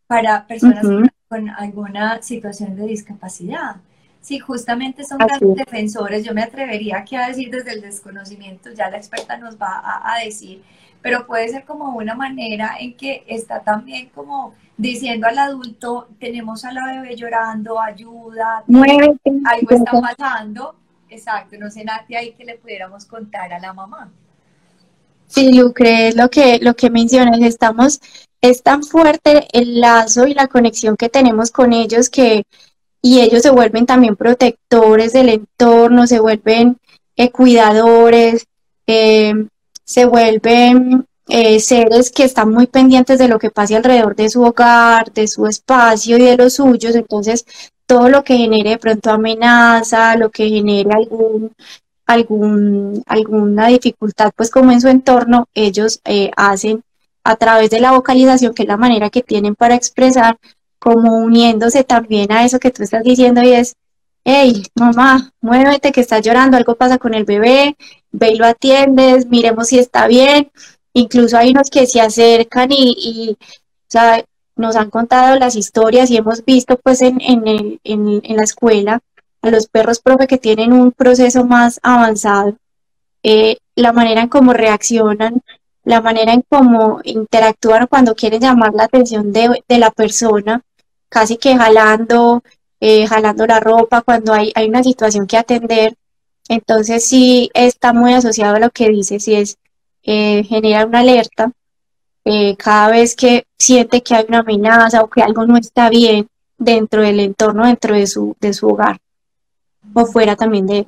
para 0.06 0.46
personas 0.46 0.84
con 1.28 1.48
alguna 1.48 2.20
situación 2.22 2.76
de 2.76 2.86
discapacidad. 2.86 3.76
Sí, 4.20 4.38
justamente 4.38 5.02
son 5.02 5.18
grandes 5.18 5.56
defensores, 5.56 6.24
yo 6.24 6.32
me 6.32 6.42
atrevería 6.42 6.98
aquí 6.98 7.16
a 7.16 7.26
decir 7.26 7.50
desde 7.50 7.72
el 7.72 7.80
desconocimiento, 7.80 8.70
ya 8.70 8.88
la 8.88 8.98
experta 8.98 9.36
nos 9.36 9.56
va 9.56 9.82
a, 9.82 10.22
decir, 10.24 10.62
pero 11.02 11.26
puede 11.26 11.48
ser 11.48 11.64
como 11.64 11.96
una 11.96 12.14
manera 12.14 12.76
en 12.78 12.96
que 12.96 13.24
está 13.26 13.60
también 13.60 14.08
como 14.14 14.54
diciendo 14.76 15.26
al 15.26 15.38
adulto, 15.38 16.08
tenemos 16.18 16.64
a 16.64 16.72
la 16.72 16.86
bebé 16.86 17.16
llorando, 17.16 17.80
ayuda, 17.80 18.64
algo 18.66 19.70
está 19.70 20.00
pasando. 20.00 20.76
Exacto, 21.10 21.56
no 21.58 21.70
sé, 21.70 21.84
Nati, 21.84 22.14
ahí 22.14 22.32
que 22.32 22.44
le 22.44 22.54
pudiéramos 22.56 23.04
contar 23.04 23.52
a 23.52 23.58
la 23.58 23.72
mamá. 23.72 24.10
Sí, 25.26 25.52
Lucre, 25.52 26.08
es 26.08 26.16
lo 26.16 26.30
que, 26.30 26.58
lo 26.60 26.74
que 26.74 26.88
mencionas, 26.88 27.40
estamos, 27.40 28.00
es 28.40 28.62
tan 28.62 28.82
fuerte 28.82 29.46
el 29.52 29.80
lazo 29.80 30.26
y 30.26 30.34
la 30.34 30.46
conexión 30.46 30.96
que 30.96 31.08
tenemos 31.08 31.50
con 31.50 31.72
ellos 31.72 32.08
que 32.08 32.44
y 33.02 33.20
ellos 33.20 33.42
se 33.42 33.50
vuelven 33.50 33.84
también 33.84 34.14
protectores 34.14 35.12
del 35.12 35.28
entorno, 35.28 36.06
se 36.06 36.20
vuelven 36.20 36.78
eh, 37.16 37.30
cuidadores, 37.30 38.46
eh, 38.86 39.34
se 39.92 40.06
vuelven 40.06 41.06
eh, 41.28 41.60
seres 41.60 42.10
que 42.10 42.24
están 42.24 42.50
muy 42.50 42.66
pendientes 42.66 43.18
de 43.18 43.28
lo 43.28 43.38
que 43.38 43.50
pase 43.50 43.76
alrededor 43.76 44.16
de 44.16 44.30
su 44.30 44.42
hogar, 44.42 45.12
de 45.12 45.28
su 45.28 45.46
espacio 45.46 46.16
y 46.16 46.22
de 46.22 46.36
los 46.38 46.54
suyos, 46.54 46.94
entonces 46.94 47.44
todo 47.84 48.08
lo 48.08 48.24
que 48.24 48.38
genere 48.38 48.70
de 48.70 48.78
pronto 48.78 49.10
amenaza, 49.10 50.16
lo 50.16 50.30
que 50.30 50.48
genere 50.48 50.90
algún, 50.94 51.52
algún, 52.06 53.02
alguna 53.06 53.66
dificultad, 53.66 54.32
pues 54.34 54.50
como 54.50 54.72
en 54.72 54.80
su 54.80 54.88
entorno, 54.88 55.46
ellos 55.52 56.00
hacen 56.36 56.82
a 57.22 57.36
través 57.36 57.68
de 57.68 57.80
la 57.80 57.92
vocalización, 57.92 58.54
que 58.54 58.62
es 58.62 58.68
la 58.68 58.78
manera 58.78 59.10
que 59.10 59.22
tienen 59.22 59.54
para 59.54 59.74
expresar, 59.74 60.38
como 60.78 61.18
uniéndose 61.18 61.84
también 61.84 62.32
a 62.32 62.44
eso 62.46 62.58
que 62.58 62.70
tú 62.70 62.82
estás 62.82 63.02
diciendo 63.04 63.42
y 63.42 63.52
es, 63.52 63.76
hey, 64.24 64.64
mamá, 64.74 65.32
muévete 65.42 65.92
que 65.92 66.00
está 66.00 66.18
llorando, 66.20 66.56
algo 66.56 66.76
pasa 66.76 66.96
con 66.96 67.12
el 67.12 67.24
bebé, 67.24 67.76
ve 68.12 68.32
y 68.32 68.36
lo 68.36 68.46
atiendes, 68.46 69.26
miremos 69.26 69.68
si 69.68 69.78
está 69.78 70.06
bien. 70.06 70.50
Incluso 70.92 71.38
hay 71.38 71.50
unos 71.50 71.70
que 71.70 71.86
se 71.86 72.00
acercan 72.00 72.70
y, 72.70 73.36
o 73.40 73.44
sea, 73.88 74.24
nos 74.56 74.76
han 74.76 74.90
contado 74.90 75.38
las 75.38 75.56
historias 75.56 76.10
y 76.10 76.16
hemos 76.18 76.44
visto 76.44 76.78
pues 76.78 77.02
en, 77.02 77.20
en, 77.20 77.48
el, 77.48 77.80
en, 77.84 78.36
la 78.36 78.44
escuela 78.44 79.00
a 79.40 79.50
los 79.50 79.66
perros 79.66 80.00
profe 80.00 80.26
que 80.26 80.38
tienen 80.38 80.72
un 80.72 80.92
proceso 80.92 81.44
más 81.44 81.80
avanzado, 81.82 82.56
eh, 83.22 83.56
la 83.74 83.92
manera 83.92 84.20
en 84.22 84.28
cómo 84.28 84.52
reaccionan, 84.52 85.40
la 85.84 86.00
manera 86.00 86.32
en 86.32 86.44
cómo 86.48 87.00
interactúan 87.04 87.86
cuando 87.88 88.14
quieren 88.14 88.40
llamar 88.40 88.72
la 88.74 88.84
atención 88.84 89.32
de, 89.32 89.64
de 89.66 89.78
la 89.78 89.90
persona, 89.90 90.62
casi 91.08 91.38
que 91.38 91.56
jalando, 91.56 92.42
eh, 92.80 93.06
jalando 93.06 93.46
la 93.46 93.60
ropa 93.60 94.02
cuando 94.02 94.32
hay, 94.32 94.52
hay 94.54 94.68
una 94.68 94.82
situación 94.82 95.26
que 95.26 95.38
atender. 95.38 95.94
Entonces 96.48 97.04
sí 97.04 97.50
está 97.54 97.92
muy 97.92 98.12
asociado 98.12 98.56
a 98.56 98.60
lo 98.60 98.70
que 98.70 98.88
dice, 98.88 99.20
si 99.20 99.34
es 99.34 99.58
eh, 100.02 100.44
generar 100.44 100.86
una 100.86 101.00
alerta 101.00 101.52
eh, 102.24 102.56
cada 102.56 102.90
vez 102.90 103.16
que 103.16 103.46
siente 103.58 104.02
que 104.02 104.14
hay 104.14 104.26
una 104.28 104.40
amenaza 104.40 105.02
o 105.02 105.10
que 105.10 105.22
algo 105.22 105.44
no 105.46 105.56
está 105.56 105.88
bien 105.90 106.28
dentro 106.58 107.02
del 107.02 107.20
entorno, 107.20 107.66
dentro 107.66 107.94
de 107.94 108.06
su, 108.06 108.36
de 108.40 108.52
su 108.52 108.68
hogar 108.68 108.98
o 109.94 110.06
fuera 110.06 110.36
también 110.36 110.66
de 110.66 110.78
él. 110.78 110.86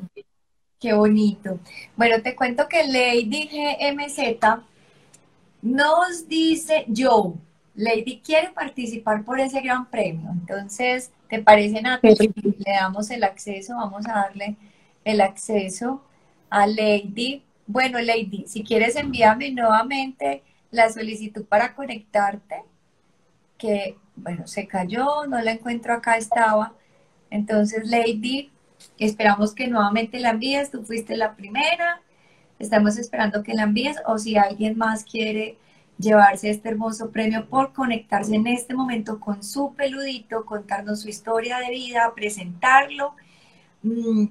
Qué 0.81 0.93
bonito. 0.93 1.59
Bueno, 1.97 2.23
te 2.23 2.37
cuento 2.37 2.69
que 2.69 2.85
Lady 2.87 3.49
GMZ 3.49 4.61
nos 5.63 6.29
dice, 6.29 6.85
yo, 6.89 7.35
Lady 7.75 8.21
quiere 8.25 8.51
participar 8.51 9.25
por 9.25 9.41
ese 9.41 9.61
gran 9.61 9.87
premio. 9.87 10.31
Entonces, 10.31 11.11
¿te 11.29 11.43
parece, 11.43 11.81
Nati? 11.81 12.15
Le 12.35 12.73
damos 12.73 13.11
el 13.11 13.25
acceso, 13.25 13.75
vamos 13.77 14.07
a 14.07 14.13
darle 14.13 14.57
el 15.05 15.21
acceso 15.21 16.03
a 16.51 16.67
Lady. 16.67 17.43
Bueno, 17.67 18.01
Lady, 18.01 18.45
si 18.47 18.65
quieres 18.65 18.97
envíame 18.97 19.51
nuevamente 19.51 20.43
la 20.71 20.91
solicitud 20.91 21.45
para 21.45 21.75
conectarte, 21.75 22.63
que, 23.59 23.97
bueno, 24.17 24.47
se 24.47 24.67
cayó, 24.67 25.27
no 25.27 25.41
la 25.41 25.53
encuentro 25.53 25.95
acá, 25.95 26.17
estaba. 26.17 26.75
Entonces, 27.31 27.89
Lady, 27.89 28.51
esperamos 28.99 29.55
que 29.55 29.69
nuevamente 29.69 30.21
la 30.21 30.31
envíes, 30.31 30.71
tú 30.71 30.85
fuiste 30.85 31.17
la 31.17 31.35
primera, 31.35 32.03
estamos 32.59 32.99
esperando 32.99 33.43
que 33.43 33.55
la 33.55 33.65
envíes, 33.65 33.97
o 34.07 34.19
si 34.19 34.37
alguien 34.37 34.77
más 34.77 35.05
quiere 35.05 35.59
llevarse 35.99 36.51
este 36.51 36.69
hermoso 36.69 37.11
premio 37.11 37.49
por 37.49 37.73
conectarse 37.73 38.35
en 38.35 38.47
este 38.47 38.75
momento 38.75 39.21
con 39.21 39.43
su 39.45 39.75
peludito, 39.75 40.45
contarnos 40.45 41.03
su 41.03 41.09
historia 41.09 41.59
de 41.59 41.71
vida, 41.71 42.13
presentarlo. 42.15 43.15
Mm, 43.83 44.27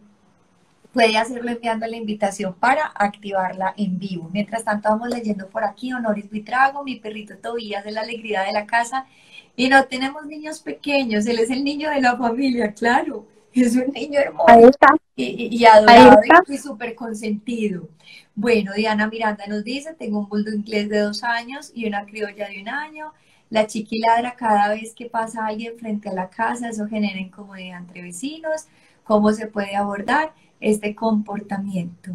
puede 0.94 1.18
hacerlo 1.18 1.50
enviando 1.50 1.88
la 1.88 1.98
invitación 1.98 2.54
para 2.54 2.86
activarla 2.96 3.74
en 3.76 3.98
vivo. 3.98 4.30
Mientras 4.32 4.64
tanto, 4.64 4.90
vamos 4.90 5.10
leyendo 5.10 5.50
por 5.50 5.64
aquí 5.64 5.92
Honoris 5.92 6.30
Vitrago, 6.30 6.84
mi 6.84 6.98
perrito 6.98 7.36
Tobías 7.38 7.84
de 7.84 7.92
la 7.92 8.02
alegría 8.02 8.44
de 8.44 8.54
la 8.54 8.68
casa. 8.68 9.08
Y 9.56 9.70
no 9.70 9.84
tenemos 9.86 10.26
niños 10.26 10.60
pequeños, 10.60 11.26
él 11.26 11.40
es 11.40 11.50
el 11.50 11.64
niño 11.64 11.90
de 11.90 12.00
la 12.00 12.16
familia, 12.16 12.74
claro. 12.74 13.26
Es 13.54 13.76
un 13.76 13.92
niño 13.94 14.20
hermoso 14.20 14.78
y, 15.16 15.56
y 15.56 15.66
adorado 15.66 16.20
y 16.48 16.58
súper 16.58 16.96
consentido. 16.96 17.88
Bueno, 18.36 18.74
Diana 18.74 19.08
Miranda 19.08 19.46
nos 19.48 19.64
dice, 19.64 19.94
tengo 19.94 20.20
un 20.20 20.30
bulldog 20.30 20.56
inglés 20.56 20.90
de 20.90 21.00
dos 21.00 21.24
años 21.24 21.72
y 21.74 21.88
una 21.88 22.06
criolla 22.06 22.50
de 22.50 22.62
un 22.62 22.70
año. 22.70 23.14
La 23.52 23.68
chiqui 23.68 24.00
ladra 24.00 24.36
cada 24.36 24.70
vez 24.70 24.96
que 24.96 25.06
pasa 25.06 25.46
alguien 25.46 25.78
frente 25.78 26.10
a 26.10 26.14
la 26.14 26.30
casa, 26.30 26.70
eso 26.70 26.88
genera 26.88 27.20
incomodidad 27.20 27.80
entre 27.80 28.02
vecinos. 28.02 28.66
¿Cómo 29.04 29.32
se 29.34 29.48
puede 29.48 29.76
abordar 29.76 30.34
este 30.64 30.96
comportamiento? 30.96 32.12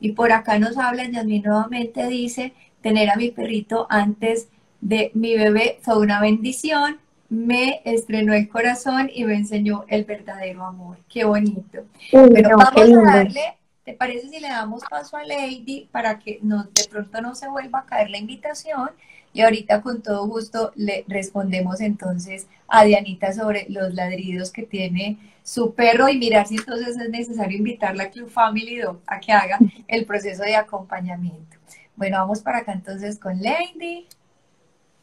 Y 0.00 0.12
por 0.12 0.32
acá 0.32 0.58
nos 0.58 0.78
habla 0.78 1.08
Yasmin 1.08 1.42
nuevamente, 1.44 2.06
dice, 2.08 2.54
tener 2.80 3.10
a 3.10 3.16
mi 3.16 3.30
perrito 3.30 3.86
antes 3.88 4.48
de 4.80 5.12
mi 5.14 5.36
bebé 5.36 5.78
fue 5.80 5.98
una 5.98 6.20
bendición, 6.20 6.98
me 7.28 7.80
estrenó 7.84 8.34
el 8.34 8.48
corazón 8.48 9.10
y 9.14 9.24
me 9.24 9.36
enseñó 9.36 9.84
el 9.88 10.04
verdadero 10.04 10.64
amor. 10.64 10.98
Qué 11.08 11.24
bonito. 11.24 11.84
Pero 12.10 12.58
vamos 12.58 12.90
a 12.90 13.16
darle, 13.16 13.56
¿te 13.84 13.94
parece 13.94 14.28
si 14.28 14.40
le 14.40 14.48
damos 14.48 14.82
paso 14.90 15.16
a 15.16 15.24
Lady 15.24 15.88
para 15.92 16.18
que 16.18 16.40
no, 16.42 16.64
de 16.64 16.84
pronto 16.90 17.22
no 17.22 17.34
se 17.34 17.48
vuelva 17.48 17.80
a 17.80 17.86
caer 17.86 18.10
la 18.10 18.18
invitación? 18.18 18.90
Y 19.32 19.40
ahorita 19.40 19.80
con 19.82 20.02
todo 20.02 20.26
gusto 20.26 20.72
le 20.76 21.04
respondemos 21.08 21.80
entonces 21.80 22.46
a 22.68 22.84
Dianita 22.84 23.32
sobre 23.32 23.66
los 23.68 23.94
ladridos 23.94 24.50
que 24.50 24.62
tiene 24.62 25.18
su 25.42 25.74
perro 25.74 26.08
y 26.08 26.18
mirar 26.18 26.46
si 26.46 26.56
entonces 26.56 26.96
es 26.96 27.08
necesario 27.08 27.58
invitarla 27.58 28.04
a 28.04 28.10
Club 28.10 28.28
Family 28.28 28.78
Dog 28.78 29.00
a 29.06 29.20
que 29.20 29.32
haga 29.32 29.58
el 29.88 30.04
proceso 30.04 30.42
de 30.42 30.56
acompañamiento. 30.56 31.56
Bueno, 31.96 32.18
vamos 32.18 32.40
para 32.40 32.58
acá 32.58 32.72
entonces 32.72 33.18
con 33.18 33.42
Lady. 33.42 34.06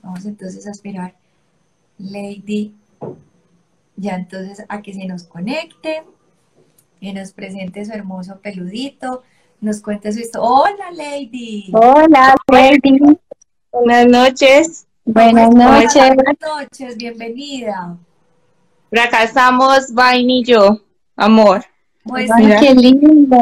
Vamos 0.01 0.25
entonces 0.25 0.65
a 0.67 0.71
esperar 0.71 1.13
Lady 1.97 2.75
ya 3.95 4.15
entonces 4.15 4.65
a 4.69 4.81
que 4.81 4.93
se 4.93 5.05
nos 5.05 5.23
conecte, 5.23 6.03
y 6.99 7.13
nos 7.13 7.31
presente 7.31 7.85
su 7.85 7.91
hermoso 7.91 8.39
peludito, 8.39 9.23
nos 9.61 9.81
cuente 9.81 10.11
su 10.11 10.19
historia. 10.19 10.49
Hola 10.49 10.91
Lady. 10.91 11.71
Hola 11.73 12.35
Lady. 12.51 12.99
Buenas 13.71 14.07
noches. 14.07 14.87
Buenas 15.05 15.49
noches. 15.51 16.15
Buenas 16.15 16.35
noches, 16.41 16.97
bienvenida. 16.97 17.97
Estamos, 18.91 19.93
Vain 19.93 20.29
y 20.29 20.43
yo, 20.43 20.79
amor. 21.15 21.63
Pues, 22.03 22.29
Ay, 22.31 22.55
qué 22.59 22.73
linda. 22.73 23.37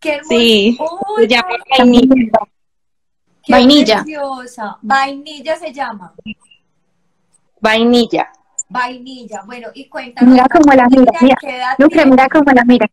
Qué 0.00 0.12
hermosa. 0.14 0.28
Sí, 0.28 0.78
Uy, 0.80 1.22
se 1.22 1.28
llama 1.28 1.48
qué 1.64 1.82
Vainilla. 1.82 2.38
Vainilla. 3.48 4.02
preciosa. 4.02 4.78
Vainilla 4.82 5.56
se 5.56 5.72
llama. 5.72 6.14
Vainilla. 7.60 8.32
Vainilla. 8.68 9.42
Bueno, 9.46 9.68
y 9.74 9.88
cuéntanos. 9.88 10.32
Mira 10.32 10.46
cómo 10.48 10.74
la 10.74 10.88
mira, 10.88 11.12
mira. 11.20 11.36
¿qué 11.40 11.56
edad 11.56 11.74
Lucre, 11.78 12.06
mira 12.06 12.28
cómo 12.28 12.50
la 12.52 12.64
mira. 12.64 12.86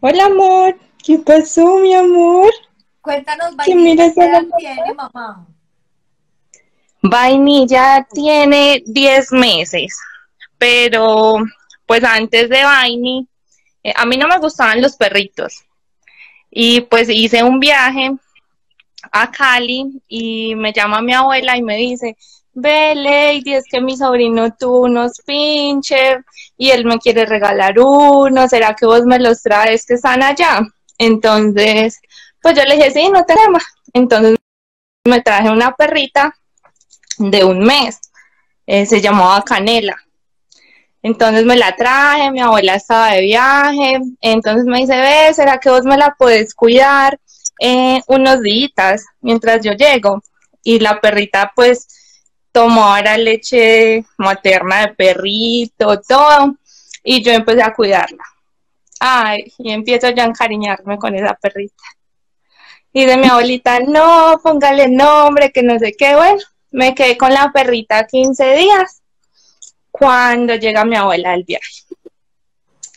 Hola, 0.00 0.26
amor. 0.26 0.78
¿Qué 1.02 1.18
pasó, 1.18 1.78
mi 1.78 1.94
amor? 1.94 2.50
Cuéntanos, 3.04 3.54
¿Quién 3.64 3.84
Vainilla, 3.84 4.04
mira 4.04 4.14
¿qué 4.14 4.24
edad 4.24 4.42
mamá? 4.42 4.56
tiene, 4.58 4.94
mamá? 4.94 5.46
Vainilla 7.02 8.06
tiene 8.10 8.82
10 8.86 9.32
meses, 9.32 9.98
pero 10.56 11.36
pues 11.86 12.02
antes 12.02 12.48
de 12.48 12.64
Vaini, 12.64 13.28
eh, 13.82 13.92
a 13.94 14.06
mí 14.06 14.16
no 14.16 14.26
me 14.26 14.38
gustaban 14.38 14.80
los 14.80 14.96
perritos. 14.96 15.64
Y 16.50 16.80
pues 16.82 17.08
hice 17.10 17.42
un 17.44 17.60
viaje 17.60 18.12
a 19.12 19.30
Cali 19.30 20.02
y 20.08 20.54
me 20.54 20.72
llama 20.72 21.02
mi 21.02 21.12
abuela 21.12 21.58
y 21.58 21.62
me 21.62 21.76
dice, 21.76 22.16
ve 22.54 22.94
Lady, 22.94 23.54
es 23.54 23.64
que 23.70 23.82
mi 23.82 23.98
sobrino 23.98 24.54
tuvo 24.54 24.82
unos 24.82 25.20
pinches 25.26 26.18
y 26.56 26.70
él 26.70 26.86
me 26.86 26.98
quiere 26.98 27.26
regalar 27.26 27.78
uno, 27.78 28.48
¿será 28.48 28.74
que 28.74 28.86
vos 28.86 29.04
me 29.04 29.18
los 29.18 29.42
traes 29.42 29.84
que 29.84 29.94
están 29.94 30.22
allá? 30.22 30.60
Entonces, 30.96 32.00
pues 32.44 32.56
yo 32.58 32.62
le 32.64 32.76
dije, 32.76 32.90
sí, 32.90 33.08
no 33.08 33.24
tenemos. 33.24 33.62
Entonces 33.94 34.36
me 35.06 35.22
traje 35.22 35.48
una 35.48 35.74
perrita 35.74 36.36
de 37.16 37.42
un 37.42 37.60
mes, 37.60 37.98
eh, 38.66 38.84
se 38.84 39.00
llamaba 39.00 39.42
Canela. 39.42 39.96
Entonces 41.02 41.46
me 41.46 41.56
la 41.56 41.74
traje, 41.74 42.30
mi 42.30 42.40
abuela 42.40 42.74
estaba 42.74 43.12
de 43.12 43.22
viaje, 43.22 43.98
entonces 44.20 44.66
me 44.66 44.80
dice, 44.80 44.94
ve, 44.94 45.32
¿será 45.32 45.58
que 45.58 45.70
vos 45.70 45.84
me 45.86 45.96
la 45.96 46.14
puedes 46.18 46.54
cuidar 46.54 47.18
eh, 47.60 48.02
unos 48.08 48.42
días 48.42 49.06
mientras 49.22 49.64
yo 49.64 49.72
llego? 49.72 50.22
Y 50.62 50.80
la 50.80 51.00
perrita 51.00 51.50
pues 51.56 51.88
tomó 52.52 52.84
ahora 52.84 53.16
leche 53.16 54.04
materna 54.18 54.82
de 54.82 54.88
perrito, 54.94 55.98
todo, 56.02 56.56
y 57.02 57.22
yo 57.22 57.32
empecé 57.32 57.62
a 57.62 57.72
cuidarla. 57.72 58.24
Ay, 59.00 59.50
y 59.56 59.72
empiezo 59.72 60.10
ya 60.10 60.24
a 60.24 60.26
encariñarme 60.26 60.98
con 60.98 61.14
esa 61.14 61.32
perrita. 61.34 61.84
Y 62.96 63.06
de 63.06 63.16
mi 63.16 63.26
abuelita, 63.26 63.80
no, 63.80 64.40
póngale 64.40 64.88
nombre, 64.88 65.50
que 65.50 65.64
no 65.64 65.76
sé 65.80 65.94
qué, 65.98 66.14
bueno, 66.14 66.40
me 66.70 66.94
quedé 66.94 67.18
con 67.18 67.34
la 67.34 67.50
perrita 67.52 68.06
15 68.06 68.54
días 68.54 69.02
cuando 69.90 70.54
llega 70.54 70.84
mi 70.84 70.94
abuela 70.94 71.32
del 71.32 71.42
viaje. 71.42 71.82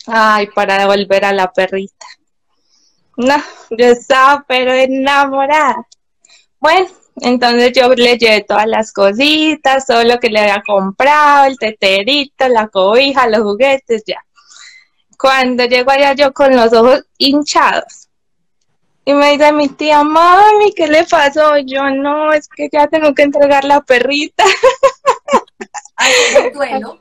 Ay, 0.05 0.47
para 0.53 0.77
devolver 0.77 1.25
a 1.25 1.33
la 1.33 1.51
perrita. 1.51 2.05
No, 3.17 3.37
yo 3.71 3.85
estaba 3.87 4.45
pero 4.47 4.71
enamorada. 4.71 5.87
Bueno, 6.59 6.87
entonces 7.15 7.71
yo 7.73 7.89
le 7.89 8.19
llevé 8.19 8.43
todas 8.43 8.67
las 8.67 8.93
cositas, 8.93 9.87
todo 9.87 10.03
lo 10.03 10.19
que 10.19 10.29
le 10.29 10.41
había 10.41 10.61
comprado, 10.61 11.47
el 11.47 11.57
teterito, 11.57 12.47
la 12.47 12.67
cobija, 12.67 13.27
los 13.27 13.41
juguetes, 13.41 14.03
ya. 14.05 14.23
Cuando 15.17 15.65
llego 15.65 15.89
allá 15.89 16.13
yo 16.13 16.31
con 16.33 16.55
los 16.55 16.71
ojos 16.71 17.03
hinchados. 17.17 18.06
Y 19.07 19.13
me 19.13 19.31
dice 19.31 19.53
mi 19.53 19.69
tía, 19.69 20.03
mami, 20.03 20.73
¿qué 20.75 20.85
le 20.85 21.05
pasó? 21.05 21.57
Yo 21.59 21.89
no, 21.91 22.33
es 22.33 22.49
que 22.49 22.67
ya 22.69 22.87
tengo 22.87 23.15
que 23.15 23.21
entregar 23.21 23.63
la 23.63 23.79
perrita. 23.79 24.43
Ay, 25.95 26.11
duelo. 26.53 26.99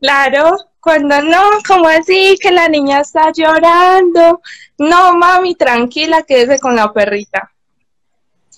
Claro, 0.00 0.56
cuando 0.80 1.20
no, 1.20 1.42
como 1.68 1.86
así 1.88 2.38
que 2.40 2.50
la 2.50 2.66
niña 2.70 3.00
está 3.00 3.30
llorando. 3.30 4.40
No, 4.78 5.14
mami, 5.14 5.54
tranquila, 5.54 6.22
quédese 6.22 6.58
con 6.58 6.76
la 6.76 6.90
perrita. 6.94 7.52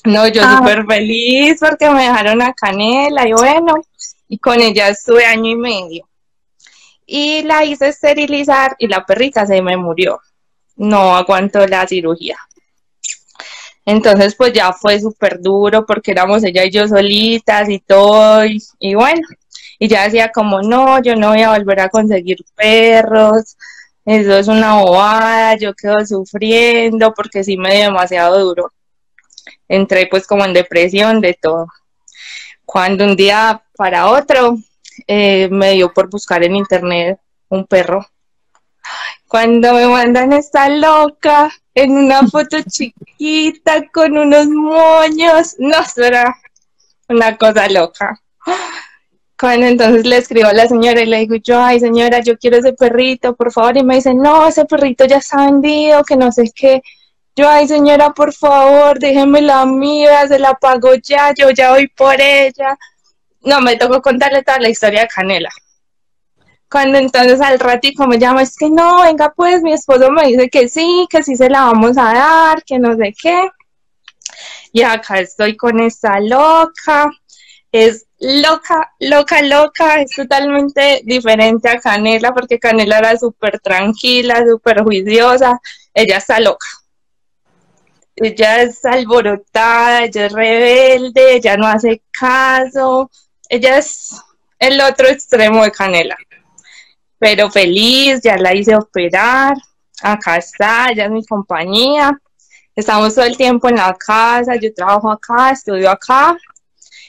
No, 0.04 0.28
yo 0.28 0.42
Ah. 0.44 0.58
súper 0.58 0.86
feliz 0.86 1.56
porque 1.58 1.90
me 1.90 2.04
dejaron 2.04 2.40
a 2.40 2.54
Canela 2.54 3.26
y 3.26 3.32
bueno, 3.32 3.74
y 4.28 4.38
con 4.38 4.60
ella 4.60 4.90
estuve 4.90 5.26
año 5.26 5.50
y 5.50 5.56
medio. 5.56 6.08
Y 7.04 7.42
la 7.42 7.64
hice 7.64 7.88
esterilizar 7.88 8.76
y 8.78 8.86
la 8.86 9.04
perrita 9.04 9.44
se 9.44 9.60
me 9.60 9.76
murió. 9.76 10.20
No 10.76 11.16
aguantó 11.16 11.66
la 11.66 11.86
cirugía. 11.86 12.36
Entonces, 13.86 14.34
pues 14.34 14.52
ya 14.52 14.72
fue 14.72 14.98
súper 15.00 15.40
duro 15.40 15.84
porque 15.86 16.12
éramos 16.12 16.42
ella 16.44 16.64
y 16.64 16.70
yo 16.70 16.88
solitas 16.88 17.68
y 17.68 17.80
todo. 17.80 18.44
Y, 18.78 18.94
bueno, 18.94 19.20
y 19.78 19.88
ya 19.88 20.04
decía 20.04 20.30
como, 20.32 20.62
no, 20.62 21.02
yo 21.02 21.16
no 21.16 21.30
voy 21.30 21.42
a 21.42 21.50
volver 21.50 21.80
a 21.80 21.88
conseguir 21.90 22.38
perros. 22.54 23.56
Eso 24.04 24.36
es 24.38 24.48
una 24.48 24.76
bobada, 24.82 25.56
yo 25.56 25.74
quedo 25.74 26.04
sufriendo 26.06 27.12
porque 27.14 27.44
sí 27.44 27.56
me 27.56 27.74
dio 27.74 27.84
demasiado 27.86 28.38
duro. 28.44 28.72
Entré 29.68 30.06
pues 30.06 30.26
como 30.26 30.44
en 30.44 30.52
depresión 30.54 31.20
de 31.20 31.34
todo. 31.34 31.66
Cuando 32.64 33.04
un 33.04 33.16
día 33.16 33.62
para 33.76 34.10
otro 34.10 34.56
eh, 35.06 35.48
me 35.50 35.72
dio 35.72 35.92
por 35.92 36.10
buscar 36.10 36.42
en 36.44 36.56
internet 36.56 37.18
un 37.48 37.66
perro. 37.66 38.06
Cuando 39.34 39.74
me 39.74 39.88
mandan 39.88 40.32
esta 40.32 40.68
loca 40.68 41.50
en 41.74 41.90
una 41.90 42.22
foto 42.28 42.58
chiquita 42.62 43.84
con 43.92 44.16
unos 44.16 44.46
moños, 44.46 45.56
no, 45.58 45.76
eso 45.80 46.04
era 46.04 46.36
una 47.08 47.36
cosa 47.36 47.68
loca. 47.68 48.16
Cuando 49.36 49.66
entonces 49.66 50.06
le 50.06 50.18
escribo 50.18 50.46
a 50.46 50.52
la 50.52 50.68
señora 50.68 51.00
y 51.00 51.06
le 51.06 51.18
digo 51.18 51.34
yo, 51.42 51.60
ay 51.60 51.80
señora, 51.80 52.20
yo 52.20 52.38
quiero 52.38 52.58
ese 52.58 52.74
perrito, 52.74 53.34
por 53.34 53.50
favor, 53.50 53.76
y 53.76 53.82
me 53.82 53.96
dice, 53.96 54.14
no, 54.14 54.46
ese 54.46 54.66
perrito 54.66 55.04
ya 55.04 55.16
está 55.16 55.46
vendido, 55.46 56.04
que 56.04 56.16
no 56.16 56.30
sé 56.30 56.52
qué. 56.54 56.80
Yo, 57.34 57.48
ay 57.48 57.66
señora, 57.66 58.10
por 58.10 58.32
favor, 58.32 59.00
déjeme 59.00 59.42
la 59.42 59.66
mía, 59.66 60.28
se 60.28 60.38
la 60.38 60.54
pago 60.54 60.94
ya, 60.94 61.34
yo 61.36 61.50
ya 61.50 61.72
voy 61.72 61.88
por 61.88 62.20
ella. 62.20 62.78
No, 63.42 63.60
me 63.60 63.74
tocó 63.76 64.00
contarle 64.00 64.44
toda 64.44 64.60
la 64.60 64.68
historia 64.68 65.00
de 65.00 65.08
Canela. 65.08 65.50
Cuando 66.74 66.98
entonces 66.98 67.40
al 67.40 67.60
ratico 67.60 68.08
me 68.08 68.18
llama, 68.18 68.42
es 68.42 68.56
que 68.56 68.68
no, 68.68 69.02
venga 69.02 69.32
pues, 69.32 69.62
mi 69.62 69.72
esposo 69.72 70.10
me 70.10 70.26
dice 70.26 70.50
que 70.50 70.68
sí, 70.68 71.06
que 71.08 71.22
sí 71.22 71.36
se 71.36 71.48
la 71.48 71.66
vamos 71.66 71.96
a 71.96 72.12
dar, 72.12 72.64
que 72.64 72.80
no 72.80 72.96
sé 72.96 73.14
qué. 73.16 73.48
Y 74.72 74.82
acá 74.82 75.20
estoy 75.20 75.56
con 75.56 75.78
esta 75.78 76.18
loca. 76.18 77.12
Es 77.70 78.06
loca, 78.18 78.90
loca, 78.98 79.40
loca, 79.42 80.00
es 80.00 80.16
totalmente 80.16 81.02
diferente 81.04 81.68
a 81.68 81.78
Canela, 81.78 82.34
porque 82.34 82.58
Canela 82.58 82.98
era 82.98 83.16
súper 83.18 83.60
tranquila, 83.60 84.44
súper 84.44 84.82
juiciosa, 84.82 85.60
ella 85.94 86.16
está 86.16 86.40
loca. 86.40 86.66
Ella 88.16 88.62
es 88.62 88.84
alborotada, 88.84 90.06
ella 90.06 90.26
es 90.26 90.32
rebelde, 90.32 91.36
ella 91.36 91.56
no 91.56 91.68
hace 91.68 92.02
caso, 92.10 93.12
ella 93.48 93.78
es 93.78 94.20
el 94.58 94.80
otro 94.80 95.06
extremo 95.06 95.62
de 95.62 95.70
Canela. 95.70 96.16
Pero 97.24 97.50
feliz, 97.50 98.20
ya 98.22 98.36
la 98.36 98.54
hice 98.54 98.76
operar, 98.76 99.56
acá 100.02 100.36
está, 100.36 100.88
ella 100.90 101.06
es 101.06 101.10
mi 101.10 101.24
compañía, 101.24 102.20
estamos 102.76 103.14
todo 103.14 103.24
el 103.24 103.34
tiempo 103.34 103.66
en 103.70 103.76
la 103.76 103.94
casa, 103.94 104.56
yo 104.56 104.74
trabajo 104.74 105.10
acá, 105.10 105.52
estudio 105.52 105.88
acá, 105.88 106.36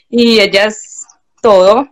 y 0.08 0.40
ella 0.40 0.68
es 0.68 1.06
todo. 1.42 1.90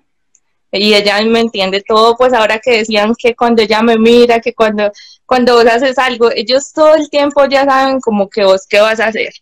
Y 0.71 0.93
ella 0.93 1.21
me 1.23 1.41
entiende 1.41 1.83
todo, 1.85 2.15
pues 2.15 2.31
ahora 2.31 2.59
que 2.59 2.77
decían 2.77 3.13
que 3.13 3.35
cuando 3.35 3.61
ella 3.61 3.81
me 3.81 3.97
mira, 3.97 4.39
que 4.39 4.53
cuando 4.53 4.89
cuando 5.25 5.55
vos 5.55 5.65
haces 5.65 5.97
algo, 5.97 6.31
ellos 6.31 6.71
todo 6.71 6.95
el 6.95 7.09
tiempo 7.09 7.45
ya 7.47 7.65
saben 7.65 7.99
como 7.99 8.29
que 8.29 8.45
vos 8.45 8.65
qué 8.69 8.79
vas 8.79 9.01
a 9.01 9.07
hacer. 9.07 9.33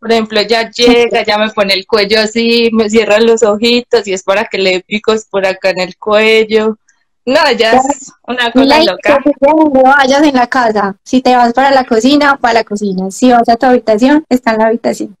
Por 0.00 0.10
ejemplo, 0.10 0.40
ya 0.40 0.70
llega, 0.70 1.22
ya 1.24 1.36
me 1.36 1.50
pone 1.50 1.74
el 1.74 1.86
cuello 1.86 2.20
así, 2.20 2.70
me 2.72 2.88
cierran 2.88 3.26
los 3.26 3.42
ojitos 3.42 4.08
y 4.08 4.14
es 4.14 4.22
para 4.22 4.46
que 4.46 4.56
le 4.56 4.70
dé 4.70 4.80
picos 4.80 5.26
por 5.26 5.44
acá 5.44 5.70
en 5.70 5.80
el 5.80 5.98
cuello. 5.98 6.78
No, 7.26 7.40
ya 7.52 7.72
es 7.72 8.12
una 8.26 8.52
cosa 8.52 8.84
loca. 8.84 9.18
No 9.40 9.82
vayas 9.82 10.22
en 10.22 10.34
la 10.34 10.46
casa. 10.46 10.96
Si 11.04 11.22
te 11.22 11.34
vas 11.34 11.52
para 11.54 11.70
la 11.70 11.84
cocina, 11.84 12.36
para 12.36 12.54
la 12.54 12.64
cocina. 12.64 13.10
Si 13.10 13.30
vas 13.30 13.48
a 13.48 13.56
tu 13.56 13.66
habitación, 13.66 14.24
está 14.28 14.52
en 14.52 14.58
la 14.58 14.66
habitación. 14.66 15.16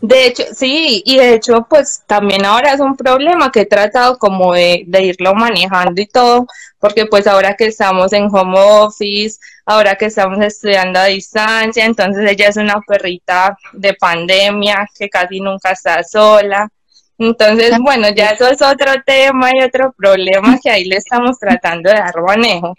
De 0.00 0.26
hecho, 0.26 0.42
sí, 0.52 1.00
y 1.06 1.16
de 1.16 1.34
hecho, 1.34 1.64
pues 1.70 2.02
también 2.08 2.44
ahora 2.44 2.72
es 2.72 2.80
un 2.80 2.96
problema 2.96 3.52
que 3.52 3.60
he 3.60 3.66
tratado 3.66 4.18
como 4.18 4.52
de, 4.52 4.82
de, 4.88 5.04
irlo 5.04 5.32
manejando 5.32 6.00
y 6.00 6.06
todo, 6.06 6.46
porque 6.80 7.06
pues 7.06 7.28
ahora 7.28 7.54
que 7.54 7.66
estamos 7.66 8.12
en 8.12 8.24
home 8.24 8.58
office, 8.58 9.38
ahora 9.64 9.94
que 9.94 10.06
estamos 10.06 10.44
estudiando 10.44 10.98
a 10.98 11.04
distancia, 11.04 11.84
entonces 11.84 12.28
ella 12.28 12.48
es 12.48 12.56
una 12.56 12.80
perrita 12.80 13.56
de 13.74 13.94
pandemia 13.94 14.88
que 14.98 15.08
casi 15.08 15.38
nunca 15.38 15.70
está 15.70 16.02
sola. 16.02 16.68
Entonces, 17.22 17.78
bueno, 17.78 18.08
ya 18.10 18.30
eso 18.30 18.48
es 18.48 18.60
otro 18.60 18.90
tema 19.06 19.50
y 19.54 19.62
otro 19.62 19.92
problema 19.96 20.58
que 20.60 20.70
ahí 20.70 20.84
le 20.84 20.96
estamos 20.96 21.38
tratando 21.38 21.88
de 21.88 21.96
dar 21.96 22.20
manejo. 22.20 22.74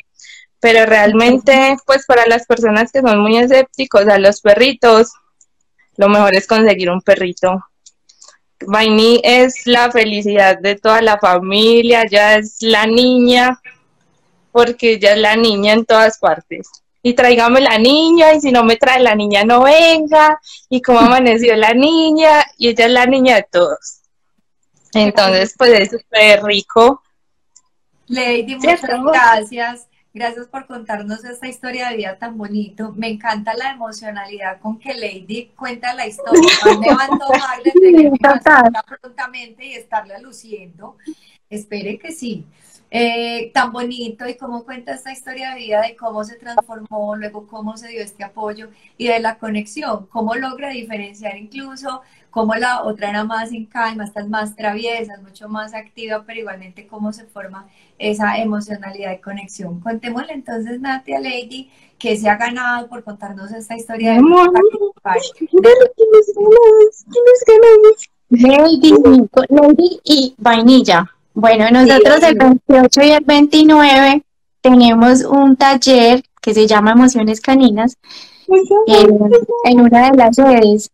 Pero 0.60 0.86
realmente, 0.86 1.78
pues 1.86 2.06
para 2.06 2.26
las 2.28 2.46
personas 2.46 2.92
que 2.92 3.00
son 3.00 3.22
muy 3.22 3.38
escépticos 3.38 4.06
a 4.10 4.20
los 4.20 4.42
perritos, 4.42 5.14
lo 5.96 6.10
mejor 6.10 6.36
es 6.36 6.46
conseguir 6.46 6.92
un 6.92 7.00
perrito. 7.02 7.64
Vaini 8.68 9.22
es 9.24 9.66
la 9.66 9.90
felicidad 9.92 10.60
de 10.60 10.76
toda 10.76 11.02
la 11.02 11.18
familia, 11.20 12.04
ya 12.12 12.36
es 12.36 12.58
la 12.62 12.86
niña, 12.86 13.62
porque 14.52 14.94
ella 14.94 15.14
es 15.14 15.20
la 15.20 15.38
niña 15.38 15.72
en 15.72 15.86
todas 15.86 16.20
partes. 16.20 16.68
Y 17.02 17.14
tráigame 17.14 17.62
la 17.62 17.78
niña, 17.78 18.34
y 18.34 18.42
si 18.42 18.52
no 18.52 18.66
me 18.66 18.76
trae 18.76 19.00
la 19.00 19.16
niña, 19.16 19.46
no 19.46 19.64
venga, 19.64 20.38
y 20.70 20.82
cómo 20.82 21.00
amaneció 21.00 21.56
la 21.56 21.74
niña, 21.74 22.44
y 22.58 22.68
ella 22.70 22.86
es 22.88 22.92
la 22.92 23.06
niña 23.06 23.36
de 23.38 23.48
todos. 23.50 24.03
Entonces, 24.94 25.56
pues 25.58 25.72
es 25.80 25.92
súper 25.92 26.44
rico. 26.44 27.02
Lady, 28.08 28.56
muchas 28.56 28.82
gracias. 28.82 29.88
Gracias 30.16 30.46
por 30.46 30.68
contarnos 30.68 31.26
esta 31.26 31.48
historia 31.48 31.90
de 31.90 31.98
vida 31.98 32.20
tan 32.20 32.38
bonito. 32.38 32.94
Me 32.96 33.08
encanta 33.08 33.56
la 33.56 33.72
emocionalidad 33.72 34.60
con 34.60 34.78
que 34.78 34.94
Lady 34.94 35.52
cuenta 35.56 35.96
la 35.96 36.06
historia. 36.06 36.40
Me 36.80 36.94
va 36.94 37.02
a 37.02 37.06
antojar 37.06 37.64
de 37.64 38.92
prontamente 39.02 39.66
y 39.66 39.74
estarla 39.74 40.20
luciendo. 40.20 40.98
Espere 41.50 41.98
que 41.98 42.12
sí. 42.12 42.46
Eh, 42.96 43.50
tan 43.56 43.72
bonito 43.72 44.28
y 44.28 44.36
cómo 44.36 44.66
cuenta 44.66 44.94
esta 44.94 45.12
historia 45.12 45.56
de 45.56 45.62
vida 45.62 45.82
de 45.82 45.96
cómo 45.96 46.24
se 46.24 46.36
transformó, 46.36 47.16
luego 47.16 47.48
cómo 47.48 47.76
se 47.76 47.88
dio 47.88 48.04
este 48.04 48.24
apoyo 48.24 48.70
y 49.00 49.08
de 49.08 49.20
la 49.20 49.40
conexión, 49.40 50.06
cómo 50.12 50.36
logra 50.36 50.70
diferenciar 50.70 51.36
incluso 51.38 52.04
cómo 52.30 52.54
la 52.54 52.84
otra 52.84 53.10
era 53.10 53.24
más 53.24 53.52
en 53.52 53.66
calma, 53.66 54.04
estás 54.04 54.30
más 54.30 54.56
traviesa, 54.56 55.18
mucho 55.24 55.50
más 55.50 55.74
activa, 55.74 56.24
pero 56.28 56.42
igualmente 56.42 56.86
cómo 56.86 57.12
se 57.14 57.26
forma 57.26 57.68
esa 57.98 58.38
emocionalidad 58.38 59.10
de 59.10 59.22
conexión. 59.22 59.80
Contémosle 59.80 60.34
entonces, 60.34 60.80
Natia 60.80 61.20
Lady, 61.20 61.72
que 61.98 62.16
se 62.16 62.30
ha 62.30 62.38
ganado 62.38 62.90
por 62.90 63.04
contarnos 63.04 63.52
esta 63.54 63.76
historia 63.76 64.14
de 64.14 64.22
Lady, 68.30 68.94
Lady 69.50 70.00
y 70.04 70.36
Vainilla. 70.38 71.10
Bueno, 71.34 71.70
nosotros 71.72 72.22
el 72.24 72.36
28 72.36 73.02
y 73.04 73.12
el 73.12 73.24
29 73.24 74.24
tenemos 74.62 75.24
un 75.24 75.56
taller 75.56 76.24
que 76.42 76.54
se 76.54 76.68
llama 76.68 76.92
Emociones 76.92 77.42
Caninas 77.42 77.98
en, 78.88 79.32
en 79.66 79.80
una 79.82 80.12
de 80.12 80.18
las 80.18 80.36
sedes 80.36 80.92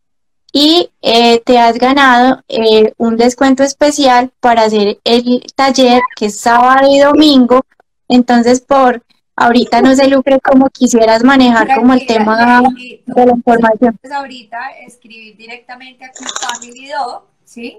y 0.52 0.90
eh, 1.02 1.42
te 1.42 1.60
has 1.60 1.78
ganado 1.78 2.42
eh, 2.48 2.94
un 2.98 3.18
descuento 3.18 3.64
especial 3.64 4.32
para 4.40 4.64
hacer 4.64 5.00
el 5.04 5.44
taller 5.56 6.02
que 6.16 6.28
es 6.28 6.40
sábado 6.40 6.88
y 6.90 7.00
domingo. 7.00 7.62
Entonces, 8.08 8.62
por 8.62 9.04
ahorita 9.36 9.82
no 9.82 9.96
se 9.96 10.08
lucre 10.08 10.40
como 10.40 10.70
quisieras 10.70 11.24
manejar 11.24 11.76
como 11.76 11.94
el 11.94 12.06
tema 12.06 12.38
de 13.16 13.24
la 13.26 13.32
información. 13.32 13.98
Pues 14.02 14.14
ahorita 14.14 14.58
escribir 14.88 15.38
directamente 15.38 16.06
a 16.06 16.12
Family 16.14 16.88
Dog, 16.88 17.26
¿sí? 17.46 17.78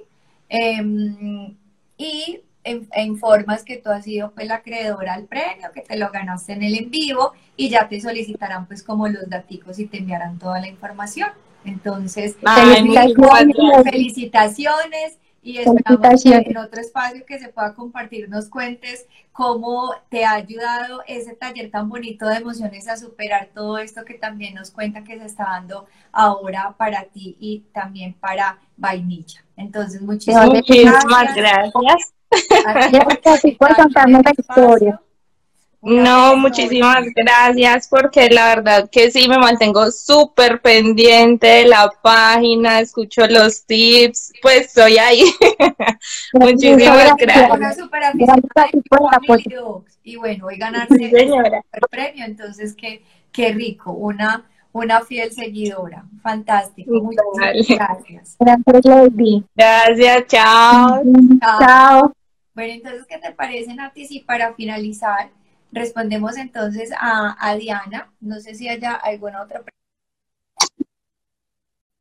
Em, 0.49 1.57
y 1.99 2.41
e 2.63 3.03
informas 3.03 3.65
que 3.65 3.79
tú 3.79 3.91
has 3.91 4.05
sido 4.05 4.33
pues 4.33 4.47
la 4.47 4.57
acreedora 4.57 5.15
al 5.15 5.25
premio, 5.25 5.73
que 5.73 5.81
te 5.81 5.97
lo 5.97 6.11
ganaste 6.11 6.53
en 6.53 6.63
el 6.63 6.75
en 6.75 6.91
vivo 6.91 7.33
y 7.57 7.71
ya 7.71 7.89
te 7.89 8.01
solicitarán 8.01 8.67
pues 8.67 8.83
como 8.83 9.09
los 9.09 9.29
datos 9.29 9.79
y 9.79 9.87
te 9.87 9.99
enviarán 9.99 10.39
toda 10.39 10.61
la 10.61 10.69
información. 10.69 11.31
Entonces, 11.65 12.37
felicitaciones, 13.85 15.19
y 15.43 15.59
esperamos 15.59 16.27
en 16.27 16.57
otro 16.59 16.81
espacio 16.81 17.25
que 17.25 17.39
se 17.39 17.49
pueda 17.49 17.75
compartir, 17.75 18.29
nos 18.29 18.49
cuentes 18.51 19.07
cómo 19.33 19.95
te 20.11 20.25
ha 20.25 20.33
ayudado 20.33 21.03
ese 21.07 21.35
taller 21.35 21.71
tan 21.71 21.89
bonito 21.89 22.27
de 22.27 22.37
emociones 22.37 22.89
a 22.89 22.97
superar 22.97 23.49
todo 23.55 23.79
esto 23.79 24.05
que 24.05 24.15
también 24.15 24.55
nos 24.55 24.71
cuenta 24.71 25.03
que 25.03 25.19
se 25.19 25.25
está 25.25 25.45
dando 25.45 25.87
ahora 26.13 26.75
para 26.77 27.05
ti 27.05 27.37
y 27.41 27.61
también 27.73 28.13
para 28.15 28.59
Vainilla. 28.77 29.43
Entonces, 29.57 30.03
muchísimas, 30.03 30.49
muchísimas 30.49 31.05
gracias. 31.35 31.73
gracias. 31.73 32.20
Por 33.59 33.77
contarme 33.77 34.23
la 34.23 34.33
historia. 34.37 35.01
No, 35.83 36.37
muchísimas 36.37 37.07
gracias 37.17 37.89
porque 37.89 38.29
la 38.29 38.55
verdad 38.55 38.91
que 38.91 39.11
sí 39.11 39.27
me 39.29 39.39
mantengo 39.39 39.91
súper 39.91 40.61
pendiente 40.61 41.47
de 41.47 41.65
la 41.69 41.91
página, 42.03 42.81
escucho 42.81 43.27
los 43.27 43.65
tips, 43.65 44.35
pues 44.43 44.67
estoy 44.67 44.99
ahí. 44.99 45.25
muchísimas 46.35 47.17
gracias. 47.17 47.79
y 50.05 50.17
bueno, 50.17 50.47
hoy 50.47 50.59
ganarse 50.59 50.95
el 51.03 51.11
premio, 51.91 52.25
entonces 52.27 52.75
qué, 52.75 53.03
qué 53.33 53.53
rico, 53.55 53.93
una, 53.93 54.45
una 54.73 55.01
fiel 55.01 55.33
seguidora. 55.33 56.05
Fantástico, 56.23 56.93
muchas 57.03 57.25
gracias. 57.69 58.37
Gracias, 58.39 59.45
Gracias, 59.57 60.27
chao. 60.27 61.03
Chao. 61.59 62.13
Bueno, 62.55 62.75
entonces, 62.75 63.07
¿qué 63.07 63.19
te 63.19 63.33
parece, 63.33 63.75
Nati? 63.75 64.07
Si 64.07 64.21
para 64.21 64.55
finalizar 64.55 65.31
Respondemos 65.73 66.37
entonces 66.37 66.91
a, 66.99 67.55
Diana. 67.57 68.13
No 68.21 68.41
sé 68.41 68.55
si 68.55 68.69
haya 68.69 68.95
alguna 68.95 69.43
otra 69.43 69.63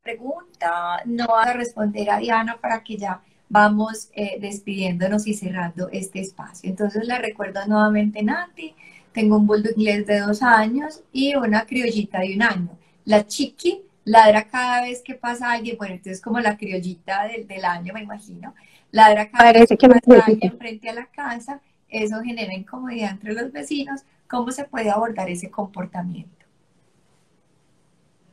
pregunta. 0.02 1.02
No 1.04 1.26
va 1.28 1.42
a 1.44 1.52
responder 1.52 2.10
a 2.10 2.18
Diana 2.18 2.58
para 2.60 2.82
que 2.82 2.96
ya 2.96 3.22
vamos 3.48 4.10
eh, 4.14 4.38
despidiéndonos 4.40 5.26
y 5.26 5.34
cerrando 5.34 5.88
este 5.90 6.20
espacio. 6.20 6.68
Entonces 6.70 7.06
le 7.06 7.18
recuerdo 7.18 7.64
nuevamente 7.66 8.22
Nati. 8.22 8.74
Tengo 9.12 9.36
un 9.36 9.46
bulldog 9.46 9.72
inglés 9.76 10.06
de 10.06 10.20
dos 10.20 10.42
años 10.42 11.02
y 11.12 11.34
una 11.34 11.66
criollita 11.66 12.20
de 12.20 12.34
un 12.34 12.42
año. 12.42 12.78
La 13.04 13.26
chiqui 13.26 13.82
ladra 14.04 14.48
cada 14.48 14.82
vez 14.82 15.02
que 15.02 15.14
pasa 15.14 15.52
alguien, 15.52 15.76
bueno, 15.78 15.94
entonces 15.94 16.20
como 16.20 16.40
la 16.40 16.56
criollita 16.56 17.24
del 17.28 17.64
año, 17.64 17.92
me 17.92 18.02
imagino, 18.02 18.54
ladra 18.90 19.30
cada 19.30 19.52
vez 19.52 19.68
que 19.68 19.86
alguien 20.26 20.58
frente 20.58 20.88
a 20.88 20.94
la 20.94 21.06
casa 21.06 21.60
eso 21.90 22.20
genera 22.22 22.54
incomodidad 22.54 23.10
entre 23.10 23.34
los 23.34 23.52
vecinos, 23.52 24.02
¿cómo 24.28 24.52
se 24.52 24.64
puede 24.64 24.90
abordar 24.90 25.28
ese 25.28 25.50
comportamiento? 25.50 26.30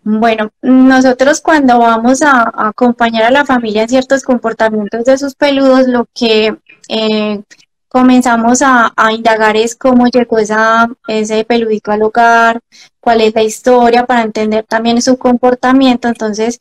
Bueno, 0.03 0.51
nosotros 0.61 1.41
cuando 1.41 1.79
vamos 1.79 2.21
a, 2.21 2.49
acompañar 2.55 3.23
a 3.23 3.31
la 3.31 3.45
familia 3.45 3.81
en 3.81 3.89
ciertos 3.89 4.23
comportamientos 4.23 5.03
de 5.03 5.17
sus 5.17 5.35
peludos, 5.35 5.87
lo 5.87 6.07
que 6.13 6.55
eh, 6.87 7.43
comenzamos 7.89 8.61
a, 8.61 8.93
indagar 9.11 9.57
es 9.57 9.75
cómo 9.75 10.07
llegó 10.07 10.37
esa, 10.37 10.87
ese 11.07 11.43
peludito 11.43 11.91
al 11.91 12.03
hogar, 12.03 12.61
cuál 13.01 13.21
es 13.21 13.35
la 13.35 13.43
historia 13.43 14.05
para 14.05 14.21
entender 14.21 14.63
también 14.65 15.01
su 15.01 15.17
comportamiento. 15.17 16.07
Entonces, 16.07 16.59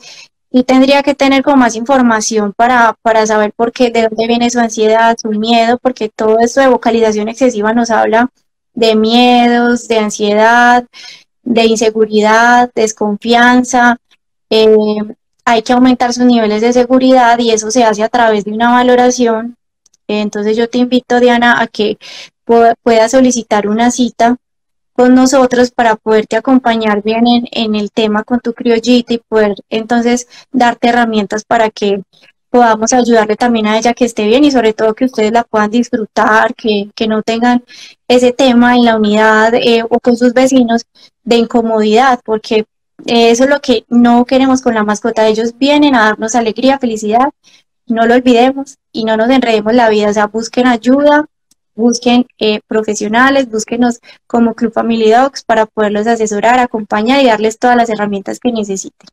tendría 0.65 1.03
que 1.03 1.15
tener 1.15 1.43
como 1.43 1.57
más 1.57 1.77
información 1.77 2.53
para, 2.53 2.97
para 3.03 3.27
saber 3.27 3.53
por 3.53 3.73
qué, 3.73 3.91
de 3.91 4.03
dónde 4.03 4.27
viene 4.27 4.51
su 4.51 4.59
ansiedad, 4.59 5.17
su 5.21 5.29
miedo, 5.29 5.79
porque 5.79 6.09
todo 6.09 6.39
esto 6.41 6.61
de 6.61 6.69
vocalización 6.69 7.29
excesiva 7.29 7.73
nos 7.73 7.91
habla 7.91 8.31
de 8.75 8.95
miedos, 8.95 9.89
de 9.89 9.99
ansiedad, 9.99 10.85
de 11.43 11.65
inseguridad, 11.67 12.71
desconfianza. 12.75 13.99
Eh, 14.51 14.97
hay 15.45 15.63
que 15.63 15.73
aumentar 15.73 16.13
sus 16.13 16.25
niveles 16.25 16.61
de 16.61 16.73
seguridad 16.73 17.39
y 17.39 17.51
eso 17.51 17.71
se 17.71 17.85
hace 17.85 18.03
a 18.03 18.09
través 18.09 18.45
de 18.45 18.53
una 18.53 18.71
valoración. 18.71 19.57
Entonces 20.09 20.57
yo 20.57 20.69
te 20.69 20.79
invito, 20.79 21.21
Diana, 21.21 21.61
a 21.61 21.67
que 21.67 21.99
puedas 22.45 23.11
solicitar 23.11 23.69
una 23.69 23.91
cita 23.91 24.37
con 24.97 25.14
nosotros 25.14 25.70
para 25.70 25.97
poderte 25.97 26.36
acompañar 26.36 27.03
bien 27.03 27.24
en, 27.53 27.74
el 27.74 27.90
tema 27.92 28.24
con 28.24 28.40
tu 28.40 28.55
criollita 28.55 29.14
y 29.14 29.18
poder 29.18 29.55
entonces 29.68 30.26
darte 30.53 30.88
herramientas 30.88 31.44
para 31.44 31.70
que 31.70 32.03
podamos 32.49 32.92
ayudarle 32.94 33.36
también 33.36 33.66
a 33.66 33.78
ella 33.78 33.92
que 33.92 34.07
esté 34.07 34.26
bien 34.26 34.44
y 34.44 34.51
sobre 34.51 34.72
todo 34.72 34.94
que 34.94 35.05
ustedes 35.05 35.32
la 35.32 35.44
puedan 35.44 35.70
disfrutar, 35.70 36.55
que, 36.55 36.90
que 36.94 37.07
no 37.07 37.22
tengan 37.22 37.62
ese 38.09 38.32
tema 38.32 38.76
en 38.76 38.86
la 38.86 38.97
unidad 38.97 39.53
eh, 39.55 39.82
o 39.88 40.01
con 40.01 40.16
sus 40.16 40.32
vecinos 40.32 40.86
de 41.24 41.36
incomodidad, 41.36 42.20
porque 42.24 42.64
eso 43.05 43.44
es 43.44 43.51
lo 43.51 43.61
que 43.61 43.84
no 43.88 44.24
queremos 44.24 44.62
con 44.62 44.74
la 44.74 44.84
mascota. 44.84 45.26
Ellos 45.28 45.59
vienen 45.59 45.94
a 45.94 46.05
darnos 46.05 46.34
alegría, 46.34 46.78
felicidad, 46.78 47.30
no 47.86 48.07
lo 48.07 48.14
olvidemos 48.14 48.78
y 48.92 49.05
no 49.05 49.16
nos 49.18 49.28
enredemos 49.28 49.74
la 49.74 49.90
vida, 49.90 50.09
o 50.09 50.12
sea, 50.14 50.26
busquen 50.26 50.66
ayuda, 50.66 51.26
busquen 51.77 52.27
eh, 52.39 52.61
profesionales, 52.66 53.49
búsquenos 53.49 54.01
como 54.27 54.55
Club 54.55 54.72
Family 54.72 55.11
Dogs 55.11 55.45
para 55.45 55.66
poderlos 55.66 56.07
asesorar, 56.07 56.59
acompañar 56.59 57.22
y 57.22 57.27
darles 57.27 57.59
todas 57.59 57.77
las 57.77 57.91
herramientas 57.91 58.41
que 58.41 58.51
necesiten. 58.51 59.09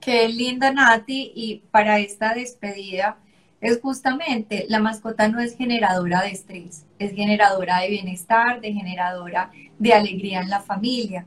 Qué 0.00 0.28
lindo, 0.28 0.70
Nati, 0.72 1.32
y 1.34 1.62
para 1.70 1.98
esta 1.98 2.34
despedida 2.34 3.18
es 3.60 3.80
justamente, 3.80 4.66
la 4.68 4.78
mascota 4.78 5.28
no 5.28 5.40
es 5.40 5.56
generadora 5.56 6.22
de 6.22 6.30
estrés, 6.32 6.84
es 6.98 7.12
generadora 7.12 7.80
de 7.80 7.88
bienestar, 7.88 8.60
de 8.60 8.72
generadora 8.72 9.50
de 9.78 9.92
alegría 9.94 10.40
en 10.40 10.50
la 10.50 10.60
familia. 10.60 11.24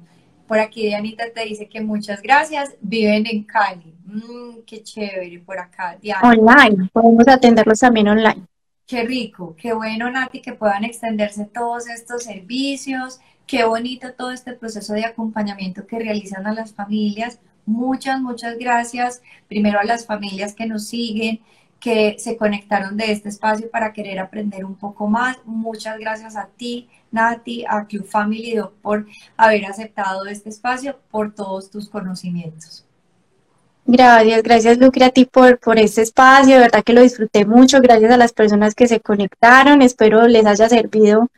Por 0.47 0.59
aquí 0.59 0.83
Dianita 0.83 1.25
te 1.33 1.45
dice 1.45 1.67
que 1.67 1.81
muchas 1.81 2.21
gracias, 2.21 2.75
viven 2.79 3.25
en 3.25 3.43
Cali. 3.43 3.95
Mm, 4.05 4.59
qué 4.65 4.83
chévere 4.83 5.39
por 5.39 5.57
acá, 5.57 5.97
Diana. 5.99 6.29
Online, 6.29 6.89
podemos 6.93 7.27
atenderlos 7.27 7.79
también 7.79 8.07
online. 8.07 8.45
Qué 8.87 9.03
rico, 9.03 9.53
qué 9.57 9.73
bueno, 9.73 10.09
Nati, 10.09 10.39
que 10.41 10.53
puedan 10.53 10.85
extenderse 10.85 11.43
todos 11.43 11.89
estos 11.89 12.23
servicios. 12.23 13.19
Qué 13.45 13.65
bonito 13.65 14.13
todo 14.13 14.31
este 14.31 14.53
proceso 14.53 14.93
de 14.93 15.03
acompañamiento 15.03 15.85
que 15.85 15.99
realizan 15.99 16.47
a 16.47 16.53
las 16.53 16.73
familias. 16.73 17.39
Muchas, 17.65 18.21
muchas 18.21 18.57
gracias. 18.57 19.21
Primero 19.49 19.77
a 19.79 19.83
las 19.83 20.05
familias 20.05 20.53
que 20.55 20.67
nos 20.67 20.87
siguen, 20.87 21.41
que 21.81 22.15
se 22.17 22.37
conectaron 22.37 22.95
de 22.95 23.11
este 23.11 23.27
espacio 23.27 23.69
para 23.69 23.91
querer 23.91 24.19
aprender 24.19 24.63
un 24.63 24.75
poco 24.75 25.07
más. 25.07 25.37
Muchas 25.43 25.99
gracias 25.99 26.37
a 26.37 26.47
ti, 26.47 26.87
Nati, 27.11 27.65
a 27.67 27.87
Club 27.87 28.05
Family 28.05 28.55
Doc 28.55 28.73
por 28.81 29.05
haber 29.35 29.65
aceptado 29.65 30.25
este 30.27 30.47
espacio, 30.47 30.97
por 31.11 31.35
todos 31.35 31.69
tus 31.69 31.89
conocimientos. 31.89 32.86
Gracias, 33.89 34.43
gracias 34.43 34.77
Lucre 34.79 35.05
a 35.05 35.11
ti 35.11 35.23
por, 35.23 35.59
por 35.59 35.79
este 35.79 36.01
espacio, 36.01 36.55
de 36.55 36.59
verdad 36.59 36.83
que 36.83 36.91
lo 36.91 37.01
disfruté 37.01 37.45
mucho, 37.45 37.79
gracias 37.79 38.11
a 38.11 38.17
las 38.17 38.33
personas 38.33 38.75
que 38.75 38.85
se 38.85 38.99
conectaron, 38.99 39.81
espero 39.81 40.27
les 40.27 40.45
haya 40.45 40.67
servido 40.67 41.29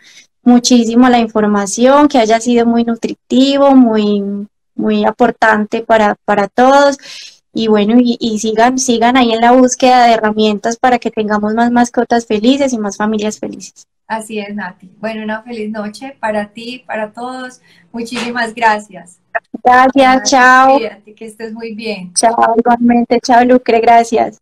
muchísimo 0.41 1.07
la 1.09 1.19
información, 1.19 2.07
que 2.07 2.17
haya 2.17 2.39
sido 2.39 2.65
muy 2.65 2.83
nutritivo, 2.83 3.75
muy, 3.75 4.47
muy 4.73 5.05
aportante 5.05 5.81
para, 5.81 6.15
para 6.25 6.47
todos. 6.47 6.97
Y 7.53 7.67
bueno, 7.67 7.97
y, 7.99 8.17
y, 8.19 8.39
sigan, 8.39 8.79
sigan 8.79 9.17
ahí 9.17 9.31
en 9.31 9.41
la 9.41 9.51
búsqueda 9.51 10.05
de 10.05 10.13
herramientas 10.13 10.77
para 10.77 10.99
que 10.99 11.11
tengamos 11.11 11.53
más 11.53 11.71
mascotas 11.71 12.25
felices 12.25 12.73
y 12.73 12.77
más 12.77 12.97
familias 12.97 13.39
felices. 13.39 13.85
Así 14.07 14.39
es, 14.39 14.55
Nati. 14.55 14.89
Bueno, 14.99 15.23
una 15.23 15.43
feliz 15.43 15.69
noche 15.69 16.15
para 16.19 16.49
ti, 16.49 16.83
para 16.87 17.11
todos. 17.11 17.61
Muchísimas 17.91 18.55
gracias. 18.55 19.19
Gracias, 19.63 20.29
chao. 20.29 20.79
que 21.15 21.25
estés 21.25 21.53
muy 21.53 21.73
bien. 21.75 22.13
Chao, 22.13 22.55
igualmente. 22.57 23.19
Chao, 23.21 23.43
Lucre, 23.43 23.79
gracias. 23.79 24.39